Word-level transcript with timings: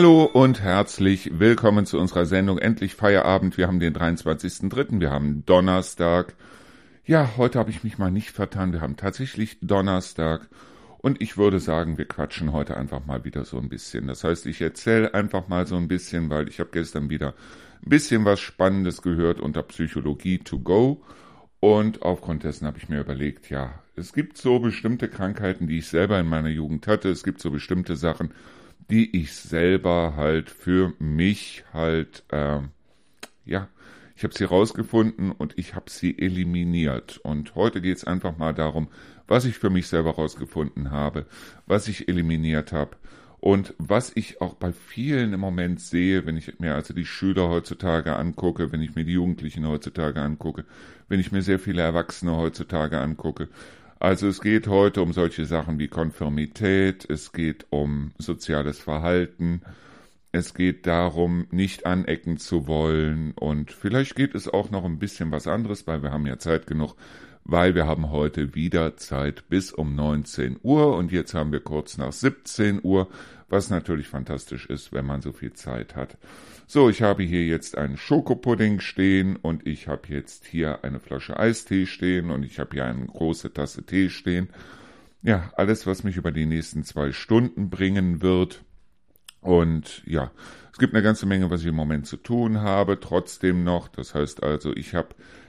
Hallo 0.00 0.24
und 0.24 0.62
herzlich 0.62 1.30
willkommen 1.40 1.84
zu 1.84 1.98
unserer 1.98 2.24
Sendung 2.24 2.56
Endlich 2.56 2.94
Feierabend. 2.94 3.58
Wir 3.58 3.66
haben 3.66 3.80
den 3.80 3.92
23.03., 3.92 4.98
wir 4.98 5.10
haben 5.10 5.44
Donnerstag. 5.44 6.36
Ja, 7.04 7.32
heute 7.36 7.58
habe 7.58 7.68
ich 7.68 7.84
mich 7.84 7.98
mal 7.98 8.10
nicht 8.10 8.30
vertan. 8.30 8.72
Wir 8.72 8.80
haben 8.80 8.96
tatsächlich 8.96 9.58
Donnerstag. 9.60 10.48
Und 11.02 11.20
ich 11.20 11.36
würde 11.36 11.60
sagen, 11.60 11.98
wir 11.98 12.06
quatschen 12.06 12.54
heute 12.54 12.78
einfach 12.78 13.04
mal 13.04 13.26
wieder 13.26 13.44
so 13.44 13.58
ein 13.58 13.68
bisschen. 13.68 14.06
Das 14.06 14.24
heißt, 14.24 14.46
ich 14.46 14.62
erzähle 14.62 15.12
einfach 15.12 15.48
mal 15.48 15.66
so 15.66 15.76
ein 15.76 15.86
bisschen, 15.86 16.30
weil 16.30 16.48
ich 16.48 16.60
habe 16.60 16.70
gestern 16.72 17.10
wieder 17.10 17.34
ein 17.84 17.90
bisschen 17.90 18.24
was 18.24 18.40
Spannendes 18.40 19.02
gehört 19.02 19.38
unter 19.38 19.62
Psychologie 19.64 20.38
to 20.38 20.60
go. 20.60 21.02
Und 21.60 22.00
aufgrund 22.00 22.44
dessen 22.44 22.66
habe 22.66 22.78
ich 22.78 22.88
mir 22.88 23.00
überlegt, 23.00 23.50
ja, 23.50 23.74
es 23.96 24.14
gibt 24.14 24.38
so 24.38 24.60
bestimmte 24.60 25.10
Krankheiten, 25.10 25.66
die 25.66 25.76
ich 25.76 25.88
selber 25.88 26.18
in 26.18 26.26
meiner 26.26 26.48
Jugend 26.48 26.86
hatte. 26.86 27.10
Es 27.10 27.22
gibt 27.22 27.42
so 27.42 27.50
bestimmte 27.50 27.96
Sachen, 27.96 28.32
die 28.90 29.16
ich 29.16 29.32
selber 29.34 30.14
halt 30.16 30.50
für 30.50 30.92
mich 30.98 31.64
halt, 31.72 32.24
äh, 32.30 32.60
ja, 33.44 33.68
ich 34.16 34.24
habe 34.24 34.34
sie 34.34 34.44
rausgefunden 34.44 35.32
und 35.32 35.56
ich 35.56 35.74
habe 35.74 35.90
sie 35.90 36.18
eliminiert. 36.18 37.18
Und 37.22 37.54
heute 37.54 37.80
geht 37.80 37.96
es 37.96 38.04
einfach 38.04 38.36
mal 38.36 38.52
darum, 38.52 38.88
was 39.26 39.44
ich 39.44 39.56
für 39.56 39.70
mich 39.70 39.86
selber 39.86 40.10
rausgefunden 40.10 40.90
habe, 40.90 41.26
was 41.66 41.88
ich 41.88 42.08
eliminiert 42.08 42.72
habe 42.72 42.96
und 43.40 43.74
was 43.78 44.12
ich 44.14 44.42
auch 44.42 44.54
bei 44.54 44.72
vielen 44.72 45.32
im 45.32 45.40
Moment 45.40 45.80
sehe, 45.80 46.26
wenn 46.26 46.36
ich 46.36 46.58
mir 46.58 46.74
also 46.74 46.92
die 46.92 47.06
Schüler 47.06 47.48
heutzutage 47.48 48.14
angucke, 48.14 48.72
wenn 48.72 48.82
ich 48.82 48.94
mir 48.94 49.04
die 49.04 49.12
Jugendlichen 49.12 49.66
heutzutage 49.66 50.20
angucke, 50.20 50.66
wenn 51.08 51.20
ich 51.20 51.32
mir 51.32 51.40
sehr 51.40 51.58
viele 51.58 51.80
Erwachsene 51.80 52.36
heutzutage 52.36 52.98
angucke, 52.98 53.48
also 54.00 54.28
es 54.28 54.40
geht 54.40 54.66
heute 54.66 55.02
um 55.02 55.12
solche 55.12 55.44
Sachen 55.44 55.78
wie 55.78 55.88
Konformität, 55.88 57.08
es 57.08 57.32
geht 57.32 57.66
um 57.68 58.12
soziales 58.18 58.78
Verhalten, 58.78 59.60
es 60.32 60.54
geht 60.54 60.86
darum, 60.86 61.46
nicht 61.50 61.84
anecken 61.84 62.38
zu 62.38 62.66
wollen 62.66 63.32
und 63.32 63.72
vielleicht 63.72 64.16
geht 64.16 64.34
es 64.34 64.48
auch 64.48 64.70
noch 64.70 64.86
ein 64.86 64.98
bisschen 64.98 65.30
was 65.32 65.46
anderes, 65.46 65.86
weil 65.86 66.02
wir 66.02 66.12
haben 66.12 66.26
ja 66.26 66.38
Zeit 66.38 66.66
genug, 66.66 66.94
weil 67.44 67.74
wir 67.74 67.86
haben 67.86 68.10
heute 68.10 68.54
wieder 68.54 68.96
Zeit 68.96 69.48
bis 69.50 69.70
um 69.70 69.94
19 69.94 70.60
Uhr 70.62 70.96
und 70.96 71.12
jetzt 71.12 71.34
haben 71.34 71.52
wir 71.52 71.60
kurz 71.60 71.98
nach 71.98 72.12
17 72.12 72.80
Uhr, 72.82 73.06
was 73.50 73.68
natürlich 73.68 74.08
fantastisch 74.08 74.64
ist, 74.64 74.94
wenn 74.94 75.04
man 75.04 75.20
so 75.20 75.32
viel 75.32 75.52
Zeit 75.52 75.94
hat. 75.94 76.16
So, 76.72 76.88
ich 76.88 77.02
habe 77.02 77.24
hier 77.24 77.44
jetzt 77.46 77.76
einen 77.76 77.96
Schokopudding 77.96 78.78
stehen 78.78 79.34
und 79.34 79.66
ich 79.66 79.88
habe 79.88 80.02
jetzt 80.06 80.46
hier 80.46 80.84
eine 80.84 81.00
Flasche 81.00 81.36
Eistee 81.36 81.84
stehen 81.84 82.30
und 82.30 82.44
ich 82.44 82.60
habe 82.60 82.74
hier 82.74 82.84
eine 82.84 83.06
große 83.06 83.52
Tasse 83.52 83.84
Tee 83.84 84.08
stehen. 84.08 84.50
Ja, 85.20 85.52
alles, 85.56 85.88
was 85.88 86.04
mich 86.04 86.16
über 86.16 86.30
die 86.30 86.46
nächsten 86.46 86.84
zwei 86.84 87.10
Stunden 87.10 87.70
bringen 87.70 88.22
wird. 88.22 88.62
Und 89.40 90.04
ja, 90.06 90.30
es 90.72 90.78
gibt 90.78 90.94
eine 90.94 91.02
ganze 91.02 91.26
Menge, 91.26 91.50
was 91.50 91.62
ich 91.62 91.66
im 91.66 91.74
Moment 91.74 92.06
zu 92.06 92.18
tun 92.18 92.60
habe, 92.60 93.00
trotzdem 93.00 93.64
noch. 93.64 93.88
Das 93.88 94.14
heißt 94.14 94.44
also, 94.44 94.72
ich 94.72 94.94
habe 94.94 95.08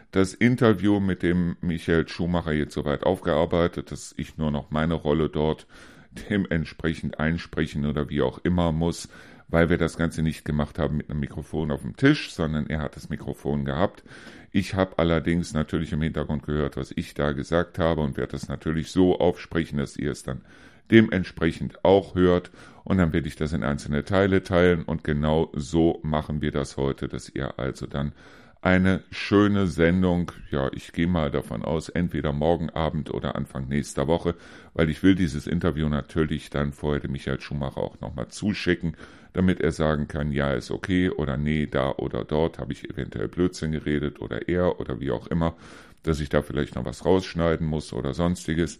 das 0.09 0.33
Interview 0.33 0.99
mit 0.99 1.21
dem 1.21 1.55
Michael 1.61 2.07
Schumacher 2.07 2.53
jetzt 2.53 2.73
soweit 2.73 3.03
aufgearbeitet, 3.03 3.91
dass 3.91 4.15
ich 4.17 4.39
nur 4.39 4.49
noch 4.49 4.71
meine 4.71 4.95
Rolle 4.95 5.29
dort 5.29 5.67
dementsprechend 6.31 7.19
einsprechen 7.19 7.85
oder 7.85 8.09
wie 8.09 8.23
auch 8.23 8.39
immer 8.39 8.71
muss 8.71 9.07
weil 9.51 9.69
wir 9.69 9.77
das 9.77 9.97
Ganze 9.97 10.23
nicht 10.23 10.45
gemacht 10.45 10.79
haben 10.79 10.97
mit 10.97 11.09
einem 11.09 11.19
Mikrofon 11.19 11.71
auf 11.71 11.81
dem 11.81 11.95
Tisch, 11.95 12.33
sondern 12.33 12.67
er 12.67 12.79
hat 12.79 12.95
das 12.95 13.09
Mikrofon 13.09 13.65
gehabt. 13.65 14.03
Ich 14.51 14.73
habe 14.73 14.97
allerdings 14.97 15.53
natürlich 15.53 15.93
im 15.93 16.01
Hintergrund 16.01 16.43
gehört, 16.43 16.77
was 16.77 16.91
ich 16.95 17.13
da 17.13 17.33
gesagt 17.33 17.77
habe 17.77 18.01
und 18.01 18.17
werde 18.17 18.31
das 18.31 18.47
natürlich 18.47 18.91
so 18.91 19.19
aufsprechen, 19.19 19.77
dass 19.77 19.97
ihr 19.97 20.11
es 20.11 20.23
dann 20.23 20.41
dementsprechend 20.89 21.85
auch 21.85 22.15
hört 22.15 22.51
und 22.83 22.97
dann 22.97 23.13
werde 23.13 23.27
ich 23.27 23.35
das 23.35 23.53
in 23.53 23.63
einzelne 23.63 24.03
Teile 24.03 24.43
teilen 24.43 24.83
und 24.83 25.03
genau 25.03 25.51
so 25.53 25.99
machen 26.03 26.41
wir 26.41 26.51
das 26.51 26.75
heute, 26.77 27.07
dass 27.07 27.29
ihr 27.29 27.59
also 27.59 27.87
dann 27.87 28.13
eine 28.61 29.01
schöne 29.09 29.67
Sendung. 29.67 30.31
Ja, 30.51 30.69
ich 30.73 30.91
gehe 30.93 31.07
mal 31.07 31.31
davon 31.31 31.63
aus, 31.63 31.89
entweder 31.89 32.31
morgen 32.31 32.69
Abend 32.69 33.11
oder 33.11 33.35
Anfang 33.35 33.67
nächster 33.67 34.07
Woche, 34.07 34.35
weil 34.73 34.89
ich 34.89 35.01
will 35.01 35.15
dieses 35.15 35.47
Interview 35.47 35.89
natürlich 35.89 36.49
dann 36.49 36.71
vorher 36.71 36.99
dem 36.99 37.11
Michael 37.11 37.41
Schumacher 37.41 37.77
auch 37.77 37.99
nochmal 38.01 38.27
zuschicken, 38.27 38.95
damit 39.33 39.61
er 39.61 39.71
sagen 39.71 40.07
kann, 40.07 40.31
ja, 40.31 40.53
ist 40.53 40.71
okay 40.71 41.09
oder 41.09 41.37
nee, 41.37 41.65
da 41.65 41.91
oder 41.91 42.23
dort 42.25 42.59
habe 42.59 42.73
ich 42.73 42.89
eventuell 42.89 43.27
Blödsinn 43.27 43.71
geredet 43.71 44.21
oder 44.21 44.47
er 44.47 44.79
oder 44.79 44.99
wie 44.99 45.11
auch 45.11 45.27
immer, 45.27 45.55
dass 46.03 46.19
ich 46.19 46.29
da 46.29 46.41
vielleicht 46.41 46.75
noch 46.75 46.85
was 46.85 47.05
rausschneiden 47.05 47.65
muss 47.65 47.93
oder 47.93 48.13
sonstiges. 48.13 48.79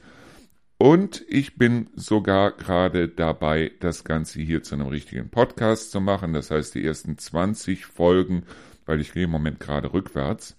Und 0.78 1.24
ich 1.30 1.58
bin 1.58 1.90
sogar 1.96 2.52
gerade 2.52 3.08
dabei, 3.08 3.72
das 3.80 4.04
Ganze 4.04 4.42
hier 4.42 4.64
zu 4.64 4.76
einem 4.76 4.88
richtigen 4.88 5.30
Podcast 5.30 5.92
zu 5.92 6.02
machen. 6.02 6.34
Das 6.34 6.50
heißt, 6.50 6.74
die 6.74 6.84
ersten 6.84 7.20
20 7.20 7.86
Folgen 7.86 8.44
weil 8.86 9.02
ich 9.02 9.14
gehe 9.14 9.24
im 9.24 9.30
Moment 9.30 9.60
gerade 9.60 9.94
rückwärts. 9.94 10.58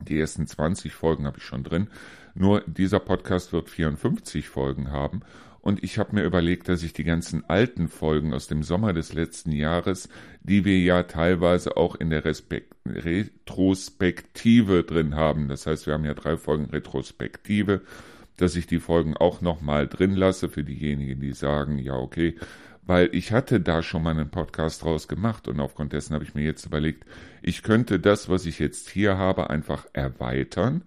Die 0.00 0.18
ersten 0.18 0.46
20 0.46 0.94
Folgen 0.94 1.26
habe 1.26 1.38
ich 1.38 1.44
schon 1.44 1.62
drin. 1.62 1.88
Nur 2.34 2.62
dieser 2.66 2.98
Podcast 2.98 3.52
wird 3.52 3.70
54 3.70 4.48
Folgen 4.48 4.90
haben. 4.90 5.20
Und 5.62 5.84
ich 5.84 5.98
habe 5.98 6.16
mir 6.16 6.24
überlegt, 6.24 6.68
dass 6.68 6.82
ich 6.82 6.92
die 6.92 7.04
ganzen 7.04 7.48
alten 7.48 7.88
Folgen 7.88 8.34
aus 8.34 8.48
dem 8.48 8.64
Sommer 8.64 8.92
des 8.92 9.12
letzten 9.12 9.52
Jahres, 9.52 10.08
die 10.42 10.64
wir 10.64 10.78
ja 10.80 11.04
teilweise 11.04 11.76
auch 11.76 11.94
in 11.94 12.10
der 12.10 12.24
Respekt 12.24 12.74
Retrospektive 12.84 14.82
drin 14.82 15.14
haben. 15.14 15.46
Das 15.48 15.66
heißt, 15.66 15.86
wir 15.86 15.94
haben 15.94 16.04
ja 16.04 16.14
drei 16.14 16.36
Folgen 16.36 16.66
Retrospektive, 16.66 17.80
dass 18.38 18.56
ich 18.56 18.66
die 18.66 18.80
Folgen 18.80 19.16
auch 19.16 19.40
nochmal 19.40 19.86
drin 19.86 20.16
lasse 20.16 20.48
für 20.48 20.64
diejenigen, 20.64 21.20
die 21.20 21.32
sagen, 21.32 21.78
ja, 21.78 21.94
okay, 21.94 22.34
weil 22.84 23.10
ich 23.12 23.30
hatte 23.30 23.60
da 23.60 23.84
schon 23.84 24.02
mal 24.02 24.10
einen 24.10 24.30
Podcast 24.30 24.82
draus 24.82 25.06
gemacht 25.06 25.46
und 25.46 25.60
aufgrund 25.60 25.92
dessen 25.92 26.14
habe 26.14 26.24
ich 26.24 26.34
mir 26.34 26.42
jetzt 26.42 26.66
überlegt, 26.66 27.04
ich 27.40 27.62
könnte 27.62 28.00
das, 28.00 28.28
was 28.28 28.46
ich 28.46 28.58
jetzt 28.58 28.88
hier 28.88 29.16
habe, 29.16 29.50
einfach 29.50 29.86
erweitern 29.92 30.82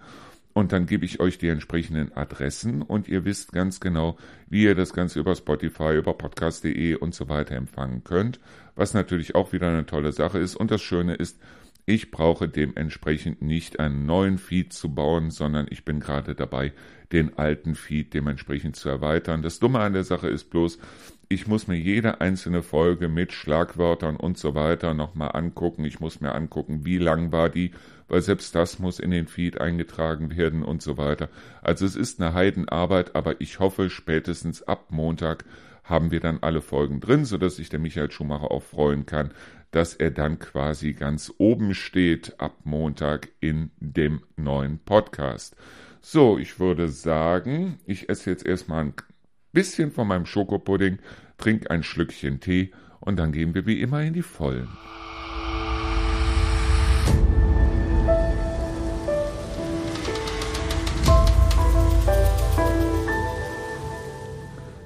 und 0.56 0.72
dann 0.72 0.86
gebe 0.86 1.04
ich 1.04 1.20
euch 1.20 1.38
die 1.38 1.50
entsprechenden 1.50 2.14
Adressen 2.14 2.82
und 2.82 3.10
ihr 3.10 3.26
wisst 3.26 3.52
ganz 3.52 3.82
genau, 3.82 4.18
wie 4.48 4.64
ihr 4.64 4.74
das 4.74 4.94
Ganze 4.94 5.20
über 5.20 5.36
Spotify, 5.36 5.98
über 5.98 6.14
podcast.de 6.14 6.96
und 6.96 7.14
so 7.14 7.28
weiter 7.28 7.56
empfangen 7.56 8.06
könnt, 8.06 8.40
was 8.74 8.94
natürlich 8.94 9.36
auch 9.36 9.52
wieder 9.52 9.68
eine 9.68 9.86
tolle 9.86 10.14
Sache 10.14 10.40
ist 10.40 10.56
und 10.56 10.72
das 10.72 10.82
Schöne 10.82 11.14
ist, 11.14 11.40
ich 11.86 12.10
brauche 12.10 12.48
dementsprechend 12.48 13.42
nicht 13.42 13.80
einen 13.80 14.06
neuen 14.06 14.38
Feed 14.38 14.72
zu 14.72 14.96
bauen, 14.96 15.30
sondern 15.30 15.68
ich 15.70 15.84
bin 15.84 16.00
gerade 16.00 16.36
dabei, 16.36 16.72
den 17.12 17.38
alten 17.38 17.76
Feed 17.76 18.14
dementsprechend 18.14 18.78
zu 18.78 18.88
erweitern. 18.88 19.42
Das 19.44 19.60
Dumme 19.60 19.80
an 19.80 19.94
der 19.94 20.06
Sache 20.06 20.30
ist 20.30 20.50
bloß, 20.50 20.80
ich 21.28 21.48
muss 21.48 21.68
mir 21.68 21.78
jede 21.78 22.22
einzelne 22.22 22.64
Folge 22.64 23.10
mit 23.10 23.34
Schlagwörtern 23.34 24.16
und 24.16 24.38
so 24.38 24.56
weiter 24.56 24.94
nochmal 24.94 25.32
angucken. 25.34 25.84
Ich 25.84 26.00
muss 26.00 26.22
mir 26.22 26.34
angucken, 26.34 26.86
wie 26.86 26.98
lang 26.98 27.32
war 27.32 27.50
die, 27.50 27.72
weil 28.08 28.22
selbst 28.22 28.56
das 28.56 28.80
muss 28.80 29.00
in 29.00 29.12
den 29.12 29.28
Feed 29.28 29.60
eingetragen 29.60 30.36
werden 30.36 30.64
und 30.64 30.82
so 30.82 30.98
weiter. 30.98 31.30
Also 31.62 31.86
es 31.86 31.96
ist 31.96 32.22
eine 32.22 32.34
Heidenarbeit, 32.34 33.16
aber 33.16 33.42
ich 33.42 33.60
hoffe, 33.60 33.90
spätestens 33.90 34.64
ab 34.64 34.88
Montag 34.90 35.46
haben 35.84 36.12
wir 36.12 36.20
dann 36.20 36.40
alle 36.42 36.62
Folgen 36.62 37.00
drin, 37.00 37.26
sodass 37.26 37.58
sich 37.58 37.70
der 37.70 37.80
Michael 37.80 38.12
Schumacher 38.12 38.52
auch 38.52 38.64
freuen 38.64 39.06
kann, 39.06 39.32
dass 39.72 39.94
er 39.94 40.12
dann 40.12 40.40
quasi 40.40 40.94
ganz 40.94 41.34
oben 41.38 41.74
steht 41.74 42.40
ab 42.40 42.56
Montag 42.64 43.30
in 43.40 43.72
dem 43.80 44.22
neuen 44.36 44.80
Podcast. 44.80 45.56
So, 46.02 46.38
ich 46.38 46.60
würde 46.60 46.88
sagen, 46.88 47.80
ich 47.86 48.10
esse 48.10 48.30
jetzt 48.30 48.46
erstmal 48.46 48.86
ein 48.86 48.94
bisschen 49.52 49.92
von 49.92 50.08
meinem 50.08 50.26
Schokopudding, 50.26 51.00
trink 51.38 51.70
ein 51.72 51.84
Schlückchen 51.84 52.40
Tee 52.40 52.72
und 53.00 53.18
dann 53.18 53.32
gehen 53.32 53.54
wir 53.54 53.66
wie 53.66 53.82
immer 53.82 54.02
in 54.02 54.14
die 54.14 54.22
Vollen. 54.22 54.70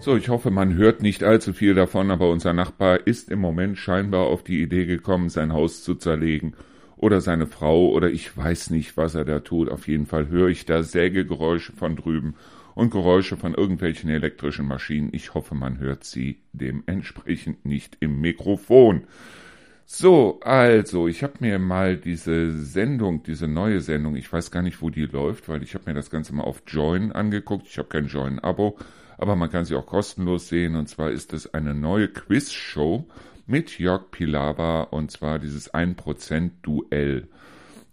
So, 0.09 0.17
ich 0.17 0.29
hoffe, 0.29 0.49
man 0.49 0.73
hört 0.73 1.03
nicht 1.03 1.23
allzu 1.23 1.53
viel 1.53 1.75
davon, 1.75 2.09
aber 2.09 2.31
unser 2.31 2.51
Nachbar 2.51 3.05
ist 3.05 3.29
im 3.29 3.37
Moment 3.37 3.77
scheinbar 3.77 4.25
auf 4.25 4.43
die 4.43 4.59
Idee 4.59 4.87
gekommen, 4.87 5.29
sein 5.29 5.53
Haus 5.53 5.83
zu 5.83 5.93
zerlegen 5.93 6.55
oder 6.97 7.21
seine 7.21 7.45
Frau 7.45 7.91
oder 7.91 8.09
ich 8.09 8.35
weiß 8.35 8.71
nicht, 8.71 8.97
was 8.97 9.13
er 9.13 9.23
da 9.23 9.41
tut. 9.41 9.69
Auf 9.69 9.87
jeden 9.87 10.07
Fall 10.07 10.27
höre 10.29 10.47
ich 10.47 10.65
da 10.65 10.81
Sägegeräusche 10.81 11.73
von 11.73 11.95
drüben 11.95 12.33
und 12.73 12.89
Geräusche 12.89 13.37
von 13.37 13.53
irgendwelchen 13.53 14.09
elektrischen 14.09 14.65
Maschinen. 14.65 15.09
Ich 15.11 15.35
hoffe, 15.35 15.53
man 15.53 15.77
hört 15.77 16.03
sie 16.03 16.39
dementsprechend 16.53 17.63
nicht 17.65 17.97
im 17.99 18.19
Mikrofon. 18.19 19.03
So, 19.85 20.39
also, 20.41 21.07
ich 21.07 21.21
habe 21.21 21.33
mir 21.41 21.59
mal 21.59 21.97
diese 21.97 22.51
Sendung, 22.51 23.21
diese 23.21 23.47
neue 23.47 23.79
Sendung, 23.81 24.15
ich 24.15 24.33
weiß 24.33 24.49
gar 24.49 24.63
nicht, 24.63 24.81
wo 24.81 24.89
die 24.89 25.05
läuft, 25.05 25.49
weil 25.49 25.61
ich 25.61 25.75
habe 25.75 25.83
mir 25.85 25.93
das 25.93 26.09
Ganze 26.09 26.33
mal 26.33 26.45
auf 26.45 26.63
Join 26.65 27.11
angeguckt. 27.11 27.67
Ich 27.67 27.77
habe 27.77 27.89
kein 27.89 28.07
Join-Abo, 28.07 28.75
aber 29.19 29.35
man 29.35 29.49
kann 29.51 29.65
sie 29.65 29.75
auch 29.75 29.85
kostenlos 29.85 30.47
sehen. 30.47 30.75
Und 30.75 30.87
zwar 30.87 31.11
ist 31.11 31.33
es 31.33 31.53
eine 31.53 31.75
neue 31.75 32.07
Quiz-Show 32.07 33.05
mit 33.45 33.77
Jörg 33.77 34.11
Pilawa 34.11 34.83
und 34.83 35.11
zwar 35.11 35.39
dieses 35.39 35.73
1%-Duell. 35.73 37.27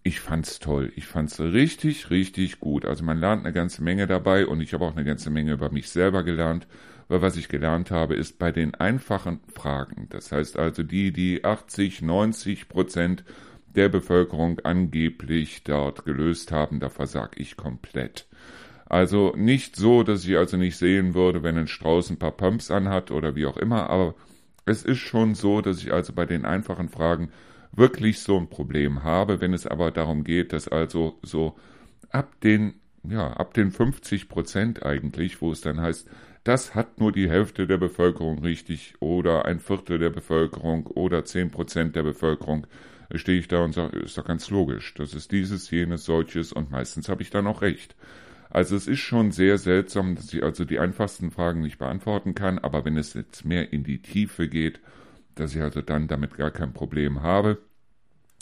ich 0.03 0.21
fand's 0.21 0.61
toll. 0.61 0.93
Ich 0.95 1.07
fand's 1.07 1.41
richtig, 1.41 2.11
richtig 2.11 2.61
gut. 2.61 2.85
Also 2.85 3.05
man 3.05 3.19
lernt 3.19 3.45
eine 3.45 3.53
ganze 3.53 3.83
Menge 3.83 4.07
dabei 4.07 4.47
und 4.47 4.61
ich 4.61 4.73
habe 4.73 4.85
auch 4.85 4.95
eine 4.95 5.05
ganze 5.05 5.31
Menge 5.31 5.53
über 5.53 5.73
mich 5.73 5.91
selber 5.91 6.23
gelernt, 6.23 6.69
weil 7.09 7.23
was 7.23 7.37
ich 7.37 7.49
gelernt 7.49 7.91
habe, 7.91 8.15
ist 8.15 8.39
bei 8.39 8.53
den 8.53 8.75
einfachen 8.77 9.41
Fragen, 9.53 10.07
das 10.11 10.31
heißt 10.31 10.59
also 10.59 10.83
die, 10.85 11.13
die 11.13 11.45
80, 11.45 12.03
90 12.03 12.69
Prozent 12.69 13.25
der 13.75 13.89
Bevölkerung 13.89 14.61
angeblich 14.61 15.65
dort 15.65 16.05
gelöst 16.05 16.53
haben, 16.53 16.79
da 16.81 16.89
versag 16.89 17.39
ich 17.39 17.57
komplett. 17.57 18.27
Also 18.87 19.33
nicht 19.37 19.77
so, 19.77 20.03
dass 20.05 20.25
ich 20.25 20.37
also 20.37 20.57
nicht 20.57 20.77
sehen 20.77 21.15
würde, 21.15 21.43
wenn 21.43 21.59
ein 21.59 21.67
Strauß 21.67 22.11
ein 22.11 22.19
paar 22.19 22.33
Pumps 22.33 22.71
anhat 22.71 23.11
oder 23.11 23.35
wie 23.35 23.47
auch 23.47 23.57
immer, 23.57 23.91
aber 23.91 24.15
es 24.65 24.85
ist 24.85 24.99
schon 24.99 25.35
so, 25.35 25.61
dass 25.61 25.83
ich 25.83 25.93
also 25.93 26.13
bei 26.13 26.27
den 26.27 26.45
einfachen 26.45 26.89
Fragen 26.89 27.31
wirklich 27.73 28.21
so 28.21 28.37
ein 28.37 28.49
Problem 28.49 29.05
habe. 29.05 29.41
Wenn 29.41 29.55
es 29.55 29.67
aber 29.67 29.91
darum 29.91 30.25
geht, 30.25 30.53
dass 30.53 30.69
also 30.69 31.19
so 31.23 31.57
ab 32.11 32.41
den, 32.43 32.75
ja, 33.09 33.33
ab 33.33 33.55
den 33.55 33.71
50 33.71 34.29
Prozent 34.29 34.85
eigentlich, 34.85 35.41
wo 35.41 35.53
es 35.53 35.61
dann 35.61 35.81
heißt, 35.81 36.09
das 36.45 36.75
hat 36.77 37.01
nur 37.01 37.11
die 37.11 37.29
Hälfte 37.29 37.67
der 37.67 37.79
Bevölkerung 37.79 38.39
richtig 38.39 38.95
oder 39.01 39.47
ein 39.47 39.59
Viertel 39.59 39.99
der 39.99 40.11
Bevölkerung 40.11 40.87
oder 40.87 41.25
10 41.25 41.51
Prozent 41.51 41.97
der 41.97 42.05
Bevölkerung, 42.05 42.67
stehe 43.15 43.39
ich 43.39 43.49
da 43.49 43.65
und 43.65 43.73
sage, 43.73 43.99
ist 43.99 44.17
doch 44.17 44.25
ganz 44.25 44.49
logisch. 44.51 44.95
Das 44.95 45.13
ist 45.13 45.33
dieses, 45.33 45.71
jenes, 45.71 46.05
solches 46.05 46.53
und 46.53 46.71
meistens 46.71 47.09
habe 47.09 47.23
ich 47.23 47.31
dann 47.31 47.47
auch 47.47 47.63
recht. 47.63 47.97
Also 48.57 48.75
es 48.75 48.87
ist 48.87 49.01
schon 49.01 49.33
sehr 49.33 49.59
seltsam, 49.59 50.15
dass 50.15 50.33
ich 50.33 50.43
also 50.43 50.65
die 50.65 50.79
einfachsten 50.79 51.31
Fragen 51.31 51.61
nicht 51.61 51.77
beantworten 51.77 52.35
kann, 52.35 52.59
aber 52.59 52.87
wenn 52.87 52.97
es 52.97 53.13
jetzt 53.13 53.45
mehr 53.45 53.71
in 53.71 53.85
die 53.85 54.01
Tiefe 54.01 54.49
geht, 54.49 54.81
dass 55.35 55.55
ich 55.55 55.61
also 55.61 55.83
dann 55.83 56.09
damit 56.09 56.39
gar 56.39 56.51
kein 56.51 56.73
Problem 56.73 57.21
habe. 57.21 57.59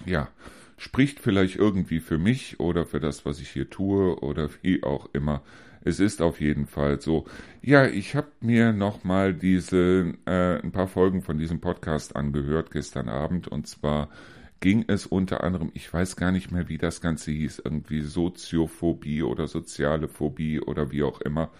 Ja, 0.06 0.28
spricht 0.76 1.19
vielleicht 1.19 1.56
irgendwie 1.56 1.99
für 1.99 2.16
mich 2.16 2.61
oder 2.61 2.87
für 2.87 3.00
das, 3.00 3.26
was 3.26 3.40
ich 3.40 3.50
hier 3.50 3.69
tue 3.70 4.20
oder 4.20 4.50
wie 4.62 4.84
auch 4.84 5.08
immer. 5.12 5.43
Es 5.82 5.99
ist 5.99 6.22
auf 6.22 6.40
jeden 6.40 6.69
Fall 6.69 7.00
so. 7.00 7.26
Ja, 7.60 7.84
ich 7.88 8.14
habe 8.14 8.28
mir 8.40 8.72
nochmal 8.72 9.34
diese 9.34 10.14
äh, 10.26 10.62
ein 10.62 10.70
paar 10.70 10.87
Folgen 10.87 11.22
von 11.22 11.38
diesem 11.38 11.60
Podcast 11.60 12.14
angehört 12.14 12.70
gestern 12.70 13.08
Abend 13.08 13.49
und 13.49 13.67
zwar 13.67 14.10
ging 14.64 14.87
es 14.88 15.05
unter 15.05 15.44
anderem, 15.44 15.70
ich 15.75 15.93
weiß 15.93 16.16
gar 16.16 16.32
nicht 16.32 16.50
mehr, 16.50 16.70
wie 16.70 16.78
das 16.78 17.02
Ganze 17.02 17.31
hieß, 17.32 17.61
irgendwie 17.66 18.00
Soziophobie 18.00 19.22
oder 19.22 19.46
soziale 19.46 20.08
Phobie 20.08 20.58
oder 20.58 20.90
wie 20.90 21.02
auch 21.02 21.20
immer. 21.20 21.50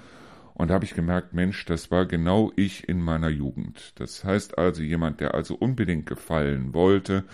Und 0.55 0.69
da 0.69 0.75
habe 0.75 0.87
ich 0.87 0.95
gemerkt, 0.95 1.35
Mensch, 1.35 1.67
das 1.67 1.91
war 1.91 2.07
genau 2.07 2.51
ich 2.57 2.89
in 2.89 3.03
meiner 3.03 3.29
Jugend. 3.29 3.93
Das 3.97 4.25
heißt 4.25 4.57
also 4.57 4.83
jemand, 4.83 5.21
der 5.21 5.35
also 5.35 5.55
unbedingt 5.55 6.07
gefallen 6.07 6.73
wollte. 6.73 7.25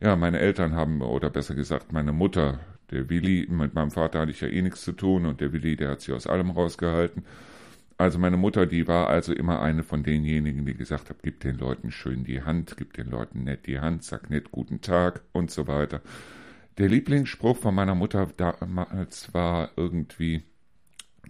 Ja, 0.00 0.16
meine 0.16 0.40
Eltern 0.40 0.74
haben, 0.74 1.00
oder 1.02 1.30
besser 1.30 1.54
gesagt 1.54 1.92
meine 1.92 2.10
Mutter, 2.10 2.58
der 2.90 3.08
Willi, 3.08 3.46
mit 3.48 3.74
meinem 3.74 3.92
Vater 3.92 4.18
hatte 4.18 4.32
ich 4.32 4.40
ja 4.40 4.48
eh 4.48 4.60
nichts 4.60 4.82
zu 4.82 4.90
tun 4.90 5.24
und 5.24 5.40
der 5.40 5.52
Willi, 5.52 5.76
der 5.76 5.90
hat 5.90 6.00
sich 6.00 6.12
aus 6.12 6.26
allem 6.26 6.50
rausgehalten. 6.50 7.22
Also 8.02 8.18
meine 8.18 8.36
Mutter, 8.36 8.66
die 8.66 8.88
war 8.88 9.06
also 9.06 9.32
immer 9.32 9.62
eine 9.62 9.84
von 9.84 10.02
denjenigen, 10.02 10.66
die 10.66 10.74
gesagt 10.74 11.08
hat, 11.08 11.22
gib 11.22 11.38
den 11.38 11.56
Leuten 11.56 11.92
schön 11.92 12.24
die 12.24 12.42
Hand, 12.42 12.76
gib 12.76 12.94
den 12.94 13.08
Leuten 13.08 13.44
nett 13.44 13.68
die 13.68 13.78
Hand, 13.78 14.02
sag 14.02 14.28
nett 14.28 14.50
guten 14.50 14.80
Tag 14.80 15.22
und 15.30 15.52
so 15.52 15.68
weiter. 15.68 16.00
Der 16.78 16.88
Lieblingsspruch 16.88 17.56
von 17.56 17.76
meiner 17.76 17.94
Mutter 17.94 18.28
damals 18.36 19.32
war 19.34 19.70
irgendwie, 19.76 20.42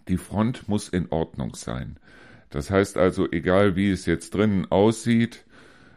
die 0.08 0.16
Front 0.16 0.66
muss 0.66 0.88
in 0.88 1.10
Ordnung 1.10 1.54
sein. 1.56 1.98
Das 2.48 2.70
heißt 2.70 2.96
also, 2.96 3.30
egal 3.30 3.76
wie 3.76 3.90
es 3.90 4.06
jetzt 4.06 4.32
drinnen 4.34 4.64
aussieht, 4.72 5.44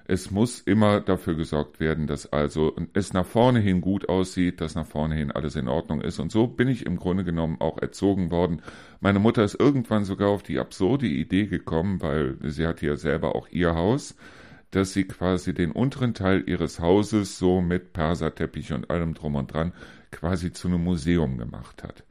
es 0.08 0.30
muss 0.30 0.60
immer 0.60 1.02
dafür 1.02 1.36
gesorgt 1.36 1.80
werden, 1.80 2.06
dass 2.06 2.32
also 2.32 2.76
es 2.94 3.14
nach 3.14 3.26
vorne 3.26 3.60
hin 3.60 3.82
gut 3.82 4.08
aussieht, 4.08 4.62
dass 4.62 4.76
nach 4.76 4.86
vorne 4.86 5.16
hin 5.16 5.32
alles 5.32 5.56
in 5.56 5.68
Ordnung 5.68 6.02
ist. 6.02 6.20
Und 6.20 6.32
so 6.32 6.46
bin 6.48 6.68
ich 6.68 6.86
im 6.86 6.98
Grunde 6.98 7.24
genommen 7.24 7.60
auch 7.60 7.80
erzogen 7.80 8.30
worden. 8.30 8.62
Meine 9.00 9.20
Mutter 9.20 9.44
ist 9.44 9.60
irgendwann 9.60 10.06
sogar 10.06 10.30
auf 10.30 10.44
die 10.44 10.60
absurde 10.60 11.08
Idee 11.08 11.48
gekommen, 11.48 12.02
weil 12.02 12.38
sie 12.44 12.68
hat 12.68 12.84
ja 12.84 12.96
selber 12.96 13.36
auch 13.36 13.48
ihr 13.50 13.74
Haus, 13.74 14.16
dass 14.70 14.94
sie 14.94 15.06
quasi 15.06 15.54
den 15.56 15.72
unteren 15.72 16.14
Teil 16.14 16.44
ihres 16.46 16.80
Hauses 16.80 17.40
so 17.40 17.62
mit 17.62 17.94
Perserteppich 17.94 18.74
und 18.74 18.92
allem 18.92 19.16
drum 19.16 19.36
und 19.36 19.54
dran 19.54 19.74
quasi 20.12 20.52
zu 20.52 20.68
einem 20.68 20.84
Museum 20.84 21.38
gemacht 21.38 21.84
hat. 21.84 22.04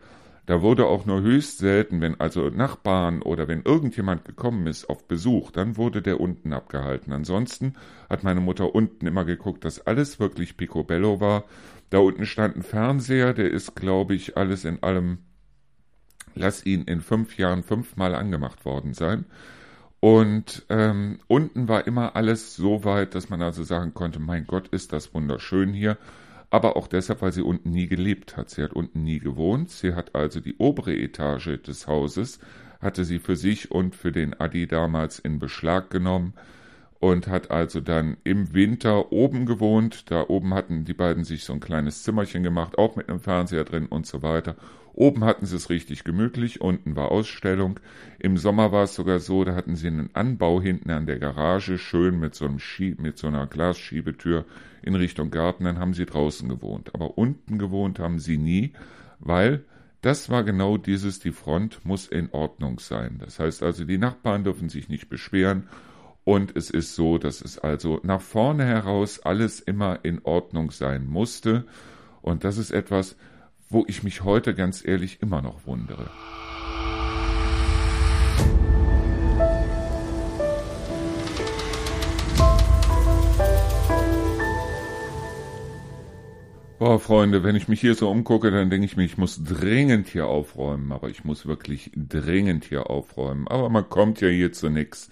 Da 0.46 0.60
wurde 0.60 0.86
auch 0.86 1.06
nur 1.06 1.22
höchst 1.22 1.58
selten, 1.58 2.02
wenn 2.02 2.20
also 2.20 2.50
Nachbarn 2.50 3.22
oder 3.22 3.48
wenn 3.48 3.62
irgendjemand 3.62 4.26
gekommen 4.26 4.66
ist 4.66 4.90
auf 4.90 5.08
Besuch, 5.08 5.50
dann 5.50 5.78
wurde 5.78 6.02
der 6.02 6.20
unten 6.20 6.52
abgehalten. 6.52 7.14
Ansonsten 7.14 7.74
hat 8.10 8.24
meine 8.24 8.40
Mutter 8.40 8.74
unten 8.74 9.06
immer 9.06 9.24
geguckt, 9.24 9.64
dass 9.64 9.86
alles 9.86 10.20
wirklich 10.20 10.58
picobello 10.58 11.18
war. 11.20 11.44
Da 11.88 11.98
unten 11.98 12.26
stand 12.26 12.56
ein 12.56 12.62
Fernseher, 12.62 13.32
der 13.32 13.50
ist, 13.50 13.74
glaube 13.74 14.14
ich, 14.14 14.36
alles 14.36 14.66
in 14.66 14.82
allem, 14.82 15.18
lass 16.34 16.66
ihn 16.66 16.82
in 16.82 17.00
fünf 17.00 17.38
Jahren 17.38 17.62
fünfmal 17.62 18.14
angemacht 18.14 18.66
worden 18.66 18.92
sein. 18.92 19.24
Und 20.00 20.66
ähm, 20.68 21.20
unten 21.26 21.68
war 21.68 21.86
immer 21.86 22.16
alles 22.16 22.54
so 22.54 22.84
weit, 22.84 23.14
dass 23.14 23.30
man 23.30 23.40
also 23.40 23.62
sagen 23.62 23.94
konnte, 23.94 24.20
mein 24.20 24.46
Gott, 24.46 24.68
ist 24.68 24.92
das 24.92 25.14
wunderschön 25.14 25.72
hier 25.72 25.96
aber 26.54 26.76
auch 26.76 26.86
deshalb, 26.86 27.20
weil 27.20 27.32
sie 27.32 27.42
unten 27.42 27.70
nie 27.70 27.88
gelebt 27.88 28.36
hat. 28.36 28.48
Sie 28.48 28.62
hat 28.62 28.74
unten 28.74 29.02
nie 29.02 29.18
gewohnt. 29.18 29.70
Sie 29.70 29.94
hat 29.94 30.14
also 30.14 30.38
die 30.38 30.54
obere 30.58 30.94
Etage 30.94 31.60
des 31.60 31.88
Hauses, 31.88 32.38
hatte 32.80 33.04
sie 33.04 33.18
für 33.18 33.34
sich 33.34 33.72
und 33.72 33.96
für 33.96 34.12
den 34.12 34.38
Adi 34.38 34.68
damals 34.68 35.18
in 35.18 35.40
Beschlag 35.40 35.90
genommen 35.90 36.32
und 37.00 37.26
hat 37.26 37.50
also 37.50 37.80
dann 37.80 38.18
im 38.22 38.54
Winter 38.54 39.10
oben 39.10 39.46
gewohnt. 39.46 40.12
Da 40.12 40.26
oben 40.28 40.54
hatten 40.54 40.84
die 40.84 40.94
beiden 40.94 41.24
sich 41.24 41.42
so 41.42 41.54
ein 41.54 41.58
kleines 41.58 42.04
Zimmerchen 42.04 42.44
gemacht, 42.44 42.78
auch 42.78 42.94
mit 42.94 43.08
einem 43.08 43.18
Fernseher 43.18 43.64
drin 43.64 43.86
und 43.86 44.06
so 44.06 44.22
weiter. 44.22 44.54
Oben 44.94 45.24
hatten 45.24 45.44
sie 45.44 45.56
es 45.56 45.70
richtig 45.70 46.04
gemütlich, 46.04 46.60
unten 46.60 46.94
war 46.94 47.10
Ausstellung. 47.10 47.80
Im 48.20 48.36
Sommer 48.36 48.70
war 48.70 48.84
es 48.84 48.94
sogar 48.94 49.18
so, 49.18 49.44
da 49.44 49.54
hatten 49.54 49.74
sie 49.74 49.88
einen 49.88 50.10
Anbau 50.14 50.62
hinten 50.62 50.90
an 50.90 51.06
der 51.06 51.18
Garage, 51.18 51.78
schön 51.78 52.18
mit 52.20 52.34
so, 52.34 52.44
einem 52.44 52.60
Schie 52.60 52.94
mit 52.98 53.18
so 53.18 53.26
einer 53.26 53.46
Glasschiebetür 53.46 54.44
in 54.82 54.94
Richtung 54.94 55.30
Garten, 55.30 55.64
dann 55.64 55.78
haben 55.78 55.94
sie 55.94 56.06
draußen 56.06 56.48
gewohnt. 56.48 56.94
Aber 56.94 57.18
unten 57.18 57.58
gewohnt 57.58 57.98
haben 57.98 58.20
sie 58.20 58.38
nie, 58.38 58.72
weil 59.18 59.64
das 60.00 60.30
war 60.30 60.44
genau 60.44 60.76
dieses, 60.76 61.18
die 61.18 61.32
Front 61.32 61.84
muss 61.84 62.06
in 62.06 62.30
Ordnung 62.30 62.78
sein. 62.78 63.16
Das 63.18 63.40
heißt 63.40 63.62
also, 63.62 63.84
die 63.84 63.98
Nachbarn 63.98 64.44
dürfen 64.44 64.68
sich 64.68 64.88
nicht 64.88 65.08
beschweren 65.08 65.68
und 66.24 66.56
es 66.56 66.70
ist 66.70 66.94
so, 66.94 67.18
dass 67.18 67.40
es 67.40 67.58
also 67.58 68.00
nach 68.02 68.20
vorne 68.20 68.64
heraus 68.64 69.20
alles 69.20 69.60
immer 69.60 70.00
in 70.04 70.20
Ordnung 70.24 70.70
sein 70.70 71.06
musste. 71.06 71.64
Und 72.22 72.44
das 72.44 72.58
ist 72.58 72.70
etwas, 72.70 73.16
wo 73.74 73.84
ich 73.88 74.04
mich 74.04 74.22
heute 74.22 74.54
ganz 74.54 74.86
ehrlich 74.86 75.18
immer 75.20 75.42
noch 75.42 75.66
wundere. 75.66 76.08
Boah, 86.78 87.00
Freunde, 87.00 87.42
wenn 87.42 87.56
ich 87.56 87.66
mich 87.66 87.80
hier 87.80 87.96
so 87.96 88.08
umgucke, 88.10 88.52
dann 88.52 88.70
denke 88.70 88.84
ich 88.84 88.96
mir, 88.96 89.04
ich 89.04 89.18
muss 89.18 89.42
dringend 89.42 90.06
hier 90.06 90.28
aufräumen, 90.28 90.92
aber 90.92 91.08
ich 91.08 91.24
muss 91.24 91.46
wirklich 91.46 91.90
dringend 91.96 92.64
hier 92.64 92.90
aufräumen. 92.90 93.48
Aber 93.48 93.70
man 93.70 93.88
kommt 93.88 94.20
ja 94.20 94.28
hier 94.28 94.52
zu 94.52 94.68
nix. 94.68 95.08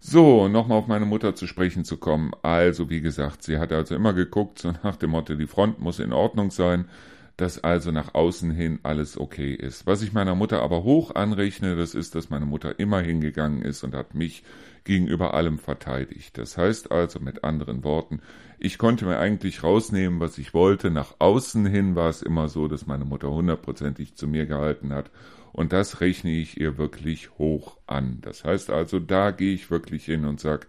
So, 0.00 0.48
nochmal 0.48 0.76
auf 0.76 0.88
meine 0.88 1.06
Mutter 1.06 1.34
zu 1.34 1.46
sprechen 1.46 1.86
zu 1.86 1.96
kommen. 1.96 2.32
Also, 2.42 2.90
wie 2.90 3.00
gesagt, 3.00 3.42
sie 3.44 3.56
hat 3.58 3.72
also 3.72 3.94
immer 3.94 4.12
geguckt, 4.12 4.58
so 4.58 4.74
nach 4.82 4.96
dem 4.96 5.10
Motto, 5.10 5.36
die 5.36 5.46
Front 5.46 5.78
muss 5.78 6.00
in 6.00 6.12
Ordnung 6.12 6.50
sein 6.50 6.86
dass 7.36 7.62
also 7.64 7.90
nach 7.90 8.14
außen 8.14 8.50
hin 8.50 8.78
alles 8.82 9.18
okay 9.18 9.52
ist. 9.54 9.86
Was 9.86 10.02
ich 10.02 10.12
meiner 10.12 10.34
Mutter 10.34 10.62
aber 10.62 10.84
hoch 10.84 11.14
anrechne, 11.14 11.74
das 11.74 11.94
ist, 11.94 12.14
dass 12.14 12.30
meine 12.30 12.46
Mutter 12.46 12.78
immer 12.78 13.00
hingegangen 13.00 13.62
ist 13.62 13.82
und 13.82 13.94
hat 13.94 14.14
mich 14.14 14.44
gegenüber 14.84 15.34
allem 15.34 15.58
verteidigt. 15.58 16.38
Das 16.38 16.56
heißt 16.56 16.92
also 16.92 17.18
mit 17.18 17.42
anderen 17.42 17.82
Worten, 17.82 18.20
ich 18.58 18.78
konnte 18.78 19.04
mir 19.04 19.18
eigentlich 19.18 19.62
rausnehmen, 19.62 20.20
was 20.20 20.38
ich 20.38 20.54
wollte. 20.54 20.90
Nach 20.90 21.14
außen 21.18 21.66
hin 21.66 21.96
war 21.96 22.08
es 22.08 22.22
immer 22.22 22.48
so, 22.48 22.68
dass 22.68 22.86
meine 22.86 23.04
Mutter 23.04 23.30
hundertprozentig 23.30 24.14
zu 24.14 24.28
mir 24.28 24.46
gehalten 24.46 24.92
hat. 24.92 25.10
Und 25.52 25.72
das 25.72 26.00
rechne 26.00 26.30
ich 26.30 26.60
ihr 26.60 26.78
wirklich 26.78 27.30
hoch 27.38 27.76
an. 27.86 28.18
Das 28.22 28.44
heißt 28.44 28.70
also, 28.70 29.00
da 29.00 29.30
gehe 29.30 29.54
ich 29.54 29.70
wirklich 29.70 30.04
hin 30.04 30.24
und 30.24 30.40
sage, 30.40 30.66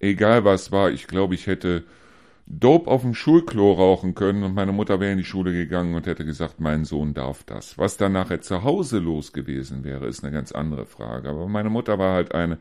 egal 0.00 0.44
was 0.44 0.70
war, 0.70 0.90
ich 0.90 1.06
glaube, 1.06 1.34
ich 1.34 1.46
hätte 1.46 1.84
Dope 2.46 2.90
auf 2.90 3.02
dem 3.02 3.14
Schulklo 3.14 3.72
rauchen 3.72 4.14
können 4.14 4.42
und 4.42 4.54
meine 4.54 4.72
Mutter 4.72 5.00
wäre 5.00 5.12
in 5.12 5.18
die 5.18 5.24
Schule 5.24 5.52
gegangen 5.52 5.94
und 5.94 6.06
hätte 6.06 6.26
gesagt, 6.26 6.60
mein 6.60 6.84
Sohn 6.84 7.14
darf 7.14 7.42
das. 7.42 7.78
Was 7.78 7.96
dann 7.96 8.12
nachher 8.12 8.42
zu 8.42 8.62
Hause 8.62 8.98
los 8.98 9.32
gewesen 9.32 9.82
wäre, 9.82 10.06
ist 10.06 10.22
eine 10.22 10.32
ganz 10.32 10.52
andere 10.52 10.84
Frage. 10.84 11.30
Aber 11.30 11.48
meine 11.48 11.70
Mutter 11.70 11.98
war 11.98 12.14
halt 12.14 12.34
eine, 12.34 12.58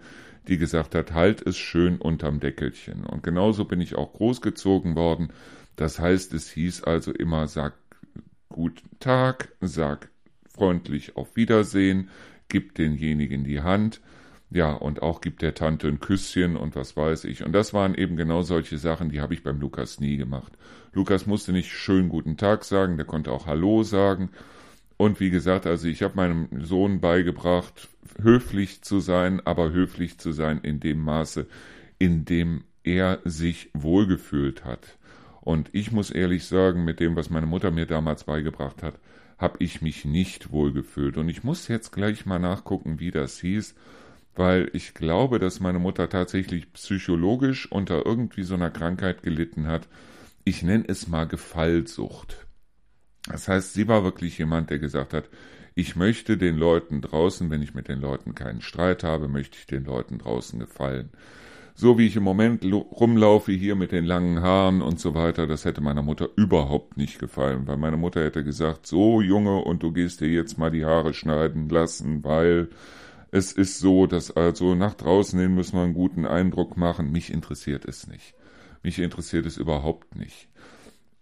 die 0.48 0.58
gesagt 0.58 0.96
hat, 0.96 1.14
halt 1.14 1.46
es 1.46 1.58
schön 1.58 1.98
unterm 1.98 2.40
Deckelchen. 2.40 3.06
Und 3.06 3.24
genauso 3.24 3.66
bin 3.66 3.82
ich 3.82 3.96
auch 3.96 4.14
großgezogen 4.14 4.96
worden. 4.96 5.34
Das 5.76 6.00
heißt, 6.00 6.34
es 6.34 6.50
hieß 6.50 6.84
also 6.84 7.12
immer, 7.12 7.48
sag 7.48 7.74
guten 8.48 9.00
Tag, 9.00 9.50
sag 9.60 10.10
freundlich 10.48 11.18
auf 11.18 11.36
Wiedersehen, 11.36 12.10
gib 12.48 12.76
denjenigen 12.76 13.44
die 13.44 13.62
Hand. 13.62 14.00
Ja, 14.54 14.72
und 14.74 15.02
auch 15.02 15.20
gibt 15.20 15.42
der 15.42 15.56
Tante 15.56 15.88
ein 15.88 16.00
Küsschen 16.00 16.56
und 16.56 16.76
was 16.76 16.96
weiß 16.96 17.24
ich. 17.24 17.44
Und 17.44 17.54
das 17.54 17.74
waren 17.74 17.96
eben 17.96 18.16
genau 18.16 18.44
solche 18.44 18.78
Sachen, 18.78 19.10
die 19.10 19.20
habe 19.20 19.34
ich 19.34 19.42
beim 19.42 19.60
Lukas 19.60 20.00
nie 20.00 20.16
gemacht. 20.16 20.54
Lukas 20.94 21.26
musste 21.26 21.52
nicht 21.52 21.72
schön 21.72 22.08
guten 22.08 22.38
Tag 22.38 22.64
sagen, 22.64 22.98
der 22.98 23.08
konnte 23.08 23.32
auch 23.32 23.48
Hallo 23.48 23.82
sagen. 23.82 24.30
Und 24.96 25.20
wie 25.20 25.32
gesagt, 25.32 25.66
also 25.66 25.88
ich 25.88 26.04
habe 26.04 26.18
meinem 26.18 26.50
Sohn 26.64 27.02
beigebracht, 27.02 27.90
höflich 28.22 28.84
zu 28.84 29.00
sein, 29.00 29.42
aber 29.44 29.72
höflich 29.72 30.20
zu 30.20 30.32
sein 30.32 30.60
in 30.62 30.80
dem 30.80 31.00
Maße, 31.00 31.48
in 31.98 32.24
dem 32.24 32.64
er 32.84 33.22
sich 33.26 33.72
wohlgefühlt 33.74 34.66
hat. 34.66 35.00
Und 35.42 35.72
ich 35.72 35.92
muss 35.92 36.12
ehrlich 36.12 36.46
sagen, 36.46 36.86
mit 36.86 37.00
dem, 37.00 37.16
was 37.16 37.32
meine 37.32 37.48
Mutter 37.48 37.72
mir 37.72 37.88
damals 37.88 38.26
beigebracht 38.26 38.84
hat, 38.84 39.00
habe 39.40 39.58
ich 39.64 39.82
mich 39.82 40.06
nicht 40.06 40.52
wohlgefühlt. 40.52 41.18
Und 41.18 41.28
ich 41.28 41.44
muss 41.44 41.68
jetzt 41.70 41.92
gleich 41.92 42.28
mal 42.28 42.38
nachgucken, 42.38 43.00
wie 43.00 43.10
das 43.10 43.40
hieß 43.40 43.74
weil 44.36 44.70
ich 44.74 44.94
glaube, 44.94 45.40
dass 45.40 45.60
meine 45.60 45.80
Mutter 45.80 46.10
tatsächlich 46.10 46.72
psychologisch 46.74 47.72
unter 47.72 48.06
irgendwie 48.06 48.44
so 48.44 48.56
einer 48.56 48.72
Krankheit 48.72 49.24
gelitten 49.24 49.68
hat. 49.68 49.88
Ich 50.44 50.64
nenne 50.64 50.86
es 50.88 51.08
mal 51.08 51.28
Gefallsucht. 51.28 52.46
Das 53.28 53.48
heißt, 53.48 53.74
sie 53.74 53.88
war 53.88 54.04
wirklich 54.04 54.38
jemand, 54.38 54.70
der 54.70 54.80
gesagt 54.80 55.14
hat, 55.14 55.30
ich 55.76 55.96
möchte 55.96 56.38
den 56.38 56.58
Leuten 56.58 57.02
draußen, 57.02 57.50
wenn 57.50 57.62
ich 57.62 57.74
mit 57.74 57.88
den 57.88 58.00
Leuten 58.00 58.36
keinen 58.36 58.62
Streit 58.62 59.04
habe, 59.04 59.28
möchte 59.28 59.58
ich 59.58 59.66
den 59.66 59.86
Leuten 59.86 60.20
draußen 60.20 60.60
gefallen. 60.60 61.10
So 61.76 61.98
wie 61.98 62.06
ich 62.06 62.16
im 62.16 62.24
Moment 62.24 62.64
rumlaufe 62.64 63.52
hier 63.52 63.76
mit 63.76 63.92
den 63.92 64.06
langen 64.06 64.42
Haaren 64.42 64.84
und 64.84 65.00
so 65.00 65.16
weiter, 65.16 65.48
das 65.48 65.66
hätte 65.66 65.82
meiner 65.82 66.04
Mutter 66.04 66.30
überhaupt 66.36 66.98
nicht 66.98 67.18
gefallen, 67.18 67.66
weil 67.66 67.78
meine 67.78 67.98
Mutter 67.98 68.24
hätte 68.24 68.44
gesagt, 68.44 68.86
so 68.86 69.22
Junge, 69.22 69.64
und 69.64 69.82
du 69.82 69.92
gehst 69.92 70.22
dir 70.22 70.28
jetzt 70.28 70.60
mal 70.60 70.70
die 70.70 70.86
Haare 70.86 71.16
schneiden 71.16 71.70
lassen, 71.70 72.24
weil 72.24 72.70
es 73.34 73.52
ist 73.52 73.80
so, 73.80 74.06
dass 74.06 74.30
also 74.30 74.76
nach 74.76 74.94
draußen 74.94 75.40
hin 75.40 75.56
müssen 75.56 75.76
wir 75.76 75.82
einen 75.82 75.96
guten 75.96 76.28
Eindruck 76.28 76.78
machen. 76.78 77.12
Mich 77.12 77.34
interessiert 77.34 77.84
es 77.84 78.06
nicht. 78.06 78.36
Mich 78.84 79.00
interessiert 79.00 79.48
es 79.48 79.58
überhaupt 79.58 80.16
nicht. 80.16 80.50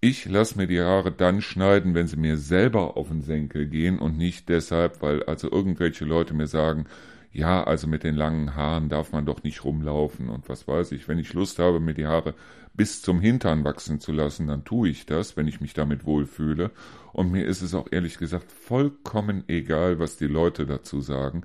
Ich 0.02 0.26
lasse 0.26 0.58
mir 0.58 0.68
die 0.68 0.82
Haare 0.82 1.14
dann 1.14 1.42
schneiden, 1.42 1.94
wenn 1.94 2.08
sie 2.08 2.18
mir 2.18 2.36
selber 2.36 2.98
auf 2.98 3.08
den 3.08 3.22
Senkel 3.22 3.66
gehen 3.66 3.98
und 3.98 4.18
nicht 4.18 4.50
deshalb, 4.50 5.02
weil 5.02 5.24
also 5.24 5.50
irgendwelche 5.50 6.04
Leute 6.04 6.34
mir 6.34 6.48
sagen, 6.48 6.86
ja, 7.32 7.64
also 7.64 7.88
mit 7.88 8.04
den 8.04 8.16
langen 8.16 8.56
Haaren 8.56 8.90
darf 8.90 9.14
man 9.14 9.26
doch 9.26 9.44
nicht 9.44 9.64
rumlaufen 9.64 10.28
und 10.28 10.50
was 10.50 10.68
weiß 10.68 10.92
ich. 10.92 11.08
Wenn 11.08 11.18
ich 11.18 11.32
Lust 11.32 11.60
habe, 11.60 11.80
mir 11.80 11.94
die 11.94 12.08
Haare 12.08 12.34
bis 12.74 13.02
zum 13.02 13.22
Hintern 13.22 13.64
wachsen 13.64 14.02
zu 14.02 14.12
lassen, 14.12 14.48
dann 14.48 14.66
tue 14.66 14.90
ich 14.90 15.06
das, 15.06 15.38
wenn 15.38 15.48
ich 15.48 15.62
mich 15.62 15.74
damit 15.74 16.06
wohlfühle. 16.06 16.72
Und 17.14 17.32
mir 17.32 17.46
ist 17.46 17.62
es 17.62 17.74
auch 17.74 17.88
ehrlich 17.90 18.18
gesagt 18.18 18.52
vollkommen 18.52 19.46
egal, 19.48 19.98
was 19.98 20.18
die 20.18 20.28
Leute 20.28 20.66
dazu 20.66 21.00
sagen. 21.00 21.44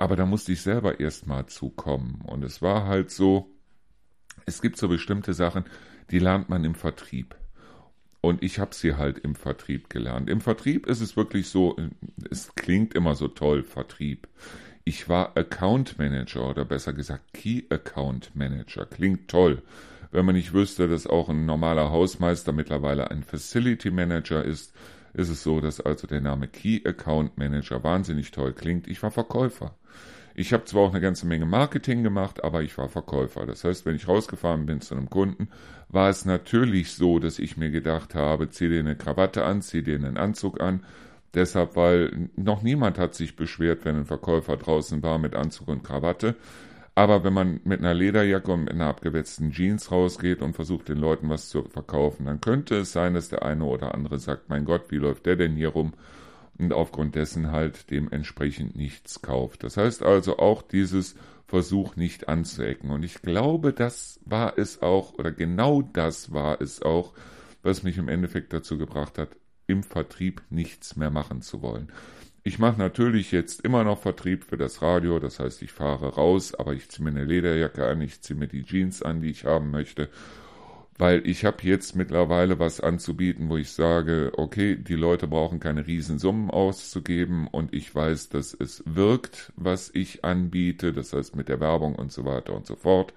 Aber 0.00 0.16
da 0.16 0.24
musste 0.24 0.52
ich 0.52 0.62
selber 0.62 0.98
erstmal 0.98 1.44
zukommen. 1.44 2.22
Und 2.24 2.42
es 2.42 2.62
war 2.62 2.86
halt 2.86 3.10
so, 3.10 3.50
es 4.46 4.62
gibt 4.62 4.78
so 4.78 4.88
bestimmte 4.88 5.34
Sachen, 5.34 5.64
die 6.10 6.18
lernt 6.18 6.48
man 6.48 6.64
im 6.64 6.74
Vertrieb. 6.74 7.36
Und 8.22 8.42
ich 8.42 8.58
habe 8.58 8.74
sie 8.74 8.94
halt 8.94 9.18
im 9.18 9.34
Vertrieb 9.34 9.90
gelernt. 9.90 10.30
Im 10.30 10.40
Vertrieb 10.40 10.86
ist 10.86 11.02
es 11.02 11.18
wirklich 11.18 11.50
so, 11.50 11.76
es 12.30 12.54
klingt 12.54 12.94
immer 12.94 13.14
so 13.14 13.28
toll, 13.28 13.62
Vertrieb. 13.62 14.26
Ich 14.84 15.10
war 15.10 15.36
Account 15.36 15.98
Manager 15.98 16.48
oder 16.48 16.64
besser 16.64 16.94
gesagt 16.94 17.34
Key 17.34 17.64
Account 17.68 18.34
Manager. 18.34 18.86
Klingt 18.86 19.28
toll. 19.28 19.62
Wenn 20.12 20.24
man 20.24 20.34
nicht 20.34 20.54
wüsste, 20.54 20.88
dass 20.88 21.06
auch 21.06 21.28
ein 21.28 21.44
normaler 21.44 21.90
Hausmeister 21.90 22.52
mittlerweile 22.52 23.10
ein 23.10 23.22
Facility 23.22 23.90
Manager 23.90 24.42
ist, 24.42 24.72
ist 25.14 25.28
es 25.28 25.42
so, 25.42 25.60
dass 25.60 25.80
also 25.80 26.06
der 26.06 26.20
Name 26.20 26.48
Key 26.48 26.80
Account 26.84 27.38
Manager 27.38 27.82
wahnsinnig 27.82 28.30
toll 28.30 28.52
klingt. 28.52 28.88
Ich 28.88 29.02
war 29.02 29.10
Verkäufer. 29.10 29.74
Ich 30.34 30.52
habe 30.52 30.64
zwar 30.64 30.82
auch 30.82 30.90
eine 30.90 31.00
ganze 31.00 31.26
Menge 31.26 31.44
Marketing 31.44 32.02
gemacht, 32.02 32.44
aber 32.44 32.62
ich 32.62 32.78
war 32.78 32.88
Verkäufer. 32.88 33.46
Das 33.46 33.64
heißt, 33.64 33.84
wenn 33.84 33.96
ich 33.96 34.08
rausgefahren 34.08 34.66
bin 34.66 34.80
zu 34.80 34.94
einem 34.94 35.10
Kunden, 35.10 35.48
war 35.88 36.08
es 36.08 36.24
natürlich 36.24 36.94
so, 36.94 37.18
dass 37.18 37.38
ich 37.38 37.56
mir 37.56 37.70
gedacht 37.70 38.14
habe, 38.14 38.48
zieh 38.48 38.68
dir 38.68 38.80
eine 38.80 38.96
Krawatte 38.96 39.44
an, 39.44 39.60
zieh 39.60 39.82
dir 39.82 39.96
einen 39.96 40.16
Anzug 40.16 40.60
an. 40.60 40.84
Deshalb, 41.34 41.76
weil 41.76 42.30
noch 42.36 42.62
niemand 42.62 42.98
hat 42.98 43.14
sich 43.14 43.36
beschwert, 43.36 43.84
wenn 43.84 43.96
ein 43.96 44.04
Verkäufer 44.06 44.56
draußen 44.56 45.02
war 45.02 45.18
mit 45.18 45.34
Anzug 45.34 45.68
und 45.68 45.84
Krawatte. 45.84 46.36
Aber 47.00 47.24
wenn 47.24 47.32
man 47.32 47.60
mit 47.64 47.80
einer 47.80 47.94
Lederjacke 47.94 48.52
und 48.52 48.64
mit 48.64 48.74
einer 48.74 48.88
abgewetzten 48.88 49.52
Jeans 49.52 49.90
rausgeht 49.90 50.42
und 50.42 50.52
versucht, 50.52 50.90
den 50.90 50.98
Leuten 50.98 51.30
was 51.30 51.48
zu 51.48 51.62
verkaufen, 51.62 52.26
dann 52.26 52.42
könnte 52.42 52.76
es 52.76 52.92
sein, 52.92 53.14
dass 53.14 53.30
der 53.30 53.42
eine 53.42 53.64
oder 53.64 53.94
andere 53.94 54.18
sagt, 54.18 54.50
mein 54.50 54.66
Gott, 54.66 54.90
wie 54.90 54.98
läuft 54.98 55.24
der 55.24 55.36
denn 55.36 55.56
hier 55.56 55.70
rum? 55.70 55.94
Und 56.58 56.74
aufgrund 56.74 57.14
dessen 57.14 57.52
halt 57.52 57.90
dementsprechend 57.90 58.76
nichts 58.76 59.22
kauft. 59.22 59.64
Das 59.64 59.78
heißt 59.78 60.02
also 60.02 60.36
auch 60.36 60.60
dieses 60.60 61.14
Versuch 61.46 61.96
nicht 61.96 62.28
anzuecken. 62.28 62.90
Und 62.90 63.02
ich 63.02 63.22
glaube, 63.22 63.72
das 63.72 64.20
war 64.26 64.58
es 64.58 64.82
auch, 64.82 65.14
oder 65.14 65.32
genau 65.32 65.80
das 65.80 66.34
war 66.34 66.60
es 66.60 66.82
auch, 66.82 67.14
was 67.62 67.82
mich 67.82 67.96
im 67.96 68.10
Endeffekt 68.10 68.52
dazu 68.52 68.76
gebracht 68.76 69.16
hat, 69.16 69.30
im 69.66 69.84
Vertrieb 69.84 70.42
nichts 70.50 70.96
mehr 70.96 71.10
machen 71.10 71.40
zu 71.40 71.62
wollen. 71.62 71.90
Ich 72.42 72.58
mache 72.58 72.78
natürlich 72.78 73.32
jetzt 73.32 73.60
immer 73.60 73.84
noch 73.84 73.98
Vertrieb 73.98 74.44
für 74.44 74.56
das 74.56 74.80
Radio, 74.80 75.18
das 75.18 75.40
heißt, 75.40 75.60
ich 75.60 75.72
fahre 75.72 76.14
raus, 76.14 76.54
aber 76.54 76.72
ich 76.72 76.88
ziehe 76.88 77.04
mir 77.04 77.10
eine 77.10 77.26
Lederjacke 77.26 77.86
an, 77.86 78.00
ich 78.00 78.22
ziehe 78.22 78.38
mir 78.38 78.48
die 78.48 78.64
Jeans 78.64 79.02
an, 79.02 79.20
die 79.20 79.28
ich 79.28 79.44
haben 79.44 79.70
möchte, 79.70 80.08
weil 80.96 81.26
ich 81.26 81.44
habe 81.44 81.58
jetzt 81.62 81.96
mittlerweile 81.96 82.58
was 82.58 82.80
anzubieten, 82.80 83.50
wo 83.50 83.58
ich 83.58 83.72
sage, 83.72 84.32
okay, 84.36 84.76
die 84.76 84.94
Leute 84.94 85.26
brauchen 85.26 85.60
keine 85.60 85.86
Riesensummen 85.86 86.50
auszugeben 86.50 87.46
und 87.46 87.74
ich 87.74 87.94
weiß, 87.94 88.30
dass 88.30 88.54
es 88.54 88.82
wirkt, 88.86 89.52
was 89.56 89.90
ich 89.92 90.24
anbiete, 90.24 90.94
das 90.94 91.12
heißt 91.12 91.36
mit 91.36 91.50
der 91.50 91.60
Werbung 91.60 91.94
und 91.94 92.10
so 92.10 92.24
weiter 92.24 92.54
und 92.54 92.66
so 92.66 92.74
fort. 92.74 93.12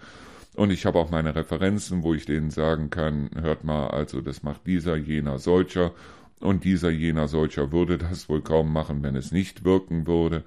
Und 0.56 0.70
ich 0.70 0.86
habe 0.86 1.00
auch 1.00 1.10
meine 1.10 1.34
Referenzen, 1.34 2.03
wo 2.03 2.13
ich 2.13 2.25
denen 2.25 2.51
sagen 2.51 2.89
kann, 2.89 3.30
hört 3.42 3.63
mal, 3.63 3.88
also 3.88 4.20
das 4.20 4.44
macht 4.44 4.68
dieser, 4.68 4.98
jener, 4.98 5.39
solcher 5.39 5.94
und 6.43 6.63
dieser 6.63 6.89
jener 6.89 7.27
solcher 7.27 7.71
würde 7.71 7.97
das 7.97 8.29
wohl 8.29 8.41
kaum 8.41 8.71
machen, 8.71 9.03
wenn 9.03 9.15
es 9.15 9.31
nicht 9.31 9.63
wirken 9.63 10.07
würde. 10.07 10.43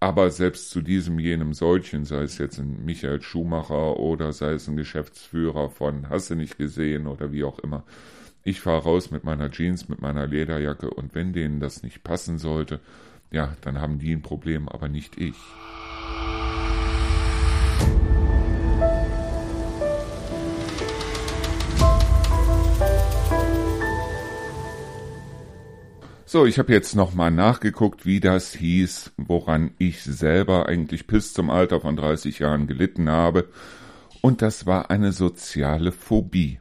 Aber 0.00 0.30
selbst 0.30 0.70
zu 0.70 0.82
diesem 0.82 1.18
jenem 1.18 1.54
solchen, 1.54 2.04
sei 2.04 2.22
es 2.22 2.38
jetzt 2.38 2.58
ein 2.58 2.84
Michael 2.84 3.22
Schumacher 3.22 3.98
oder 3.98 4.32
sei 4.32 4.52
es 4.52 4.68
ein 4.68 4.76
Geschäftsführer 4.76 5.70
von 5.70 6.08
Hasse 6.10 6.36
nicht 6.36 6.58
gesehen 6.58 7.06
oder 7.06 7.32
wie 7.32 7.44
auch 7.44 7.58
immer, 7.60 7.84
ich 8.42 8.60
fahre 8.60 8.82
raus 8.82 9.10
mit 9.10 9.24
meiner 9.24 9.50
Jeans, 9.50 9.88
mit 9.88 10.02
meiner 10.02 10.26
Lederjacke 10.26 10.90
und 10.90 11.14
wenn 11.14 11.32
denen 11.32 11.60
das 11.60 11.82
nicht 11.82 12.04
passen 12.04 12.38
sollte, 12.38 12.80
ja, 13.30 13.56
dann 13.62 13.80
haben 13.80 13.98
die 13.98 14.12
ein 14.12 14.22
Problem, 14.22 14.68
aber 14.68 14.88
nicht 14.88 15.18
ich. 15.18 15.36
So, 26.34 26.46
ich 26.46 26.58
habe 26.58 26.72
jetzt 26.72 26.96
nochmal 26.96 27.30
nachgeguckt, 27.30 28.06
wie 28.06 28.18
das 28.18 28.52
hieß, 28.54 29.12
woran 29.16 29.70
ich 29.78 30.02
selber 30.02 30.68
eigentlich 30.68 31.06
bis 31.06 31.32
zum 31.32 31.48
Alter 31.48 31.80
von 31.80 31.94
30 31.94 32.40
Jahren 32.40 32.66
gelitten 32.66 33.08
habe. 33.08 33.46
Und 34.20 34.42
das 34.42 34.66
war 34.66 34.90
eine 34.90 35.12
soziale 35.12 35.92
Phobie. 35.92 36.58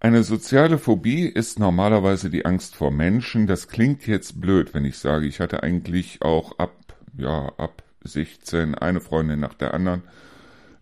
Eine 0.00 0.22
soziale 0.22 0.76
Phobie 0.76 1.24
ist 1.24 1.58
normalerweise 1.58 2.28
die 2.28 2.44
Angst 2.44 2.76
vor 2.76 2.90
Menschen. 2.90 3.46
Das 3.46 3.68
klingt 3.68 4.06
jetzt 4.06 4.38
blöd, 4.38 4.74
wenn 4.74 4.84
ich 4.84 4.98
sage, 4.98 5.24
ich 5.24 5.40
hatte 5.40 5.62
eigentlich 5.62 6.20
auch 6.20 6.58
ab, 6.58 6.74
ja, 7.16 7.50
ab 7.56 7.82
16 8.04 8.74
eine 8.74 9.00
Freundin 9.00 9.40
nach 9.40 9.54
der 9.54 9.72
anderen. 9.72 10.02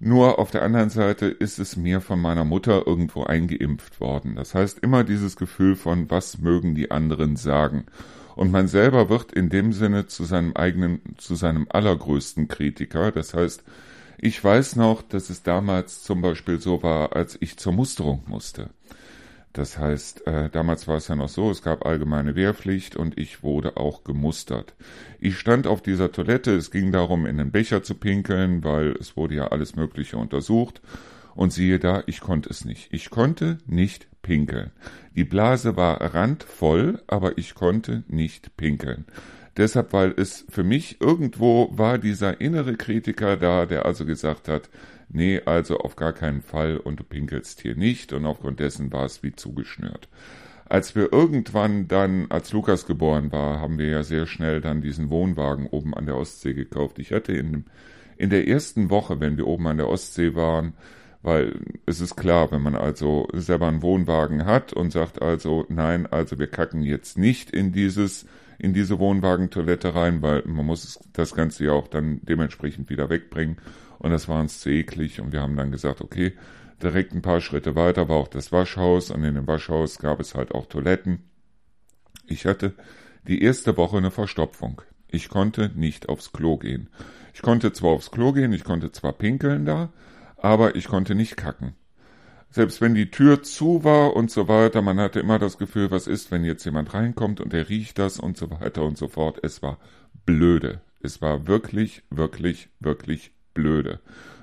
Nur 0.07 0.39
auf 0.39 0.53
der 0.53 0.63
anderen 0.63 0.89
Seite 0.89 1.27
ist 1.27 1.59
es 1.59 1.77
mir 1.77 2.01
von 2.01 2.21
meiner 2.21 2.45
Mutter 2.45 2.87
irgendwo 2.87 3.25
eingeimpft 3.25 4.01
worden. 4.01 4.37
Das 4.37 4.55
heißt 4.55 4.79
immer 4.79 5.03
dieses 5.03 5.35
Gefühl 5.35 5.75
von, 5.75 6.09
was 6.09 6.39
mögen 6.39 6.77
die 6.77 6.93
anderen 6.93 7.35
sagen. 7.35 7.87
Und 8.37 8.53
man 8.53 8.69
selber 8.69 9.09
wird 9.09 9.33
in 9.33 9.49
dem 9.49 9.73
Sinne 9.73 10.07
zu 10.07 10.23
seinem 10.23 10.53
eigenen, 10.53 11.01
zu 11.17 11.35
seinem 11.35 11.67
allergrößten 11.71 12.47
Kritiker. 12.47 13.11
Das 13.11 13.35
heißt, 13.35 13.65
ich 14.19 14.45
weiß 14.45 14.77
noch, 14.77 15.03
dass 15.03 15.29
es 15.29 15.43
damals 15.43 16.05
zum 16.05 16.23
Beispiel 16.23 16.61
so 16.61 16.85
war, 16.85 17.17
als 17.17 17.37
ich 17.41 17.57
zur 17.57 17.73
Musterung 17.73 18.23
musste. 18.29 18.71
Das 19.57 19.79
heißt, 19.79 20.27
äh, 20.27 20.51
damals 20.51 20.87
war 20.87 20.99
es 20.99 21.09
ja 21.09 21.17
noch 21.17 21.31
so, 21.31 21.51
es 21.51 21.63
gab 21.63 21.87
allgemeine 21.87 22.35
Wehrpflicht 22.35 22.95
und 22.95 23.19
ich 23.19 23.43
wurde 23.43 23.79
auch 23.79 24.05
gemustert. 24.05 24.75
Ich 25.19 25.39
stand 25.39 25.67
auf 25.67 25.81
dieser 25.81 26.13
Toilette, 26.13 26.55
es 26.55 26.71
ging 26.71 26.93
darum, 26.93 27.25
in 27.25 27.39
den 27.39 27.53
Becher 27.53 27.83
zu 27.83 27.95
pinkeln, 27.95 28.65
weil 28.65 28.89
es 29.01 29.17
wurde 29.17 29.37
ja 29.37 29.49
alles 29.49 29.75
Mögliche 29.75 30.19
untersucht. 30.19 30.83
Und 31.35 31.55
siehe 31.55 31.79
da, 31.79 32.03
ich 32.07 32.21
konnte 32.21 32.51
es 32.51 32.67
nicht. 32.67 32.93
Ich 32.93 33.09
konnte 33.09 33.57
nicht 33.65 34.09
pinkeln. 34.21 34.73
Die 35.15 35.25
Blase 35.25 35.75
war 35.75 36.03
randvoll, 36.03 37.03
aber 37.07 37.39
ich 37.39 37.55
konnte 37.55 38.05
nicht 38.09 38.59
pinkeln. 38.59 39.07
Deshalb, 39.57 39.95
weil 39.95 40.13
es 40.19 40.45
für 40.51 40.65
mich 40.65 41.01
irgendwo 41.01 41.71
war 41.73 41.97
dieser 41.97 42.43
innere 42.43 42.77
Kritiker 42.77 43.39
da, 43.39 43.65
der 43.65 43.87
also 43.87 44.05
gesagt 44.05 44.49
hat, 44.49 44.69
nee, 45.09 45.41
also 45.45 45.79
auf 45.79 45.97
gar 45.97 46.13
keinen 46.13 46.43
Fall 46.43 46.77
und 46.77 47.01
du 47.01 47.05
pinkelst 47.05 47.61
hier 47.61 47.77
nicht 47.77 48.13
und 48.13 48.27
aufgrund 48.27 48.61
dessen 48.61 48.93
war 48.93 49.05
es 49.05 49.23
wie 49.23 49.35
zugeschnürt. 49.35 50.09
Als 50.69 50.97
wir 50.97 51.13
irgendwann 51.13 51.87
dann, 51.87 52.27
als 52.29 52.53
Lukas 52.53 52.87
geboren 52.87 53.31
war, 53.31 53.61
haben 53.61 53.79
wir 53.79 53.87
ja 53.87 54.03
sehr 54.03 54.27
schnell 54.27 54.61
dann 54.61 54.83
diesen 54.83 55.11
Wohnwagen 55.11 55.67
oben 55.69 55.95
an 55.95 56.07
der 56.07 56.17
Ostsee 56.17 56.55
gekauft. 56.55 56.99
Ich 56.99 57.13
hatte 57.13 57.33
in 57.33 57.65
in 58.17 58.31
der 58.31 58.49
ersten 58.49 58.91
Woche, 58.91 59.21
wenn 59.21 59.37
wir 59.37 59.47
oben 59.47 59.67
an 59.67 59.77
der 59.77 59.89
Ostsee 59.89 60.35
waren, 60.35 60.75
weil 61.23 61.61
es 61.87 62.01
ist 62.01 62.17
klar, 62.17 62.51
wenn 62.53 62.63
man 62.63 62.75
also 62.75 63.29
selber 63.33 63.69
einen 63.69 63.83
Wohnwagen 63.83 64.47
hat 64.47 64.73
und 64.73 64.93
sagt 64.93 65.21
also, 65.21 65.67
nein, 65.69 66.07
also 66.07 66.39
wir 66.39 66.47
kacken 66.47 66.83
jetzt 66.83 67.19
nicht 67.19 67.51
in 67.51 67.73
dieses, 67.73 68.27
in 68.59 68.73
diese 68.73 68.99
Wohnwagentoilette 68.99 69.95
rein, 69.95 70.23
weil 70.23 70.43
man 70.47 70.67
muss 70.67 71.01
das 71.13 71.35
Ganze 71.35 71.65
ja 71.65 71.73
auch 71.73 71.89
dann 71.89 72.21
dementsprechend 72.23 72.91
wieder 72.91 73.11
wegbringen. 73.11 73.57
Und 73.99 74.11
das 74.11 74.29
war 74.29 74.41
uns 74.41 74.61
zu 74.61 74.71
eklig 74.71 75.21
und 75.21 75.33
wir 75.33 75.41
haben 75.41 75.57
dann 75.57 75.71
gesagt, 75.71 76.01
okay, 76.01 76.37
direkt 76.83 77.13
ein 77.13 77.23
paar 77.23 77.41
Schritte 77.41 77.75
weiter 77.75 78.09
war 78.09 78.17
auch 78.17 78.29
das 78.29 78.53
Waschhaus 78.53 79.11
und 79.11 79.25
in 79.25 79.35
dem 79.35 79.47
Waschhaus 79.47 79.99
gab 79.99 80.21
es 80.21 80.35
halt 80.35 80.55
auch 80.55 80.67
Toiletten. 80.67 81.31
Ich 82.27 82.45
hatte 82.47 82.75
die 83.27 83.43
erste 83.43 83.77
Woche 83.77 83.97
eine 83.97 84.11
Verstopfung. 84.11 84.83
Ich 85.09 85.29
konnte 85.29 85.71
nicht 85.75 86.09
aufs 86.09 86.33
Klo 86.33 86.57
gehen. 86.57 86.89
Ich 87.33 87.43
konnte 87.43 87.73
zwar 87.73 87.91
aufs 87.91 88.11
Klo 88.11 88.33
gehen, 88.33 88.53
ich 88.53 88.65
konnte 88.65 88.93
zwar 88.93 89.13
pinkeln 89.13 89.65
da, 89.65 89.93
aber 90.37 90.77
ich 90.77 90.89
konnte 90.89 91.15
nicht 91.15 91.37
kacken. 91.37 91.75
Selbst 92.51 92.81
wenn 92.81 92.95
die 92.95 93.11
Tür 93.11 93.43
zu 93.43 93.85
war 93.85 94.17
und 94.17 94.31
so 94.31 94.49
weiter, 94.49 94.81
man 94.81 94.99
hatte 94.99 95.21
immer 95.21 95.39
das 95.39 95.59
Gefühl, 95.59 95.91
was 95.91 96.07
ist, 96.07 96.31
wenn 96.31 96.45
jetzt 96.45 96.65
jemand 96.65 96.95
reinkommt 96.95 97.41
und 97.41 97.53
er 97.53 97.69
riecht 97.69 97.99
das 97.99 98.19
und 98.19 98.37
so 98.37 98.51
weiter 98.51 98.83
und 98.83 98.97
so 98.97 99.09
fort. 99.09 99.39
Es 99.43 99.63
war 99.63 99.79
blöde. 100.25 100.81
Es 101.03 101.21
war 101.21 101.47
wirklich, 101.47 102.03
wirklich, 102.11 102.71
wirklich 102.81 103.33
blöde. 103.57 103.99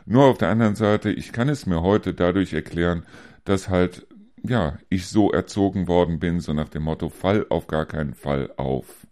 Nur 0.06 0.26
auf 0.26 0.38
der 0.38 0.50
anderen 0.50 0.76
Seite, 0.76 1.12
ich 1.12 1.32
kann 1.32 1.48
es 1.48 1.66
mir 1.66 1.82
heute 1.82 2.14
dadurch 2.14 2.52
erklären, 2.52 3.06
dass 3.46 3.70
halt, 3.70 4.06
ja, 4.44 4.78
ich 4.90 5.08
so 5.08 5.32
erzogen 5.32 5.88
worden 5.88 6.20
bin, 6.20 6.42
so 6.42 6.52
nach 6.52 6.68
dem 6.68 6.84
Motto, 6.84 7.08
fall 7.08 7.46
auf 7.50 7.68
gar 7.68 7.86
keinen 7.86 8.14
Fall 8.14 8.52
auf. 8.58 9.08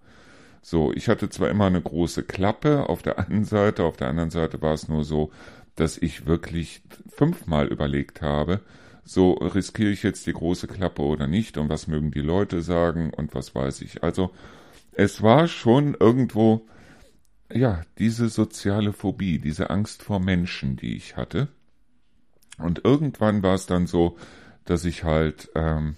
So, 0.62 0.92
ich 0.92 1.08
hatte 1.08 1.30
zwar 1.30 1.50
immer 1.50 1.66
eine 1.66 1.82
große 1.82 2.24
Klappe 2.24 2.90
auf 2.90 3.02
der 3.02 3.20
einen 3.20 3.46
Seite, 3.46 3.86
auf 3.86 3.96
der 3.96 4.10
anderen 4.10 4.30
Seite 4.30 4.62
war 4.62 4.74
es 4.74 4.90
nur 4.90 5.06
so, 5.06 5.32
dass 5.76 5.98
ich 5.98 6.26
wirklich 6.28 6.82
fünfmal 7.10 7.68
überlegt 7.68 8.22
habe, 8.22 8.60
so 9.04 9.34
riskiere 9.34 9.90
ich 9.90 10.04
jetzt 10.04 10.28
die 10.28 10.34
große 10.34 10.68
Klappe 10.68 11.02
oder 11.02 11.28
nicht 11.28 11.58
und 11.58 11.70
was 11.70 11.88
mögen 11.88 12.12
die 12.12 12.22
Leute 12.22 12.62
sagen 12.62 13.12
und 13.16 13.34
was 13.34 13.56
weiß 13.56 13.82
ich. 13.82 14.04
Also 14.04 14.32
es 14.92 15.24
war 15.24 15.48
schon 15.48 15.96
irgendwo, 16.00 16.68
ja, 17.54 17.82
diese 17.98 18.30
soziale 18.30 18.94
Phobie, 18.94 19.40
diese 19.40 19.70
Angst 19.70 20.04
vor 20.04 20.20
Menschen, 20.20 20.76
die 20.76 20.96
ich 20.96 21.18
hatte. 21.18 21.48
Und 22.58 22.84
irgendwann 22.86 23.44
war 23.44 23.56
es 23.56 23.66
dann 23.66 23.88
so, 23.88 24.18
dass 24.66 24.86
ich 24.86 25.04
halt 25.04 25.50
ähm, 25.56 25.96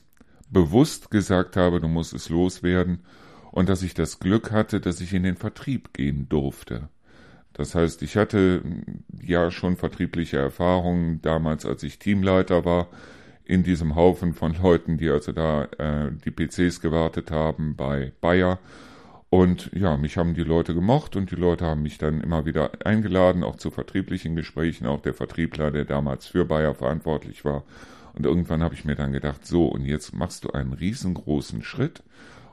bewusst 0.49 1.11
gesagt 1.11 1.57
habe, 1.57 1.79
du 1.79 1.87
musst 1.87 2.13
es 2.13 2.29
loswerden 2.29 2.99
und 3.51 3.69
dass 3.69 3.83
ich 3.83 3.93
das 3.93 4.19
Glück 4.19 4.51
hatte, 4.51 4.79
dass 4.79 5.01
ich 5.01 5.13
in 5.13 5.23
den 5.23 5.35
Vertrieb 5.35 5.93
gehen 5.93 6.27
durfte. 6.29 6.89
Das 7.53 7.75
heißt, 7.75 8.01
ich 8.01 8.17
hatte 8.17 8.63
ja 9.21 9.51
schon 9.51 9.77
vertriebliche 9.77 10.37
Erfahrungen 10.37 11.21
damals, 11.21 11.65
als 11.65 11.83
ich 11.83 11.99
Teamleiter 11.99 12.65
war, 12.65 12.87
in 13.45 13.63
diesem 13.63 13.95
Haufen 13.95 14.33
von 14.33 14.55
Leuten, 14.55 14.97
die 14.97 15.09
also 15.09 15.33
da 15.33 15.65
äh, 15.77 16.11
die 16.25 16.31
PCs 16.31 16.81
gewartet 16.81 17.29
haben 17.29 17.75
bei 17.75 18.13
Bayer. 18.21 18.59
Und 19.33 19.71
ja, 19.73 19.97
mich 19.97 20.17
haben 20.17 20.35
die 20.35 20.43
Leute 20.43 20.75
gemocht 20.75 21.15
und 21.15 21.31
die 21.31 21.35
Leute 21.35 21.65
haben 21.65 21.81
mich 21.81 21.97
dann 21.97 22.21
immer 22.21 22.45
wieder 22.45 22.69
eingeladen, 22.85 23.43
auch 23.43 23.55
zu 23.55 23.71
vertrieblichen 23.71 24.35
Gesprächen, 24.35 24.85
auch 24.85 25.01
der 25.01 25.15
Vertriebler, 25.15 25.71
der 25.71 25.85
damals 25.85 26.27
für 26.27 26.45
Bayer 26.45 26.75
verantwortlich 26.75 27.43
war. 27.43 27.63
Und 28.13 28.27
irgendwann 28.27 28.61
habe 28.61 28.75
ich 28.75 28.85
mir 28.85 28.93
dann 28.93 29.11
gedacht, 29.11 29.43
so, 29.43 29.65
und 29.65 29.85
jetzt 29.85 30.13
machst 30.13 30.43
du 30.43 30.51
einen 30.51 30.73
riesengroßen 30.73 31.63
Schritt 31.63 32.03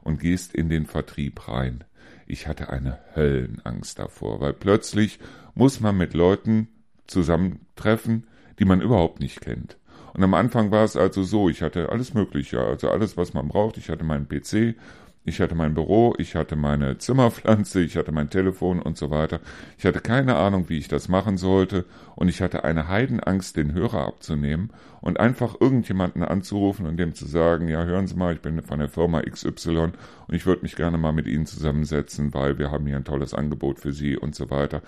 und 0.04 0.20
gehst 0.20 0.54
in 0.54 0.70
den 0.70 0.86
Vertrieb 0.86 1.48
rein. 1.48 1.84
Ich 2.26 2.46
hatte 2.46 2.70
eine 2.70 2.98
Höllenangst 3.14 3.98
davor, 3.98 4.40
weil 4.40 4.54
plötzlich 4.54 5.18
muss 5.54 5.80
man 5.80 5.98
mit 5.98 6.14
Leuten 6.14 6.68
zusammentreffen, 7.06 8.26
die 8.58 8.64
man 8.64 8.80
überhaupt 8.80 9.20
nicht 9.20 9.42
kennt. 9.42 9.76
Und 10.14 10.24
am 10.24 10.32
Anfang 10.32 10.70
war 10.70 10.84
es 10.84 10.96
also 10.96 11.24
so, 11.24 11.50
ich 11.50 11.60
hatte 11.60 11.90
alles 11.90 12.14
Mögliche, 12.14 12.58
also 12.58 12.88
alles, 12.88 13.18
was 13.18 13.34
man 13.34 13.48
braucht. 13.48 13.76
Ich 13.76 13.90
hatte 13.90 14.02
meinen 14.02 14.30
PC 14.30 14.76
ich 15.24 15.40
hatte 15.40 15.54
mein 15.54 15.74
Büro, 15.74 16.14
ich 16.16 16.34
hatte 16.34 16.56
meine 16.56 16.96
Zimmerpflanze, 16.96 17.82
ich 17.82 17.96
hatte 17.96 18.10
mein 18.10 18.30
Telefon 18.30 18.80
und 18.80 18.96
so 18.96 19.10
weiter. 19.10 19.40
Ich 19.76 19.84
hatte 19.84 20.00
keine 20.00 20.36
Ahnung, 20.36 20.68
wie 20.68 20.78
ich 20.78 20.88
das 20.88 21.08
machen 21.08 21.36
sollte 21.36 21.84
und 22.16 22.28
ich 22.28 22.40
hatte 22.40 22.64
eine 22.64 22.88
Heidenangst, 22.88 23.56
den 23.56 23.74
Hörer 23.74 24.06
abzunehmen 24.06 24.70
und 25.02 25.20
einfach 25.20 25.60
irgendjemanden 25.60 26.24
anzurufen 26.24 26.86
und 26.86 26.96
dem 26.96 27.14
zu 27.14 27.26
sagen, 27.26 27.68
ja, 27.68 27.84
hören 27.84 28.06
Sie 28.06 28.16
mal, 28.16 28.34
ich 28.34 28.40
bin 28.40 28.62
von 28.62 28.78
der 28.78 28.88
Firma 28.88 29.20
XY 29.20 29.92
und 30.26 30.34
ich 30.34 30.46
würde 30.46 30.62
mich 30.62 30.74
gerne 30.74 30.96
mal 30.96 31.12
mit 31.12 31.26
Ihnen 31.26 31.46
zusammensetzen, 31.46 32.32
weil 32.32 32.58
wir 32.58 32.70
haben 32.70 32.86
hier 32.86 32.96
ein 32.96 33.04
tolles 33.04 33.34
Angebot 33.34 33.78
für 33.78 33.92
Sie 33.92 34.16
und 34.16 34.34
so 34.34 34.48
weiter. 34.48 34.82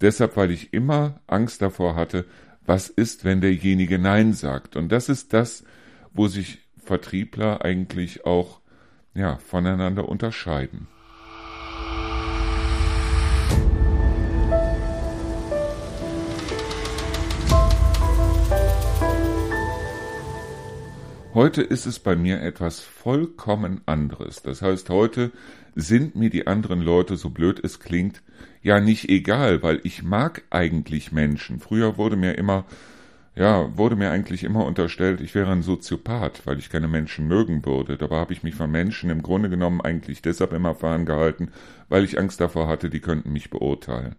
Deshalb, 0.00 0.36
weil 0.36 0.52
ich 0.52 0.72
immer 0.72 1.20
Angst 1.26 1.60
davor 1.60 1.96
hatte, 1.96 2.24
was 2.64 2.88
ist, 2.88 3.24
wenn 3.24 3.40
derjenige 3.40 3.98
Nein 3.98 4.32
sagt? 4.32 4.76
Und 4.76 4.90
das 4.90 5.08
ist 5.08 5.32
das, 5.32 5.64
wo 6.12 6.28
sich 6.28 6.60
Vertriebler 6.76 7.64
eigentlich 7.64 8.24
auch 8.24 8.61
ja, 9.14 9.36
voneinander 9.36 10.08
unterscheiden. 10.08 10.88
Heute 21.34 21.62
ist 21.62 21.86
es 21.86 21.98
bei 21.98 22.14
mir 22.14 22.42
etwas 22.42 22.80
vollkommen 22.80 23.80
anderes. 23.86 24.42
Das 24.42 24.60
heißt, 24.60 24.90
heute 24.90 25.32
sind 25.74 26.14
mir 26.14 26.28
die 26.28 26.46
anderen 26.46 26.82
Leute, 26.82 27.16
so 27.16 27.30
blöd 27.30 27.58
es 27.64 27.80
klingt, 27.80 28.22
ja 28.62 28.80
nicht 28.80 29.08
egal, 29.08 29.62
weil 29.62 29.80
ich 29.82 30.02
mag 30.02 30.42
eigentlich 30.50 31.10
Menschen. 31.10 31.58
Früher 31.58 31.96
wurde 31.96 32.16
mir 32.16 32.36
immer 32.36 32.66
ja, 33.34 33.76
wurde 33.78 33.96
mir 33.96 34.10
eigentlich 34.10 34.44
immer 34.44 34.66
unterstellt, 34.66 35.20
ich 35.22 35.34
wäre 35.34 35.50
ein 35.52 35.62
Soziopath, 35.62 36.46
weil 36.46 36.58
ich 36.58 36.68
keine 36.68 36.88
Menschen 36.88 37.28
mögen 37.28 37.64
würde. 37.64 37.96
Dabei 37.96 38.16
habe 38.16 38.34
ich 38.34 38.42
mich 38.42 38.54
von 38.54 38.70
Menschen 38.70 39.08
im 39.08 39.22
Grunde 39.22 39.48
genommen 39.48 39.80
eigentlich 39.80 40.20
deshalb 40.20 40.52
immer 40.52 40.74
ferngehalten, 40.74 41.50
weil 41.88 42.04
ich 42.04 42.18
Angst 42.18 42.40
davor 42.40 42.68
hatte, 42.68 42.90
die 42.90 43.00
könnten 43.00 43.32
mich 43.32 43.48
beurteilen. 43.48 44.16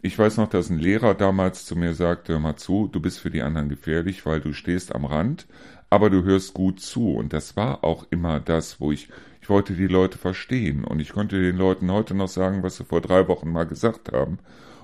Ich 0.00 0.18
weiß 0.18 0.36
noch, 0.36 0.48
dass 0.48 0.70
ein 0.70 0.78
Lehrer 0.78 1.14
damals 1.14 1.64
zu 1.64 1.76
mir 1.76 1.94
sagte, 1.94 2.34
hör 2.34 2.40
mal 2.40 2.56
zu, 2.56 2.88
du 2.90 3.00
bist 3.00 3.18
für 3.18 3.30
die 3.30 3.42
anderen 3.42 3.68
gefährlich, 3.68 4.26
weil 4.26 4.40
du 4.40 4.52
stehst 4.52 4.94
am 4.94 5.04
Rand, 5.04 5.46
aber 5.90 6.10
du 6.10 6.22
hörst 6.22 6.54
gut 6.54 6.80
zu. 6.80 7.14
Und 7.14 7.32
das 7.32 7.56
war 7.56 7.82
auch 7.82 8.06
immer 8.10 8.38
das, 8.38 8.80
wo 8.80 8.92
ich, 8.92 9.08
ich 9.40 9.48
wollte 9.48 9.74
die 9.74 9.86
Leute 9.86 10.18
verstehen. 10.18 10.84
Und 10.84 11.00
ich 11.00 11.12
konnte 11.12 11.40
den 11.40 11.56
Leuten 11.56 11.90
heute 11.90 12.14
noch 12.14 12.28
sagen, 12.28 12.62
was 12.62 12.76
sie 12.76 12.84
vor 12.84 13.00
drei 13.00 13.26
Wochen 13.28 13.50
mal 13.50 13.66
gesagt 13.66 14.12
haben. 14.12 14.38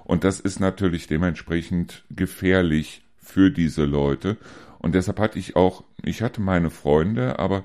Und 0.04 0.24
das 0.24 0.40
ist 0.40 0.60
natürlich 0.60 1.06
dementsprechend 1.06 2.04
gefährlich 2.10 3.02
für 3.28 3.50
diese 3.50 3.84
Leute. 3.84 4.36
Und 4.78 4.94
deshalb 4.94 5.20
hatte 5.20 5.38
ich 5.38 5.54
auch, 5.54 5.84
ich 6.02 6.22
hatte 6.22 6.40
meine 6.40 6.70
Freunde, 6.70 7.38
aber 7.38 7.64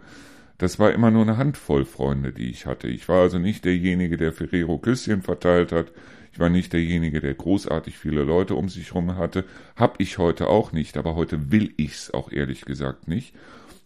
das 0.58 0.78
war 0.78 0.91
immer 0.91 1.10
nur 1.10 1.23
eine 1.23 1.38
Handvoll 1.38 1.86
Freunde, 1.86 2.34
die 2.34 2.49
ich 2.49 2.65
hatte. 2.65 2.88
Ich 2.88 3.08
war 3.08 3.21
also 3.21 3.39
nicht 3.39 3.65
derjenige, 3.65 4.17
der 4.17 4.34
Ferrero 4.34 4.78
Küsschen 4.78 5.21
verteilt 5.21 5.71
hat. 5.71 5.91
Ich 6.32 6.39
war 6.39 6.49
nicht 6.49 6.73
derjenige, 6.73 7.21
der 7.21 7.34
großartig 7.34 7.97
viele 7.97 8.23
Leute 8.23 8.56
um 8.56 8.67
sich 8.67 8.89
herum 8.89 9.15
hatte. 9.15 9.45
Hab 9.76 9.99
ich 9.99 10.17
heute 10.17 10.47
auch 10.47 10.71
nicht, 10.71 10.97
aber 10.97 11.15
heute 11.15 11.52
will 11.52 11.73
ich's 11.78 12.12
auch 12.12 12.32
ehrlich 12.32 12.65
gesagt 12.65 13.08
nicht. 13.08 13.34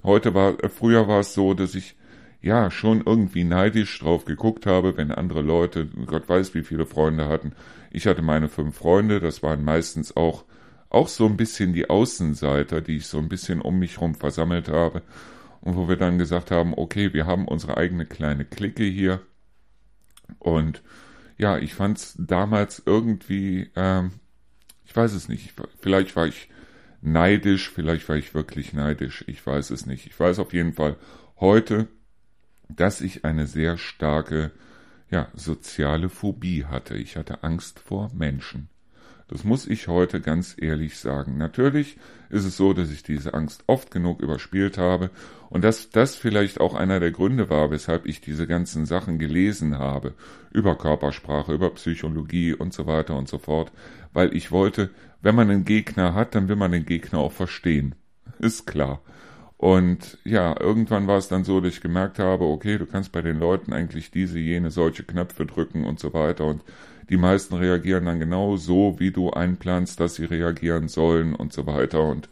Heute 0.04 0.34
war, 0.34 0.64
äh, 0.64 0.70
früher 0.70 1.08
war 1.08 1.20
es 1.20 1.34
so, 1.34 1.54
dass 1.54 1.76
ich 1.76 1.96
ja 2.42 2.72
schon 2.72 3.04
irgendwie 3.06 3.44
neidisch 3.44 4.00
drauf 4.00 4.26
geguckt 4.26 4.66
habe, 4.66 4.98
wenn 4.98 5.12
andere 5.12 5.42
Leute, 5.42 5.88
Gott 6.06 6.28
weiß 6.30 6.54
wie 6.54 6.64
viele 6.64 6.86
Freunde 6.86 7.28
hatten. 7.28 7.52
Ich 7.92 8.08
hatte 8.08 8.22
meine 8.22 8.48
fünf 8.48 8.78
Freunde, 8.78 9.20
das 9.20 9.44
waren 9.44 9.64
meistens 9.64 10.16
auch 10.16 10.46
auch 10.90 11.08
so 11.08 11.26
ein 11.26 11.38
bisschen 11.38 11.74
die 11.74 11.90
Außenseiter, 11.90 12.82
die 12.82 12.98
ich 12.98 13.08
so 13.08 13.18
ein 13.18 13.30
bisschen 13.30 13.62
um 13.62 13.80
mich 13.80 13.98
herum 13.98 14.16
versammelt 14.16 14.70
habe 14.70 15.02
und 15.62 15.76
wo 15.76 15.88
wir 15.90 15.98
dann 15.98 16.18
gesagt 16.18 16.52
haben, 16.52 16.74
okay, 16.76 17.14
wir 17.14 17.26
haben 17.26 17.48
unsere 17.48 17.78
eigene 17.78 18.06
kleine 18.06 18.46
Clique 18.46 18.84
hier 18.84 19.22
und 20.40 20.82
ja, 21.38 21.58
ich 21.58 21.74
fand 21.76 21.98
es 21.98 22.16
damals 22.18 22.82
irgendwie, 22.86 23.70
ähm, 23.76 24.12
ich 24.86 24.96
weiß 24.96 25.14
es 25.14 25.30
nicht, 25.30 25.54
vielleicht 25.80 26.16
war 26.16 26.28
ich 26.28 26.50
neidisch, 27.02 27.70
vielleicht 27.70 28.08
war 28.10 28.16
ich 28.16 28.34
wirklich 28.34 28.74
neidisch, 28.74 29.24
ich 29.28 29.46
weiß 29.46 29.70
es 29.72 29.86
nicht. 29.86 30.08
Ich 30.08 30.20
weiß 30.20 30.40
auf 30.40 30.54
jeden 30.54 30.74
Fall 30.74 30.98
heute, 31.40 31.88
dass 32.70 33.02
ich 33.02 33.24
eine 33.26 33.48
sehr 33.48 33.78
starke, 33.78 34.52
ja, 35.10 35.30
soziale 35.34 36.10
Phobie 36.10 36.66
hatte. 36.66 36.96
Ich 36.96 37.16
hatte 37.16 37.44
Angst 37.44 37.80
vor 37.80 38.12
Menschen. 38.14 38.70
Das 39.28 39.44
muss 39.44 39.68
ich 39.68 39.88
heute 39.88 40.22
ganz 40.22 40.56
ehrlich 40.58 40.98
sagen. 40.98 41.38
Natürlich 41.38 41.98
ist 42.30 42.46
es 42.46 42.56
so, 42.56 42.74
dass 42.74 42.92
ich 42.92 43.04
diese 43.04 43.34
Angst 43.34 43.64
oft 43.68 43.92
genug 43.92 44.22
überspielt 44.22 44.78
habe 44.78 45.10
und 45.50 45.64
dass 45.64 45.90
das 45.90 46.16
vielleicht 46.16 46.62
auch 46.62 46.74
einer 46.74 47.00
der 47.00 47.12
Gründe 47.12 47.50
war, 47.50 47.70
weshalb 47.70 48.06
ich 48.06 48.22
diese 48.22 48.48
ganzen 48.48 48.86
Sachen 48.86 49.20
gelesen 49.20 49.78
habe. 49.78 50.14
Über 50.52 50.78
Körpersprache, 50.78 51.54
über 51.54 51.70
Psychologie 51.72 52.54
und 52.54 52.74
so 52.74 52.88
weiter 52.88 53.18
und 53.18 53.28
so 53.28 53.38
fort. 53.38 53.72
Weil 54.14 54.36
ich 54.36 54.52
wollte, 54.52 54.92
wenn 55.22 55.36
man 55.36 55.50
einen 55.50 55.66
Gegner 55.66 56.14
hat, 56.14 56.34
dann 56.34 56.48
will 56.48 56.56
man 56.56 56.72
den 56.72 56.86
Gegner 56.86 57.20
auch 57.20 57.34
verstehen. 57.34 57.96
Ist 58.40 58.66
klar. 58.66 59.02
Und 59.58 60.20
ja, 60.24 60.56
irgendwann 60.60 61.08
war 61.08 61.18
es 61.18 61.28
dann 61.30 61.44
so, 61.44 61.60
dass 61.60 61.74
ich 61.74 61.82
gemerkt 61.82 62.20
habe, 62.20 62.46
okay, 62.46 62.78
du 62.78 62.86
kannst 62.86 63.12
bei 63.12 63.22
den 63.22 63.40
Leuten 63.40 63.74
eigentlich 63.74 64.12
diese, 64.12 64.38
jene, 64.38 64.70
solche 64.70 65.04
Knöpfe 65.04 65.48
drücken 65.48 65.84
und 65.84 66.00
so 66.00 66.14
weiter. 66.14 66.46
Und 66.46 66.62
die 67.10 67.18
meisten 67.18 67.56
reagieren 67.56 68.06
dann 68.06 68.20
genau 68.20 68.58
so, 68.58 68.96
wie 69.00 69.12
du 69.12 69.32
einplanst, 69.32 70.00
dass 70.00 70.16
sie 70.16 70.26
reagieren 70.26 70.88
sollen 70.88 71.36
und 71.36 71.54
so 71.54 71.66
weiter. 71.66 72.04
Und 72.04 72.30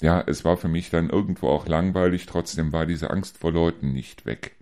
ja, 0.00 0.22
es 0.26 0.44
war 0.44 0.56
für 0.56 0.68
mich 0.68 0.90
dann 0.90 1.10
irgendwo 1.10 1.48
auch 1.48 1.66
langweilig, 1.66 2.26
trotzdem 2.26 2.72
war 2.72 2.86
diese 2.86 3.10
Angst 3.10 3.38
vor 3.38 3.52
Leuten 3.52 3.92
nicht 3.92 4.26
weg. 4.26 4.56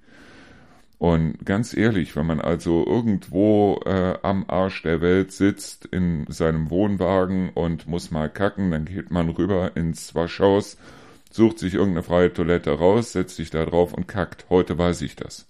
Und 0.98 1.46
ganz 1.46 1.74
ehrlich, 1.74 2.14
wenn 2.14 2.26
man 2.26 2.42
also 2.42 2.84
irgendwo 2.86 3.80
äh, 3.86 4.18
am 4.20 4.44
Arsch 4.48 4.82
der 4.82 5.00
Welt 5.00 5.32
sitzt 5.32 5.86
in 5.86 6.26
seinem 6.28 6.68
Wohnwagen 6.68 7.48
und 7.54 7.88
muss 7.88 8.10
mal 8.10 8.28
kacken, 8.28 8.70
dann 8.70 8.84
geht 8.84 9.10
man 9.10 9.30
rüber 9.30 9.72
ins 9.76 10.14
Waschhaus, 10.14 10.76
sucht 11.30 11.58
sich 11.58 11.72
irgendeine 11.72 12.02
freie 12.02 12.32
Toilette 12.34 12.72
raus, 12.72 13.12
setzt 13.12 13.36
sich 13.36 13.48
da 13.48 13.64
drauf 13.64 13.94
und 13.94 14.08
kackt. 14.08 14.44
Heute 14.50 14.76
weiß 14.76 15.00
ich 15.00 15.16
das. 15.16 15.49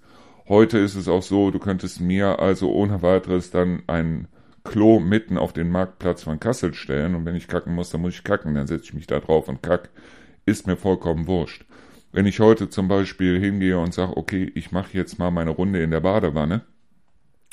Heute 0.51 0.79
ist 0.79 0.97
es 0.97 1.07
auch 1.07 1.23
so, 1.23 1.53
du 1.53 1.61
könntest 1.61 2.01
mir 2.01 2.41
also 2.41 2.73
ohne 2.73 3.03
weiteres 3.03 3.53
dann 3.53 3.85
ein 3.87 4.27
Klo 4.65 4.99
mitten 4.99 5.39
auf 5.39 5.53
den 5.53 5.71
Marktplatz 5.71 6.25
von 6.25 6.41
Kassel 6.41 6.75
stellen 6.75 7.15
und 7.15 7.25
wenn 7.25 7.37
ich 7.37 7.47
kacken 7.47 7.73
muss, 7.73 7.91
dann 7.91 8.01
muss 8.01 8.15
ich 8.15 8.25
kacken, 8.25 8.57
dann 8.57 8.67
setze 8.67 8.87
ich 8.87 8.95
mich 8.95 9.07
da 9.07 9.21
drauf 9.21 9.47
und 9.47 9.63
kack. 9.63 9.91
Ist 10.47 10.67
mir 10.67 10.77
vollkommen 10.77 11.29
wurscht. 11.29 11.67
Wenn 12.11 12.27
ich 12.27 12.41
heute 12.41 12.69
zum 12.69 12.89
Beispiel 12.89 13.39
hingehe 13.39 13.79
und 13.79 13.95
sage, 13.95 14.17
okay, 14.17 14.51
ich 14.57 14.73
mache 14.73 14.99
jetzt 14.99 15.21
mal 15.21 15.31
meine 15.31 15.51
Runde 15.51 15.85
in 15.85 15.93
der 15.93 16.01
Badewanne, 16.01 16.63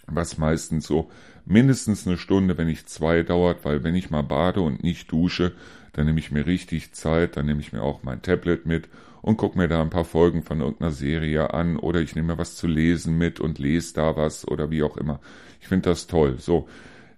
was 0.07 0.39
meistens 0.39 0.87
so 0.87 1.11
mindestens 1.45 2.07
eine 2.07 2.17
Stunde, 2.17 2.57
wenn 2.57 2.65
nicht 2.65 2.89
zwei 2.89 3.21
dauert, 3.21 3.63
weil 3.63 3.83
wenn 3.83 3.93
ich 3.93 4.09
mal 4.09 4.23
bade 4.23 4.61
und 4.61 4.81
nicht 4.81 5.11
dusche, 5.11 5.51
dann 5.93 6.07
nehme 6.07 6.19
ich 6.19 6.31
mir 6.31 6.47
richtig 6.47 6.93
Zeit, 6.93 7.37
dann 7.37 7.45
nehme 7.45 7.61
ich 7.61 7.73
mir 7.73 7.83
auch 7.83 8.01
mein 8.01 8.23
Tablet 8.23 8.65
mit 8.65 8.89
und 9.21 9.37
gucke 9.37 9.57
mir 9.57 9.67
da 9.67 9.81
ein 9.81 9.89
paar 9.89 10.05
Folgen 10.05 10.43
von 10.43 10.61
irgendeiner 10.61 10.91
Serie 10.91 11.53
an 11.53 11.77
oder 11.77 12.01
ich 12.01 12.15
nehme 12.15 12.33
mir 12.33 12.37
was 12.37 12.55
zu 12.55 12.67
lesen 12.67 13.17
mit 13.17 13.39
und 13.39 13.59
lese 13.59 13.93
da 13.93 14.15
was 14.15 14.47
oder 14.47 14.69
wie 14.71 14.83
auch 14.83 14.97
immer. 14.97 15.19
Ich 15.61 15.67
finde 15.67 15.89
das 15.89 16.07
toll. 16.07 16.35
So, 16.39 16.67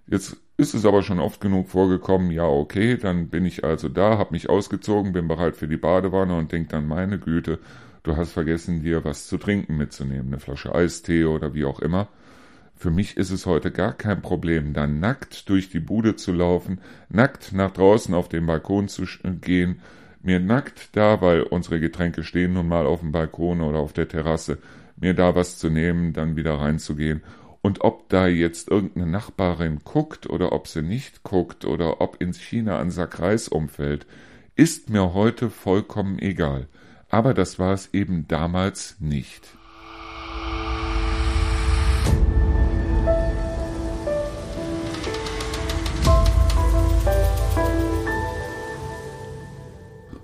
jetzt 0.06 0.36
ist 0.56 0.74
es 0.74 0.84
aber 0.84 1.02
schon 1.02 1.20
oft 1.20 1.40
genug 1.40 1.68
vorgekommen, 1.68 2.30
ja 2.30 2.44
okay, 2.44 2.96
dann 2.96 3.28
bin 3.28 3.46
ich 3.46 3.64
also 3.64 3.88
da, 3.88 4.18
habe 4.18 4.32
mich 4.32 4.50
ausgezogen, 4.50 5.12
bin 5.12 5.26
bereit 5.26 5.56
für 5.56 5.68
die 5.68 5.78
Badewanne 5.78 6.36
und 6.36 6.52
denk 6.52 6.68
dann, 6.68 6.86
meine 6.86 7.18
Güte, 7.18 7.58
du 8.02 8.16
hast 8.16 8.32
vergessen, 8.32 8.82
dir 8.82 9.04
was 9.04 9.26
zu 9.26 9.38
trinken 9.38 9.76
mitzunehmen, 9.76 10.26
eine 10.28 10.38
Flasche 10.38 10.74
Eistee 10.74 11.24
oder 11.24 11.54
wie 11.54 11.64
auch 11.64 11.80
immer. 11.80 12.08
Für 12.74 12.90
mich 12.90 13.16
ist 13.16 13.30
es 13.30 13.46
heute 13.46 13.70
gar 13.70 13.92
kein 13.92 14.22
Problem, 14.22 14.72
dann 14.72 15.00
nackt 15.00 15.48
durch 15.48 15.68
die 15.68 15.80
Bude 15.80 16.16
zu 16.16 16.32
laufen, 16.32 16.80
nackt 17.08 17.52
nach 17.52 17.70
draußen 17.70 18.14
auf 18.14 18.28
den 18.28 18.46
Balkon 18.46 18.88
zu 18.88 19.04
gehen, 19.40 19.80
mir 20.22 20.40
nackt 20.40 20.96
da, 20.96 21.20
weil 21.20 21.42
unsere 21.42 21.80
Getränke 21.80 22.24
stehen 22.24 22.52
nun 22.52 22.68
mal 22.68 22.86
auf 22.86 23.00
dem 23.00 23.12
Balkon 23.12 23.60
oder 23.60 23.78
auf 23.78 23.92
der 23.92 24.08
Terrasse, 24.08 24.58
mir 24.96 25.14
da 25.14 25.34
was 25.34 25.58
zu 25.58 25.70
nehmen, 25.70 26.12
dann 26.12 26.36
wieder 26.36 26.54
reinzugehen 26.54 27.22
und 27.62 27.82
ob 27.82 28.08
da 28.08 28.26
jetzt 28.26 28.70
irgendeine 28.70 29.06
Nachbarin 29.06 29.80
guckt 29.84 30.28
oder 30.28 30.52
ob 30.52 30.66
sie 30.66 30.82
nicht 30.82 31.22
guckt 31.22 31.64
oder 31.64 32.00
ob 32.00 32.20
in 32.20 32.32
China 32.32 32.78
ein 32.78 32.90
Sack 32.90 33.20
Reis 33.20 33.48
umfällt, 33.48 34.06
ist 34.54 34.88
mir 34.88 35.12
heute 35.14 35.50
vollkommen 35.50 36.18
egal. 36.18 36.68
Aber 37.08 37.34
das 37.34 37.58
war 37.58 37.74
es 37.74 37.92
eben 37.92 38.26
damals 38.28 38.96
nicht. 39.00 39.48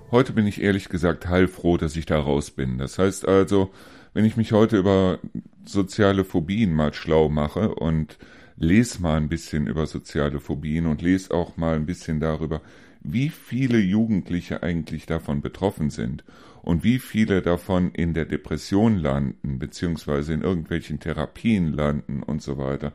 Heute 0.09 0.31
bin 0.31 0.47
ich 0.47 0.61
ehrlich 0.61 0.87
gesagt 0.87 1.27
heilfroh, 1.27 1.75
dass 1.75 1.97
ich 1.97 2.05
da 2.05 2.17
raus 2.17 2.51
bin. 2.51 2.77
Das 2.77 2.97
heißt 2.97 3.27
also, 3.27 3.71
wenn 4.13 4.23
ich 4.23 4.37
mich 4.37 4.53
heute 4.53 4.77
über 4.77 5.19
soziale 5.65 6.23
Phobien 6.23 6.73
mal 6.73 6.93
schlau 6.93 7.27
mache 7.27 7.75
und 7.75 8.17
lese 8.55 9.01
mal 9.01 9.17
ein 9.17 9.27
bisschen 9.27 9.67
über 9.67 9.85
soziale 9.85 10.39
Phobien 10.39 10.85
und 10.85 11.01
lese 11.01 11.33
auch 11.33 11.57
mal 11.57 11.75
ein 11.75 11.85
bisschen 11.85 12.21
darüber, 12.21 12.61
wie 13.01 13.27
viele 13.27 13.79
Jugendliche 13.79 14.63
eigentlich 14.63 15.07
davon 15.07 15.41
betroffen 15.41 15.89
sind 15.89 16.23
und 16.61 16.85
wie 16.85 16.99
viele 16.99 17.41
davon 17.41 17.91
in 17.91 18.13
der 18.13 18.25
Depression 18.25 18.95
landen, 18.95 19.59
beziehungsweise 19.59 20.33
in 20.33 20.41
irgendwelchen 20.41 21.01
Therapien 21.01 21.73
landen 21.73 22.23
und 22.23 22.41
so 22.41 22.57
weiter, 22.57 22.93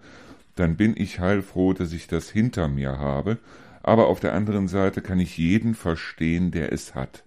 dann 0.57 0.77
bin 0.77 0.95
ich 0.97 1.21
heilfroh, 1.21 1.75
dass 1.75 1.93
ich 1.93 2.07
das 2.07 2.31
hinter 2.31 2.69
mir 2.69 2.99
habe, 2.99 3.37
aber 3.83 4.07
auf 4.07 4.21
der 4.21 4.35
anderen 4.35 4.69
Seite 4.69 5.03
kann 5.03 5.21
ich 5.21 5.39
jeden 5.39 5.75
verstehen, 5.75 6.51
der 6.51 6.73
es 6.73 6.95
hat. 6.95 7.25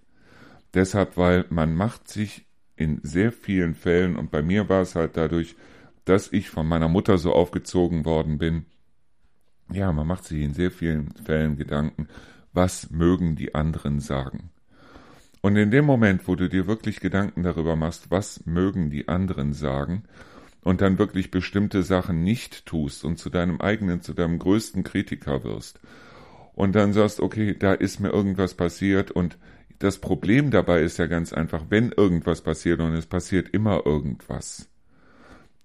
Deshalb, 0.74 1.16
weil 1.16 1.44
man 1.50 1.74
macht 1.74 2.08
sich 2.08 2.46
in 2.76 3.00
sehr 3.02 3.32
vielen 3.32 3.74
Fällen, 3.74 4.16
und 4.16 4.30
bei 4.30 4.42
mir 4.42 4.68
war 4.68 4.82
es 4.82 4.94
halt 4.94 5.16
dadurch, 5.16 5.56
dass 6.04 6.32
ich 6.32 6.50
von 6.50 6.66
meiner 6.66 6.88
Mutter 6.88 7.18
so 7.18 7.32
aufgezogen 7.32 8.04
worden 8.04 8.38
bin, 8.38 8.66
ja, 9.72 9.92
man 9.92 10.06
macht 10.06 10.24
sich 10.24 10.40
in 10.42 10.54
sehr 10.54 10.70
vielen 10.70 11.12
Fällen 11.12 11.56
Gedanken, 11.56 12.08
was 12.52 12.90
mögen 12.90 13.34
die 13.36 13.54
anderen 13.54 14.00
sagen. 14.00 14.50
Und 15.42 15.56
in 15.56 15.70
dem 15.70 15.84
Moment, 15.84 16.28
wo 16.28 16.36
du 16.36 16.48
dir 16.48 16.66
wirklich 16.66 17.00
Gedanken 17.00 17.42
darüber 17.42 17.76
machst, 17.76 18.10
was 18.10 18.46
mögen 18.46 18.90
die 18.90 19.08
anderen 19.08 19.52
sagen, 19.52 20.04
und 20.62 20.80
dann 20.80 20.98
wirklich 20.98 21.30
bestimmte 21.30 21.84
Sachen 21.84 22.24
nicht 22.24 22.66
tust 22.66 23.04
und 23.04 23.18
zu 23.18 23.30
deinem 23.30 23.60
eigenen, 23.60 24.02
zu 24.02 24.14
deinem 24.14 24.38
größten 24.38 24.82
Kritiker 24.82 25.44
wirst, 25.44 25.78
und 26.56 26.74
dann 26.74 26.92
sagst, 26.92 27.20
okay, 27.20 27.54
da 27.56 27.74
ist 27.74 28.00
mir 28.00 28.08
irgendwas 28.08 28.54
passiert 28.54 29.12
und 29.12 29.38
das 29.78 29.98
Problem 29.98 30.50
dabei 30.50 30.80
ist 30.80 30.98
ja 30.98 31.06
ganz 31.06 31.32
einfach, 31.32 31.66
wenn 31.68 31.92
irgendwas 31.92 32.40
passiert 32.40 32.80
und 32.80 32.94
es 32.94 33.06
passiert 33.06 33.50
immer 33.50 33.84
irgendwas, 33.84 34.68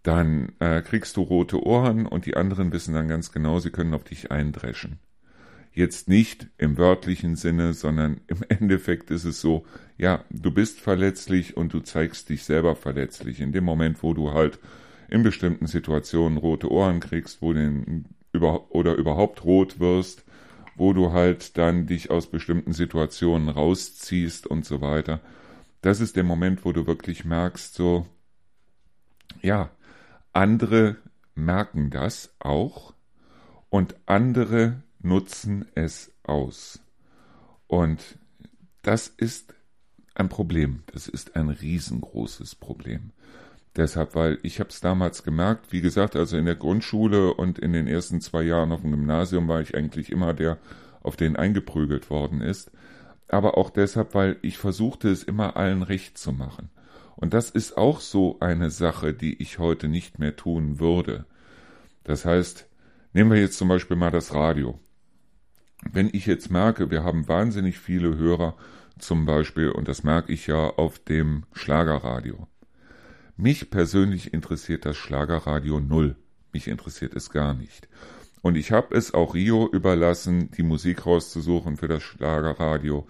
dann 0.03 0.51
äh, 0.59 0.81
kriegst 0.81 1.15
du 1.15 1.21
rote 1.21 1.63
Ohren 1.63 2.05
und 2.05 2.25
die 2.25 2.35
anderen 2.35 2.73
wissen 2.73 2.93
dann 2.93 3.07
ganz 3.07 3.31
genau, 3.31 3.59
sie 3.59 3.71
können 3.71 3.93
auf 3.93 4.03
dich 4.03 4.31
eindreschen. 4.31 4.99
Jetzt 5.71 6.09
nicht 6.09 6.47
im 6.57 6.77
wörtlichen 6.77 7.37
Sinne, 7.37 7.73
sondern 7.73 8.19
im 8.27 8.43
Endeffekt 8.49 9.11
ist 9.11 9.23
es 9.23 9.39
so, 9.39 9.65
ja, 9.97 10.25
du 10.29 10.51
bist 10.51 10.81
verletzlich 10.81 11.55
und 11.55 11.73
du 11.73 11.79
zeigst 11.79 12.27
dich 12.27 12.43
selber 12.43 12.75
verletzlich. 12.75 13.39
In 13.39 13.53
dem 13.53 13.63
Moment, 13.63 14.03
wo 14.03 14.13
du 14.13 14.33
halt 14.33 14.59
in 15.09 15.23
bestimmten 15.23 15.67
Situationen 15.67 16.37
rote 16.37 16.69
Ohren 16.69 16.99
kriegst, 16.99 17.41
wo 17.41 17.53
den 17.53 18.05
über, 18.33 18.75
oder 18.75 18.95
überhaupt 18.95 19.45
rot 19.45 19.79
wirst, 19.79 20.25
wo 20.75 20.93
du 20.93 21.11
halt 21.11 21.57
dann 21.57 21.85
dich 21.87 22.09
aus 22.09 22.27
bestimmten 22.27 22.73
Situationen 22.73 23.49
rausziehst 23.49 24.47
und 24.47 24.65
so 24.65 24.81
weiter. 24.81 25.19
Das 25.81 25.99
ist 25.99 26.15
der 26.15 26.23
Moment, 26.23 26.65
wo 26.65 26.71
du 26.71 26.87
wirklich 26.87 27.25
merkst, 27.25 27.73
so, 27.73 28.05
ja, 29.41 29.71
andere 30.33 30.97
merken 31.35 31.89
das 31.89 32.33
auch 32.39 32.93
und 33.69 33.95
andere 34.05 34.83
nutzen 34.99 35.65
es 35.75 36.11
aus. 36.23 36.79
Und 37.67 38.19
das 38.81 39.07
ist 39.07 39.53
ein 40.13 40.29
Problem. 40.29 40.83
Das 40.87 41.07
ist 41.07 41.35
ein 41.35 41.49
riesengroßes 41.49 42.55
Problem. 42.55 43.11
Deshalb, 43.77 44.15
weil 44.15 44.37
ich 44.43 44.59
habe 44.59 44.69
es 44.69 44.81
damals 44.81 45.23
gemerkt, 45.23 45.71
wie 45.71 45.81
gesagt, 45.81 46.15
also 46.15 46.37
in 46.37 46.45
der 46.45 46.55
Grundschule 46.55 47.33
und 47.33 47.57
in 47.57 47.71
den 47.71 47.87
ersten 47.87 48.19
zwei 48.19 48.43
Jahren 48.43 48.71
auf 48.71 48.81
dem 48.81 48.91
Gymnasium 48.91 49.47
war 49.47 49.61
ich 49.61 49.75
eigentlich 49.75 50.11
immer 50.11 50.33
der, 50.33 50.57
auf 51.01 51.15
den 51.15 51.37
eingeprügelt 51.37 52.09
worden 52.09 52.41
ist. 52.41 52.71
Aber 53.29 53.57
auch 53.57 53.69
deshalb, 53.69 54.13
weil 54.13 54.37
ich 54.41 54.57
versuchte 54.57 55.09
es 55.09 55.23
immer 55.23 55.55
allen 55.55 55.83
recht 55.83 56.17
zu 56.17 56.33
machen. 56.33 56.69
Und 57.15 57.33
das 57.33 57.49
ist 57.49 57.77
auch 57.77 58.01
so 58.01 58.39
eine 58.41 58.71
Sache, 58.71 59.13
die 59.13 59.41
ich 59.41 59.57
heute 59.57 59.87
nicht 59.87 60.19
mehr 60.19 60.35
tun 60.35 60.79
würde. 60.79 61.25
Das 62.03 62.25
heißt, 62.25 62.67
nehmen 63.13 63.31
wir 63.31 63.39
jetzt 63.39 63.57
zum 63.57 63.69
Beispiel 63.69 63.95
mal 63.95 64.11
das 64.11 64.33
Radio. 64.33 64.79
Wenn 65.89 66.09
ich 66.11 66.25
jetzt 66.25 66.51
merke, 66.51 66.91
wir 66.91 67.03
haben 67.03 67.27
wahnsinnig 67.27 67.79
viele 67.79 68.17
Hörer, 68.17 68.55
zum 68.99 69.25
Beispiel, 69.25 69.69
und 69.69 69.87
das 69.87 70.03
merke 70.03 70.31
ich 70.31 70.47
ja 70.47 70.69
auf 70.69 70.99
dem 70.99 71.45
Schlagerradio. 71.53 72.47
Mich 73.41 73.71
persönlich 73.71 74.35
interessiert 74.35 74.85
das 74.85 74.97
Schlagerradio 74.97 75.79
null. 75.79 76.15
Mich 76.53 76.67
interessiert 76.67 77.15
es 77.15 77.31
gar 77.31 77.55
nicht. 77.55 77.89
Und 78.43 78.55
ich 78.55 78.71
habe 78.71 78.95
es 78.95 79.15
auch 79.15 79.33
Rio 79.33 79.67
überlassen, 79.67 80.51
die 80.51 80.61
Musik 80.61 81.07
rauszusuchen 81.07 81.75
für 81.75 81.87
das 81.87 82.03
Schlagerradio. 82.03 83.07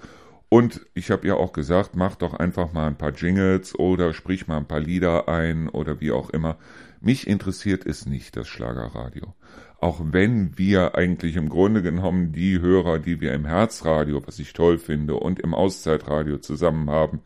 Und 0.48 0.86
ich 0.94 1.12
habe 1.12 1.28
ihr 1.28 1.36
auch 1.36 1.52
gesagt, 1.52 1.98
mach 1.98 2.16
doch 2.16 2.34
einfach 2.34 2.72
mal 2.72 2.88
ein 2.88 2.98
paar 2.98 3.12
Jingles 3.12 3.78
oder 3.78 4.14
sprich 4.14 4.48
mal 4.48 4.56
ein 4.56 4.70
paar 4.70 4.80
Lieder 4.80 5.28
ein 5.28 5.68
oder 5.68 6.00
wie 6.00 6.14
auch 6.14 6.30
immer. 6.30 6.58
Mich 7.02 7.28
interessiert 7.28 7.86
es 7.86 8.06
nicht, 8.06 8.38
das 8.38 8.48
Schlagerradio. 8.48 9.36
Auch 9.82 10.00
wenn 10.02 10.58
wir 10.58 10.96
eigentlich 10.96 11.36
im 11.36 11.50
Grunde 11.50 11.82
genommen 11.82 12.32
die 12.32 12.62
Hörer, 12.62 13.00
die 13.00 13.20
wir 13.20 13.34
im 13.34 13.44
Herzradio, 13.44 14.26
was 14.26 14.40
ich 14.40 14.54
toll 14.54 14.78
finde, 14.78 15.16
und 15.16 15.42
im 15.42 15.54
Auszeitradio 15.54 16.38
zusammen 16.38 16.90
haben, 16.90 17.20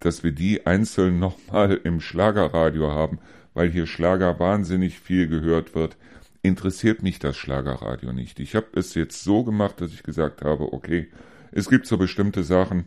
dass 0.00 0.24
wir 0.24 0.32
die 0.32 0.66
einzeln 0.66 1.18
nochmal 1.18 1.80
im 1.84 2.00
Schlagerradio 2.00 2.90
haben, 2.90 3.18
weil 3.54 3.70
hier 3.70 3.86
Schlager 3.86 4.40
wahnsinnig 4.40 4.98
viel 4.98 5.28
gehört 5.28 5.74
wird, 5.74 5.96
interessiert 6.42 7.02
mich 7.02 7.18
das 7.18 7.36
Schlagerradio 7.36 8.12
nicht. 8.12 8.40
Ich 8.40 8.54
habe 8.54 8.68
es 8.74 8.94
jetzt 8.94 9.22
so 9.22 9.44
gemacht, 9.44 9.80
dass 9.80 9.92
ich 9.92 10.02
gesagt 10.02 10.42
habe, 10.42 10.72
okay, 10.72 11.08
es 11.52 11.68
gibt 11.68 11.86
so 11.86 11.98
bestimmte 11.98 12.42
Sachen, 12.42 12.86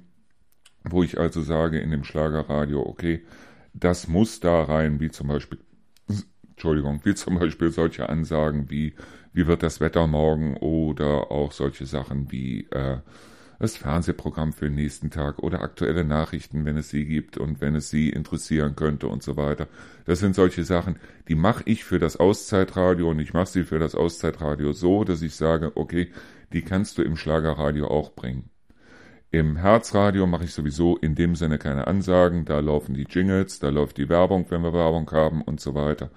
wo 0.83 1.03
ich 1.03 1.19
also 1.19 1.41
sage 1.41 1.79
in 1.79 1.91
dem 1.91 2.03
Schlagerradio, 2.03 2.81
okay, 2.81 3.23
das 3.73 4.07
muss 4.07 4.39
da 4.39 4.63
rein, 4.63 4.99
wie 4.99 5.11
zum 5.11 5.27
Beispiel, 5.27 5.59
Entschuldigung, 6.49 7.01
wie 7.03 7.15
zum 7.15 7.39
Beispiel 7.39 7.71
solche 7.71 8.09
Ansagen 8.09 8.69
wie, 8.69 8.95
wie 9.33 9.47
wird 9.47 9.63
das 9.63 9.79
Wetter 9.79 10.07
morgen 10.07 10.57
oder 10.57 11.31
auch 11.31 11.51
solche 11.51 11.85
Sachen 11.85 12.31
wie, 12.31 12.67
äh, 12.71 12.99
das 13.63 13.77
Fernsehprogramm 13.77 14.51
für 14.51 14.65
den 14.65 14.75
nächsten 14.75 15.09
Tag 15.09 15.39
oder 15.39 15.61
aktuelle 15.61 16.03
Nachrichten, 16.03 16.65
wenn 16.65 16.75
es 16.75 16.89
sie 16.89 17.05
gibt 17.05 17.37
und 17.37 17.61
wenn 17.61 17.75
es 17.75 17.89
sie 17.89 18.09
interessieren 18.09 18.75
könnte 18.75 19.07
und 19.07 19.23
so 19.23 19.37
weiter. 19.37 19.69
Das 20.03 20.19
sind 20.19 20.35
solche 20.35 20.65
Sachen, 20.65 20.97
die 21.29 21.35
mache 21.35 21.63
ich 21.65 21.85
für 21.85 21.97
das 21.97 22.17
Auszeitradio 22.17 23.09
und 23.09 23.19
ich 23.19 23.33
mache 23.33 23.45
sie 23.45 23.63
für 23.63 23.79
das 23.79 23.95
Auszeitradio 23.95 24.73
so, 24.73 25.05
dass 25.05 25.21
ich 25.21 25.35
sage, 25.35 25.71
okay, 25.75 26.11
die 26.51 26.61
kannst 26.61 26.97
du 26.97 27.03
im 27.03 27.15
Schlagerradio 27.15 27.87
auch 27.87 28.11
bringen. 28.11 28.49
Im 29.31 29.55
Herzradio 29.55 30.27
mache 30.27 30.43
ich 30.43 30.53
sowieso 30.53 30.97
in 30.97 31.15
dem 31.15 31.35
Sinne 31.35 31.57
keine 31.57 31.87
Ansagen, 31.87 32.43
da 32.43 32.59
laufen 32.59 32.93
die 32.93 33.07
Jingles, 33.09 33.59
da 33.59 33.69
läuft 33.69 33.97
die 33.97 34.09
Werbung, 34.09 34.45
wenn 34.49 34.61
wir 34.61 34.73
Werbung 34.73 35.09
haben 35.11 35.41
und 35.41 35.61
so 35.61 35.73
weiter. 35.73 36.11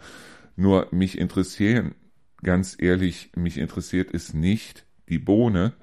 Nur 0.57 0.89
mich 0.91 1.17
interessieren, 1.17 1.95
ganz 2.43 2.77
ehrlich, 2.77 3.31
mich 3.37 3.57
interessiert 3.57 4.13
es 4.13 4.35
nicht 4.35 4.85
die 5.09 5.21
Bohne, 5.21 5.75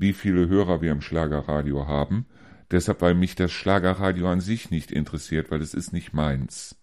wie 0.00 0.14
viele 0.14 0.48
Hörer 0.48 0.80
wir 0.80 0.92
im 0.92 1.02
Schlagerradio 1.02 1.86
haben. 1.86 2.26
Deshalb, 2.70 3.02
weil 3.02 3.14
mich 3.14 3.34
das 3.34 3.52
Schlagerradio 3.52 4.28
an 4.28 4.40
sich 4.40 4.70
nicht 4.70 4.90
interessiert, 4.90 5.50
weil 5.50 5.60
es 5.60 5.74
ist 5.74 5.92
nicht 5.92 6.14
meins. 6.14 6.76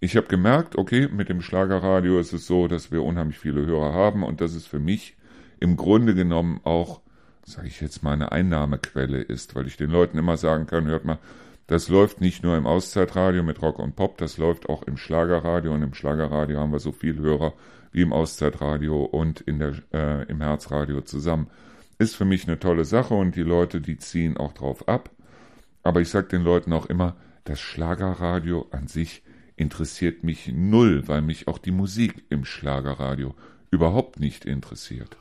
Ich 0.00 0.16
habe 0.16 0.26
gemerkt, 0.26 0.76
okay, 0.76 1.08
mit 1.08 1.28
dem 1.28 1.42
Schlagerradio 1.42 2.18
ist 2.18 2.32
es 2.32 2.46
so, 2.46 2.66
dass 2.68 2.90
wir 2.90 3.02
unheimlich 3.02 3.38
viele 3.38 3.64
Hörer 3.64 3.92
haben 3.92 4.24
und 4.24 4.40
dass 4.40 4.54
es 4.54 4.66
für 4.66 4.80
mich 4.80 5.16
im 5.60 5.76
Grunde 5.76 6.14
genommen 6.14 6.60
auch, 6.64 7.02
sage 7.44 7.68
ich 7.68 7.80
jetzt 7.80 8.02
mal, 8.02 8.14
eine 8.14 8.32
Einnahmequelle 8.32 9.20
ist, 9.20 9.54
weil 9.54 9.66
ich 9.66 9.76
den 9.76 9.90
Leuten 9.90 10.18
immer 10.18 10.36
sagen 10.36 10.66
kann, 10.66 10.86
hört 10.86 11.04
mal, 11.04 11.18
das 11.66 11.88
läuft 11.88 12.20
nicht 12.20 12.42
nur 12.42 12.56
im 12.56 12.66
Auszeitradio 12.66 13.44
mit 13.44 13.62
Rock 13.62 13.78
und 13.78 13.94
Pop, 13.94 14.18
das 14.18 14.38
läuft 14.38 14.68
auch 14.68 14.82
im 14.82 14.96
Schlagerradio 14.96 15.72
und 15.72 15.82
im 15.82 15.94
Schlagerradio 15.94 16.58
haben 16.58 16.72
wir 16.72 16.80
so 16.80 16.90
viel 16.90 17.18
Hörer 17.18 17.52
wie 17.92 18.00
im 18.00 18.12
Auszeitradio 18.12 19.04
und 19.04 19.40
in 19.42 19.60
der, 19.60 19.74
äh, 19.92 20.24
im 20.24 20.40
Herzradio 20.40 21.02
zusammen. 21.02 21.48
Ist 22.00 22.16
für 22.16 22.24
mich 22.24 22.48
eine 22.48 22.58
tolle 22.58 22.86
Sache 22.86 23.12
und 23.12 23.36
die 23.36 23.42
Leute, 23.42 23.82
die 23.82 23.98
ziehen 23.98 24.38
auch 24.38 24.54
drauf 24.54 24.88
ab. 24.88 25.10
Aber 25.82 26.00
ich 26.00 26.08
sage 26.08 26.28
den 26.28 26.42
Leuten 26.42 26.72
auch 26.72 26.86
immer, 26.86 27.14
das 27.44 27.60
Schlagerradio 27.60 28.66
an 28.70 28.88
sich 28.88 29.22
interessiert 29.56 30.24
mich 30.24 30.48
null, 30.48 31.06
weil 31.08 31.20
mich 31.20 31.46
auch 31.46 31.58
die 31.58 31.72
Musik 31.72 32.24
im 32.30 32.46
Schlagerradio 32.46 33.34
überhaupt 33.70 34.18
nicht 34.18 34.46
interessiert. 34.46 35.19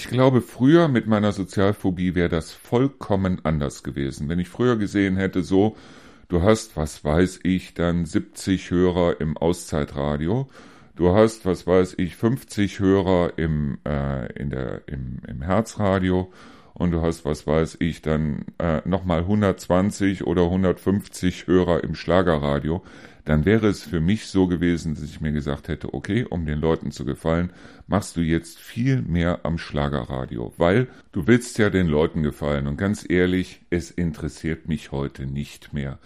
Ich 0.00 0.08
glaube, 0.08 0.40
früher 0.40 0.88
mit 0.88 1.06
meiner 1.06 1.30
Sozialphobie 1.30 2.14
wäre 2.14 2.30
das 2.30 2.52
vollkommen 2.52 3.44
anders 3.44 3.82
gewesen. 3.82 4.30
Wenn 4.30 4.38
ich 4.38 4.48
früher 4.48 4.78
gesehen 4.78 5.16
hätte, 5.16 5.42
so, 5.42 5.76
du 6.28 6.40
hast, 6.40 6.74
was 6.74 7.04
weiß 7.04 7.40
ich, 7.42 7.74
dann 7.74 8.06
70 8.06 8.70
Hörer 8.70 9.20
im 9.20 9.36
Auszeitradio, 9.36 10.48
du 10.96 11.14
hast, 11.14 11.44
was 11.44 11.66
weiß 11.66 11.96
ich, 11.98 12.16
50 12.16 12.80
Hörer 12.80 13.34
im, 13.36 13.76
äh, 13.86 14.32
in 14.40 14.48
der, 14.48 14.88
im, 14.88 15.20
im 15.28 15.42
Herzradio 15.42 16.32
und 16.72 16.92
du 16.92 17.02
hast, 17.02 17.26
was 17.26 17.46
weiß 17.46 17.76
ich, 17.80 18.00
dann 18.00 18.46
äh, 18.56 18.80
nochmal 18.88 19.20
120 19.20 20.26
oder 20.26 20.44
150 20.44 21.46
Hörer 21.46 21.84
im 21.84 21.94
Schlagerradio, 21.94 22.82
dann 23.30 23.44
wäre 23.44 23.68
es 23.68 23.84
für 23.84 24.00
mich 24.00 24.26
so 24.26 24.48
gewesen, 24.48 24.96
dass 24.96 25.04
ich 25.04 25.20
mir 25.20 25.30
gesagt 25.30 25.68
hätte, 25.68 25.94
okay, 25.94 26.26
um 26.28 26.46
den 26.46 26.58
Leuten 26.58 26.90
zu 26.90 27.04
gefallen, 27.04 27.52
machst 27.86 28.16
du 28.16 28.22
jetzt 28.22 28.58
viel 28.58 29.02
mehr 29.02 29.44
am 29.44 29.56
Schlagerradio, 29.56 30.52
weil 30.56 30.88
du 31.12 31.28
willst 31.28 31.56
ja 31.58 31.70
den 31.70 31.86
Leuten 31.86 32.24
gefallen 32.24 32.66
und 32.66 32.76
ganz 32.76 33.06
ehrlich, 33.08 33.60
es 33.70 33.92
interessiert 33.92 34.66
mich 34.66 34.90
heute 34.90 35.26
nicht 35.26 35.72
mehr. 35.72 36.00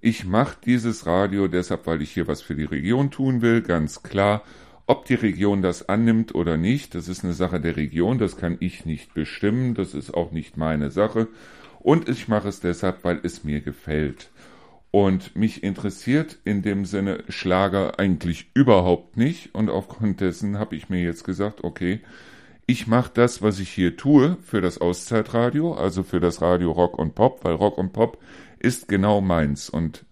Ich 0.00 0.24
mache 0.24 0.56
dieses 0.64 1.06
Radio 1.06 1.46
deshalb, 1.46 1.86
weil 1.86 2.02
ich 2.02 2.10
hier 2.10 2.26
was 2.26 2.42
für 2.42 2.56
die 2.56 2.64
Region 2.64 3.12
tun 3.12 3.42
will, 3.42 3.62
ganz 3.62 4.02
klar. 4.02 4.42
Ob 4.88 5.04
die 5.04 5.14
Region 5.14 5.62
das 5.62 5.88
annimmt 5.88 6.34
oder 6.34 6.56
nicht, 6.56 6.96
das 6.96 7.06
ist 7.06 7.22
eine 7.22 7.32
Sache 7.32 7.60
der 7.60 7.76
Region, 7.76 8.18
das 8.18 8.36
kann 8.36 8.56
ich 8.58 8.84
nicht 8.84 9.14
bestimmen, 9.14 9.74
das 9.74 9.94
ist 9.94 10.12
auch 10.12 10.32
nicht 10.32 10.56
meine 10.56 10.90
Sache. 10.90 11.28
Und 11.78 12.08
ich 12.08 12.26
mache 12.26 12.48
es 12.48 12.58
deshalb, 12.58 13.04
weil 13.04 13.20
es 13.22 13.44
mir 13.44 13.60
gefällt. 13.60 14.30
Und 14.90 15.36
mich 15.36 15.62
interessiert 15.62 16.38
in 16.44 16.62
dem 16.62 16.84
Sinne 16.84 17.24
Schlager 17.28 17.98
eigentlich 17.98 18.50
überhaupt 18.54 19.16
nicht. 19.16 19.54
Und 19.54 19.68
aufgrund 19.68 20.20
dessen 20.20 20.58
habe 20.58 20.76
ich 20.76 20.88
mir 20.88 21.02
jetzt 21.02 21.24
gesagt, 21.24 21.64
okay, 21.64 22.00
ich 22.66 22.86
mache 22.86 23.10
das, 23.14 23.42
was 23.42 23.60
ich 23.60 23.70
hier 23.70 23.96
tue, 23.96 24.36
für 24.42 24.60
das 24.60 24.80
Auszeitradio, 24.80 25.74
also 25.74 26.02
für 26.02 26.18
das 26.18 26.42
Radio 26.42 26.72
Rock 26.72 26.98
und 26.98 27.14
Pop, 27.14 27.44
weil 27.44 27.54
Rock 27.54 27.78
und 27.78 27.92
Pop 27.92 28.18
ist 28.58 28.88
genau 28.88 29.20
meins. 29.20 29.70
Und 29.70 30.04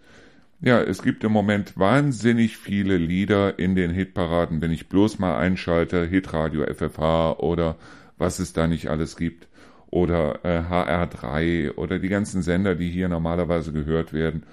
ja, 0.61 0.81
es 0.81 1.03
gibt 1.03 1.25
im 1.25 1.33
Moment 1.33 1.77
wahnsinnig 1.79 2.57
viele 2.57 2.97
Lieder 2.97 3.59
in 3.59 3.75
den 3.75 3.91
Hitparaden, 3.91 4.61
wenn 4.63 4.71
ich 4.71 4.89
bloß 4.89 5.19
mal 5.19 5.37
einschalte, 5.37 6.07
Hitradio 6.07 6.65
FFH 6.65 7.39
oder 7.39 7.77
was 8.19 8.39
es 8.39 8.53
da 8.53 8.67
nicht 8.67 8.89
alles 8.89 9.17
gibt. 9.17 9.49
Oder 9.91 10.45
äh, 10.45 10.61
HR3 10.61 11.75
oder 11.75 11.99
die 11.99 12.09
ganzen 12.09 12.43
Sender, 12.43 12.75
die 12.75 12.91
hier 12.91 13.09
normalerweise 13.09 13.73
gehört 13.73 14.13
werden. 14.13 14.45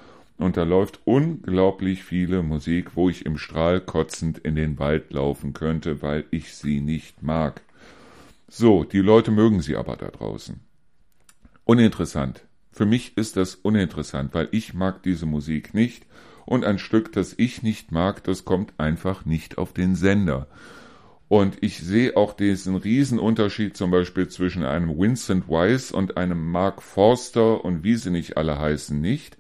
Und 0.42 0.58
da 0.58 0.64
läuft 0.64 1.02
unglaublich 1.06 2.04
viele 2.04 2.42
Musik, 2.42 2.96
wo 2.96 3.10
ich 3.10 3.28
im 3.28 3.38
Strahl 3.38 3.80
kotzend 3.80 4.40
in 4.40 4.56
den 4.56 4.80
Wald 4.80 5.14
laufen 5.14 5.54
könnte, 5.54 6.02
weil 6.02 6.26
ich 6.32 6.56
sie 6.56 6.82
nicht 6.82 7.22
mag. 7.22 7.62
So, 8.48 8.84
die 8.84 9.02
Leute 9.02 9.30
mögen 9.30 9.62
sie 9.62 9.76
aber 9.76 9.98
da 9.98 10.08
draußen. 10.08 10.60
Uninteressant. 11.64 12.44
Für 12.72 12.88
mich 12.88 13.18
ist 13.18 13.38
das 13.38 13.54
uninteressant, 13.54 14.34
weil 14.34 14.48
ich 14.50 14.74
mag 14.74 15.04
diese 15.04 15.28
Musik 15.28 15.76
nicht 15.76 16.08
und 16.48 16.66
ein 16.66 16.80
Stück, 16.80 17.12
das 17.12 17.36
ich 17.38 17.62
nicht 17.62 17.92
mag, 17.92 18.24
das 18.24 18.44
kommt 18.44 18.74
einfach 18.80 19.26
nicht 19.26 19.60
auf 19.60 19.74
den 19.74 19.94
Sender. 19.94 20.48
Und 21.28 21.58
ich 21.62 21.82
sehe 21.82 22.18
auch 22.18 22.34
diesen 22.34 22.78
Riesenunterschied 22.78 23.78
zum 23.78 23.92
Beispiel 23.92 24.28
zwischen 24.28 24.64
einem 24.64 24.98
Vincent 24.98 25.48
Weiss 25.50 25.92
und 25.92 26.18
einem 26.18 26.50
Mark 26.50 26.82
Forster 26.82 27.64
und 27.64 27.84
wie 27.84 27.96
sie 27.96 28.10
nicht 28.10 28.38
alle 28.38 28.58
heißen 28.58 29.00
nicht. 29.00 29.38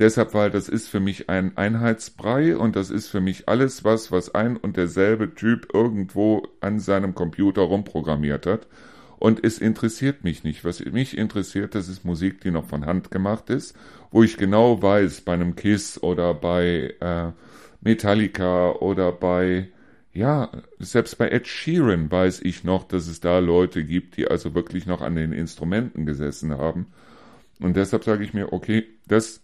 Deshalb, 0.00 0.32
weil 0.32 0.50
das 0.50 0.70
ist 0.70 0.88
für 0.88 0.98
mich 0.98 1.28
ein 1.28 1.58
Einheitsbrei 1.58 2.56
und 2.56 2.74
das 2.74 2.88
ist 2.88 3.08
für 3.08 3.20
mich 3.20 3.50
alles 3.50 3.84
was, 3.84 4.10
was 4.10 4.34
ein 4.34 4.56
und 4.56 4.78
derselbe 4.78 5.34
Typ 5.34 5.68
irgendwo 5.74 6.48
an 6.60 6.80
seinem 6.80 7.14
Computer 7.14 7.60
rumprogrammiert 7.60 8.46
hat. 8.46 8.66
Und 9.18 9.44
es 9.44 9.58
interessiert 9.58 10.24
mich 10.24 10.42
nicht. 10.42 10.64
Was 10.64 10.82
mich 10.82 11.18
interessiert, 11.18 11.74
das 11.74 11.88
ist 11.88 12.06
Musik, 12.06 12.40
die 12.40 12.50
noch 12.50 12.64
von 12.64 12.86
Hand 12.86 13.10
gemacht 13.10 13.50
ist, 13.50 13.76
wo 14.10 14.22
ich 14.22 14.38
genau 14.38 14.80
weiß, 14.80 15.20
bei 15.20 15.34
einem 15.34 15.54
Kiss 15.54 16.02
oder 16.02 16.32
bei 16.32 16.94
äh, 17.00 17.32
Metallica 17.82 18.70
oder 18.70 19.12
bei, 19.12 19.68
ja, 20.14 20.50
selbst 20.78 21.18
bei 21.18 21.28
Ed 21.28 21.46
Sheeran 21.46 22.10
weiß 22.10 22.40
ich 22.40 22.64
noch, 22.64 22.84
dass 22.84 23.06
es 23.06 23.20
da 23.20 23.38
Leute 23.38 23.84
gibt, 23.84 24.16
die 24.16 24.28
also 24.28 24.54
wirklich 24.54 24.86
noch 24.86 25.02
an 25.02 25.14
den 25.14 25.32
Instrumenten 25.32 26.06
gesessen 26.06 26.56
haben. 26.56 26.86
Und 27.60 27.76
deshalb 27.76 28.04
sage 28.04 28.24
ich 28.24 28.32
mir, 28.32 28.54
okay, 28.54 28.86
das 29.06 29.42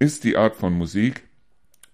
ist 0.00 0.24
die 0.24 0.36
Art 0.36 0.56
von 0.56 0.72
Musik, 0.72 1.28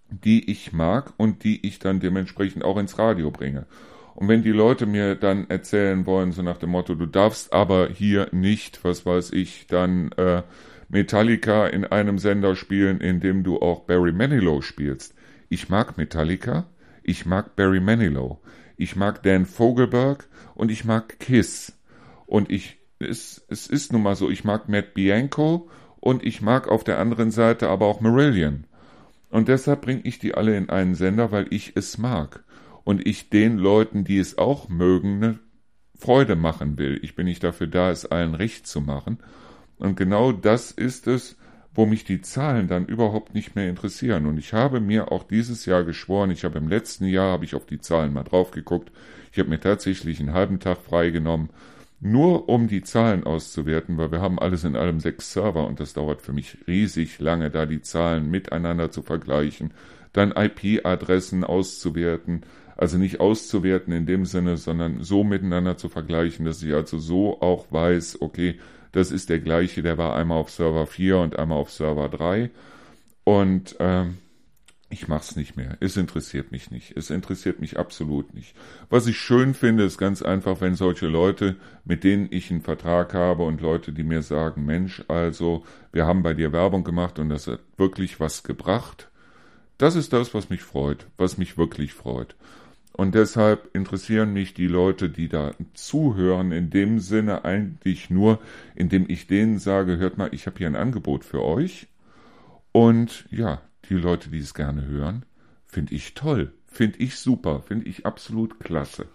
die 0.09 0.51
ich 0.51 0.73
mag 0.73 1.13
und 1.19 1.45
die 1.45 1.67
ich 1.67 1.79
dann 1.79 2.01
dementsprechend 2.01 2.65
auch 2.65 2.79
ins 2.79 2.99
Radio 2.99 3.31
bringe. 3.31 3.67
Und 4.15 4.29
wenn 4.29 4.43
die 4.43 4.53
Leute 4.53 4.87
mir 4.87 5.15
dann 5.17 5.51
erzählen 5.51 6.07
wollen, 6.07 6.33
so 6.33 6.41
nach 6.41 6.57
dem 6.57 6.71
Motto, 6.71 6.95
du 6.95 7.05
darfst 7.05 7.53
aber 7.53 7.91
hier 7.91 8.29
nicht, 8.33 8.83
was 8.85 9.05
weiß 9.05 9.33
ich, 9.33 9.67
dann 9.67 10.13
äh, 10.13 10.43
Metallica 10.89 11.67
in 11.67 11.85
einem 11.85 12.19
Sender 12.19 12.55
spielen, 12.55 13.01
in 13.01 13.21
dem 13.21 13.43
du 13.43 13.59
auch 13.59 13.81
Barry 13.81 14.13
Manilow 14.13 14.63
spielst. 14.63 15.15
Ich 15.49 15.69
mag 15.69 15.99
Metallica, 15.99 16.67
ich 17.03 17.27
mag 17.27 17.57
Barry 17.57 17.81
Manilow, 17.81 18.41
ich 18.77 18.97
mag 18.97 19.23
Dan 19.23 19.45
Vogelberg 19.45 20.29
und 20.55 20.71
ich 20.71 20.85
mag 20.85 21.19
Kiss. 21.19 21.77
Und 22.25 22.51
ich, 22.51 22.79
es, 23.01 23.45
es 23.49 23.67
ist 23.67 23.93
nun 23.93 24.03
mal 24.03 24.17
so, 24.17 24.31
ich 24.31 24.45
mag 24.45 24.69
Matt 24.69 24.95
Bianco 24.95 25.69
und 26.07 26.25
ich 26.25 26.41
mag 26.41 26.69
auf 26.69 26.85
der 26.85 27.01
anderen 27.01 27.33
Seite 27.33 27.69
aber 27.69 27.87
auch 27.87 28.01
Marillion. 28.01 28.63
Und 29.29 29.49
deshalb 29.49 29.81
bringe 29.81 30.03
ich 30.03 30.21
die 30.21 30.35
alle 30.35 30.57
in 30.57 30.71
einen 30.71 30.95
Sender, 30.95 31.33
weil 31.33 31.49
ich 31.51 31.73
es 31.75 31.99
mag. 31.99 32.45
Und 32.85 33.05
ich 33.05 33.29
den 33.29 33.59
Leuten, 33.59 34.05
die 34.05 34.19
es 34.19 34.39
auch 34.39 34.69
mögen, 34.69 35.17
eine 35.17 35.39
Freude 35.99 36.37
machen 36.37 36.79
will. 36.79 37.01
Ich 37.03 37.17
bin 37.17 37.27
nicht 37.27 37.43
dafür 37.43 37.67
da, 37.67 37.91
es 37.91 38.07
allen 38.07 38.37
recht 38.37 38.69
zu 38.69 38.81
machen. 38.81 39.19
Und 39.79 39.97
genau 39.97 40.31
das 40.31 40.71
ist 40.71 41.09
es, 41.09 41.37
wo 41.75 41.87
mich 41.87 42.05
die 42.05 42.21
Zahlen 42.21 42.69
dann 42.69 42.87
überhaupt 42.87 43.35
nicht 43.35 43.57
mehr 43.57 43.69
interessieren. 43.69 44.27
Und 44.27 44.39
ich 44.39 44.53
habe 44.53 44.79
mir 44.79 45.11
auch 45.11 45.25
dieses 45.25 45.67
Jahr 45.67 45.83
geschworen, 45.83 46.31
ich 46.31 46.45
habe 46.45 46.59
im 46.59 46.69
letzten 46.69 47.07
Jahr, 47.07 47.33
habe 47.33 47.45
ich 47.45 47.57
auf 47.57 47.67
die 47.67 47.81
Zahlen 47.81 48.13
mal 48.13 48.23
drauf 48.23 48.53
geguckt, 48.53 48.93
ich 49.33 49.41
habe 49.41 49.49
mir 49.49 49.59
tatsächlich 49.59 50.21
einen 50.21 50.35
halben 50.35 50.61
Tag 50.61 50.79
freigenommen 50.83 51.51
nur 52.01 52.49
um 52.49 52.69
die 52.69 52.83
Zahlen 52.83 53.25
auszuwerten, 53.25 53.97
weil 53.97 54.13
wir 54.13 54.21
haben 54.21 54.39
alles 54.39 54.65
in 54.65 54.77
allem 54.77 55.01
sechs 55.01 55.33
Server 55.33 55.67
und 55.67 55.81
das 55.81 55.95
dauert 55.95 56.23
für 56.23 56.33
mich 56.33 56.59
riesig 56.67 57.19
lange, 57.19 57.51
da 57.51 57.67
die 57.67 57.81
Zahlen 57.81 58.31
miteinander 58.31 58.91
zu 58.91 59.03
vergleichen, 59.03 59.73
dann 60.13 60.33
IP-Adressen 60.33 61.45
auszuwerten, 61.45 62.43
also 62.77 62.99
nicht 62.99 63.21
auszuwerten 63.21 63.93
in 63.93 64.07
dem 64.07 64.27
Sinne, 64.27 64.57
sondern 64.57 65.03
so 65.03 65.25
miteinander 65.25 65.77
zu 65.79 65.89
vergleichen, 65.89 66.45
dass 66.45 66.63
ich 66.63 66.75
also 66.75 66.99
so 66.99 67.41
auch 67.41 67.67
weiß, 67.71 68.21
okay, 68.21 68.59
das 68.93 69.11
ist 69.11 69.31
der 69.31 69.41
gleiche, 69.41 69.83
der 69.83 69.99
war 69.99 70.15
einmal 70.17 70.39
auf 70.39 70.51
Server 70.51 70.87
4 70.87 71.19
und 71.19 71.39
einmal 71.39 71.59
auf 71.59 71.71
Server 71.71 72.09
3. 72.09 72.51
Und 73.25 73.77
ähm, 73.79 74.19
ich 74.89 75.09
mach's 75.09 75.35
nicht 75.35 75.57
mehr. 75.57 75.77
Es 75.81 75.97
interessiert 75.97 76.53
mich 76.53 76.71
nicht. 76.71 76.97
Es 76.97 77.11
interessiert 77.11 77.61
mich 77.61 77.79
absolut 77.79 78.35
nicht. 78.35 78.55
Was 78.89 79.07
ich 79.09 79.19
schön 79.19 79.55
finde, 79.55 79.85
ist 79.85 79.99
ganz 79.99 80.23
einfach, 80.23 80.61
wenn 80.61 80.77
solche 80.77 81.09
Leute, 81.09 81.57
mit 81.85 82.05
denen 82.05 82.29
ich 82.31 82.51
einen 82.51 82.63
Vertrag 82.63 83.13
habe 83.13 83.43
und 83.43 83.61
Leute, 83.61 83.93
die 83.93 84.05
mir 84.05 84.23
sagen, 84.23 84.65
Mensch, 84.65 85.03
also, 85.09 85.65
wir 85.93 86.07
haben 86.07 86.23
bei 86.23 86.35
dir 86.35 86.53
Werbung 86.53 86.85
gemacht 86.85 87.19
und 87.19 87.31
das 87.31 87.49
hat 87.49 87.61
wirklich 87.77 88.21
was 88.21 88.45
gebracht. 88.45 89.11
Das 89.77 89.97
ist 89.97 90.13
das, 90.13 90.35
was 90.35 90.51
mich 90.51 90.63
freut, 90.63 91.07
was 91.17 91.37
mich 91.37 91.59
wirklich 91.59 91.93
freut. 91.93 92.37
Und 92.93 93.15
deshalb 93.15 93.75
interessieren 93.75 94.33
mich 94.33 94.55
die 94.55 94.69
Leute, 94.69 95.11
die 95.11 95.29
da 95.29 95.53
zuhören, 95.75 96.51
in 96.53 96.71
dem 96.71 96.99
Sinne 96.99 97.45
eigentlich 97.45 98.09
nur, 98.09 98.39
indem 98.75 99.05
ich 99.09 99.27
denen 99.27 99.59
sage, 99.59 99.99
hört 99.99 100.17
mal, 100.17 100.33
ich 100.33 100.47
habe 100.47 100.57
hier 100.57 100.67
ein 100.67 100.77
Angebot 100.77 101.25
für 101.25 101.43
euch. 101.43 101.89
Und 102.73 103.27
ja, 103.31 103.61
die 103.89 103.95
Leute, 103.95 104.31
die 104.31 104.39
es 104.39 104.55
gerne 104.55 104.87
hören, 104.87 105.25
finde 105.67 105.95
ich 105.95 106.15
toll, 106.15 106.53
finde 106.67 106.99
ich 106.99 107.17
super, 107.17 107.63
finde 107.63 107.89
ich 107.89 108.07
absolut 108.07 108.61
klasse. 108.61 109.07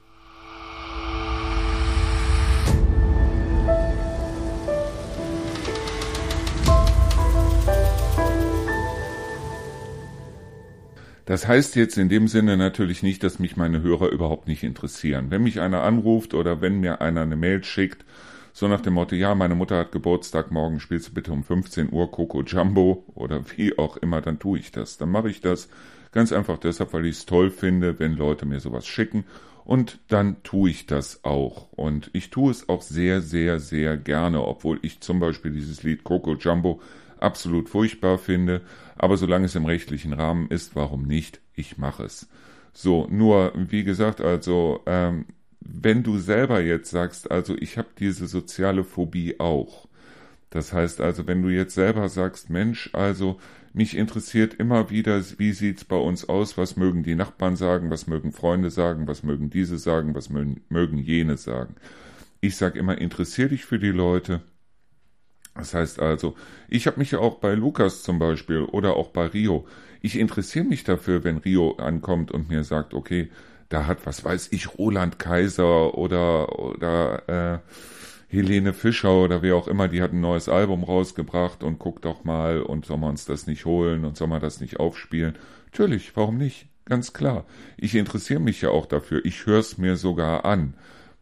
Das 11.26 11.48
heißt 11.48 11.78
jetzt 11.78 11.98
in 11.98 12.10
dem 12.10 12.28
Sinne 12.28 12.58
natürlich 12.58 13.04
nicht, 13.04 13.24
dass 13.24 13.40
mich 13.40 13.56
meine 13.56 13.82
Hörer 13.82 14.10
überhaupt 14.10 14.50
nicht 14.50 14.64
interessieren. 14.64 15.28
Wenn 15.30 15.44
mich 15.44 15.62
einer 15.62 15.84
anruft 15.84 16.34
oder 16.34 16.60
wenn 16.60 16.82
mir 16.82 17.00
einer 17.00 17.22
eine 17.22 17.38
Mail 17.38 17.64
schickt, 17.64 18.04
so 18.54 18.68
nach 18.68 18.82
dem 18.82 18.94
Motto, 18.94 19.16
ja, 19.16 19.34
meine 19.36 19.56
Mutter 19.56 19.78
hat 19.78 19.92
Geburtstag, 19.92 20.52
morgen 20.52 20.80
spielst 20.80 21.10
du 21.10 21.14
bitte 21.14 21.32
um 21.32 21.44
15 21.44 21.92
Uhr 21.92 22.12
Coco 22.12 22.44
Jumbo 22.44 23.06
oder 23.16 23.44
wie 23.58 23.78
auch 23.78 23.98
immer, 23.98 24.22
dann 24.22 24.40
tue 24.40 24.60
ich 24.60 24.72
das. 24.72 24.98
Dann 24.98 25.10
mache 25.10 25.30
ich 25.30 25.42
das 25.42 25.70
ganz 26.12 26.32
einfach 26.32 26.58
deshalb, 26.58 26.94
weil 26.94 27.06
ich 27.06 27.18
es 27.18 27.26
toll 27.26 27.50
finde, 27.50 28.00
wenn 28.00 28.16
Leute 28.16 28.46
mir 28.46 28.60
sowas 28.60 28.86
schicken 28.88 29.26
und 29.64 30.00
dann 30.08 30.44
tue 30.44 30.70
ich 30.70 30.86
das 30.86 31.24
auch. 31.24 31.72
Und 31.72 32.10
ich 32.14 32.30
tue 32.30 32.52
es 32.52 32.68
auch 32.68 32.82
sehr, 32.82 33.22
sehr, 33.22 33.60
sehr 33.60 33.98
gerne, 33.98 34.46
obwohl 34.46 34.80
ich 34.82 35.00
zum 35.02 35.20
Beispiel 35.20 35.52
dieses 35.52 35.84
Lied 35.84 36.04
Coco 36.04 36.36
Jumbo 36.36 36.82
absolut 37.20 37.70
furchtbar 37.70 38.18
finde, 38.18 38.62
aber 38.98 39.18
solange 39.18 39.46
es 39.46 39.56
im 39.56 39.66
rechtlichen 39.66 40.14
Rahmen 40.14 40.48
ist, 40.50 40.76
warum 40.76 41.04
nicht? 41.04 41.40
Ich 41.54 41.78
mache 41.78 42.04
es. 42.04 42.28
So, 42.74 43.08
nur, 43.10 43.54
wie 43.56 43.84
gesagt, 43.84 44.22
also, 44.22 44.82
ähm, 44.86 45.26
wenn 45.62 46.04
du 46.04 46.18
selber 46.18 46.62
jetzt 46.62 46.90
sagst, 46.90 47.32
also 47.32 47.56
ich 47.58 47.78
habe 47.78 47.90
diese 47.98 48.28
soziale 48.28 48.84
Phobie 48.84 49.40
auch. 49.40 49.88
Das 50.50 50.74
heißt 50.74 51.00
also, 51.00 51.28
wenn 51.28 51.42
du 51.42 51.50
jetzt 51.50 51.76
selber 51.76 52.10
sagst, 52.10 52.50
Mensch, 52.50 52.90
also 52.94 53.40
mich 53.74 53.96
interessiert 53.96 54.54
immer 54.56 54.90
wieder, 54.90 55.22
wie 55.38 55.54
sieht's 55.54 55.86
bei 55.86 55.96
uns 55.96 56.28
aus, 56.28 56.58
was 56.58 56.76
mögen 56.76 57.04
die 57.04 57.16
Nachbarn 57.16 57.56
sagen, 57.56 57.90
was 57.90 58.08
mögen 58.08 58.34
Freunde 58.34 58.70
sagen, 58.70 59.08
was 59.08 59.24
mögen 59.24 59.50
diese 59.50 59.78
sagen, 59.78 60.14
was 60.14 60.30
mögen, 60.30 60.98
jene 60.98 61.38
sagen. 61.38 61.76
Ich 62.42 62.58
sag 62.58 62.76
immer, 62.76 62.98
interessier 62.98 63.48
dich 63.48 63.64
für 63.66 63.80
die 63.80 63.92
Leute, 63.92 64.42
das 65.56 65.74
heißt 65.74 66.00
also, 66.00 66.36
ich 66.70 66.88
habe 66.88 67.00
mich 67.00 67.12
ja 67.12 67.20
auch 67.20 67.40
bei 67.40 67.54
Lukas 67.54 68.04
zum 68.04 68.20
Beispiel 68.20 68.64
oder 68.64 68.96
auch 68.96 69.10
bei 69.10 69.28
Rio. 69.28 69.68
Ich 70.02 70.18
interessiere 70.18 70.66
mich 70.66 70.84
dafür, 70.84 71.24
wenn 71.24 71.38
Rio 71.38 71.76
ankommt 71.76 72.32
und 72.32 72.50
mir 72.50 72.64
sagt, 72.64 72.94
okay, 72.94 73.30
da 73.74 73.88
hat, 73.88 74.06
was 74.06 74.24
weiß 74.24 74.50
ich, 74.52 74.78
Roland 74.78 75.20
Kaiser 75.20 75.98
oder, 75.98 76.60
oder 76.60 77.30
äh, 77.30 77.60
Helene 78.28 78.74
Fischer 78.74 79.14
oder 79.14 79.42
wer 79.42 79.56
auch 79.56 79.68
immer, 79.68 79.88
die 79.88 80.02
hat 80.02 80.14
ein 80.14 80.22
neues 80.22 80.48
Album 80.48 80.84
rausgebracht 80.84 81.64
und 81.64 81.80
guckt 81.80 82.06
doch 82.06 82.24
mal 82.24 82.62
und 82.62 82.86
soll 82.86 82.98
man 82.98 83.12
uns 83.12 83.26
das 83.26 83.48
nicht 83.48 83.66
holen 83.66 84.06
und 84.06 84.18
soll 84.18 84.28
man 84.28 84.42
das 84.42 84.62
nicht 84.62 84.80
aufspielen. 84.80 85.36
Natürlich, 85.66 86.16
warum 86.16 86.38
nicht? 86.38 86.68
Ganz 86.86 87.14
klar. 87.14 87.46
Ich 87.78 87.96
interessiere 87.96 88.40
mich 88.40 88.62
ja 88.62 88.70
auch 88.70 88.86
dafür. 88.86 89.24
Ich 89.26 89.46
höre 89.46 89.60
es 89.60 89.78
mir 89.78 89.96
sogar 89.96 90.46
an 90.46 90.74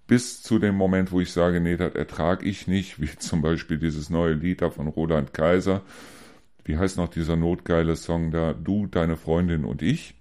bis 0.10 0.42
zu 0.42 0.58
dem 0.58 0.76
Moment, 0.76 1.12
wo 1.12 1.22
ich 1.22 1.32
sage, 1.32 1.62
nee, 1.62 1.78
das 1.78 1.94
ertrage 1.94 2.46
ich 2.46 2.68
nicht, 2.68 3.00
wie 3.00 3.16
zum 3.20 3.42
Beispiel 3.42 3.78
dieses 3.78 4.10
neue 4.10 4.34
Lied 4.34 4.62
da 4.62 4.70
von 4.70 4.88
Roland 4.88 5.34
Kaiser. 5.34 5.82
Wie 6.66 6.78
heißt 6.78 6.98
noch 6.98 7.10
dieser 7.10 7.36
notgeile 7.36 7.96
Song 7.96 8.32
da? 8.32 8.54
Du, 8.54 8.88
deine 8.88 9.18
Freundin 9.18 9.66
und 9.66 9.82
ich. 9.82 10.16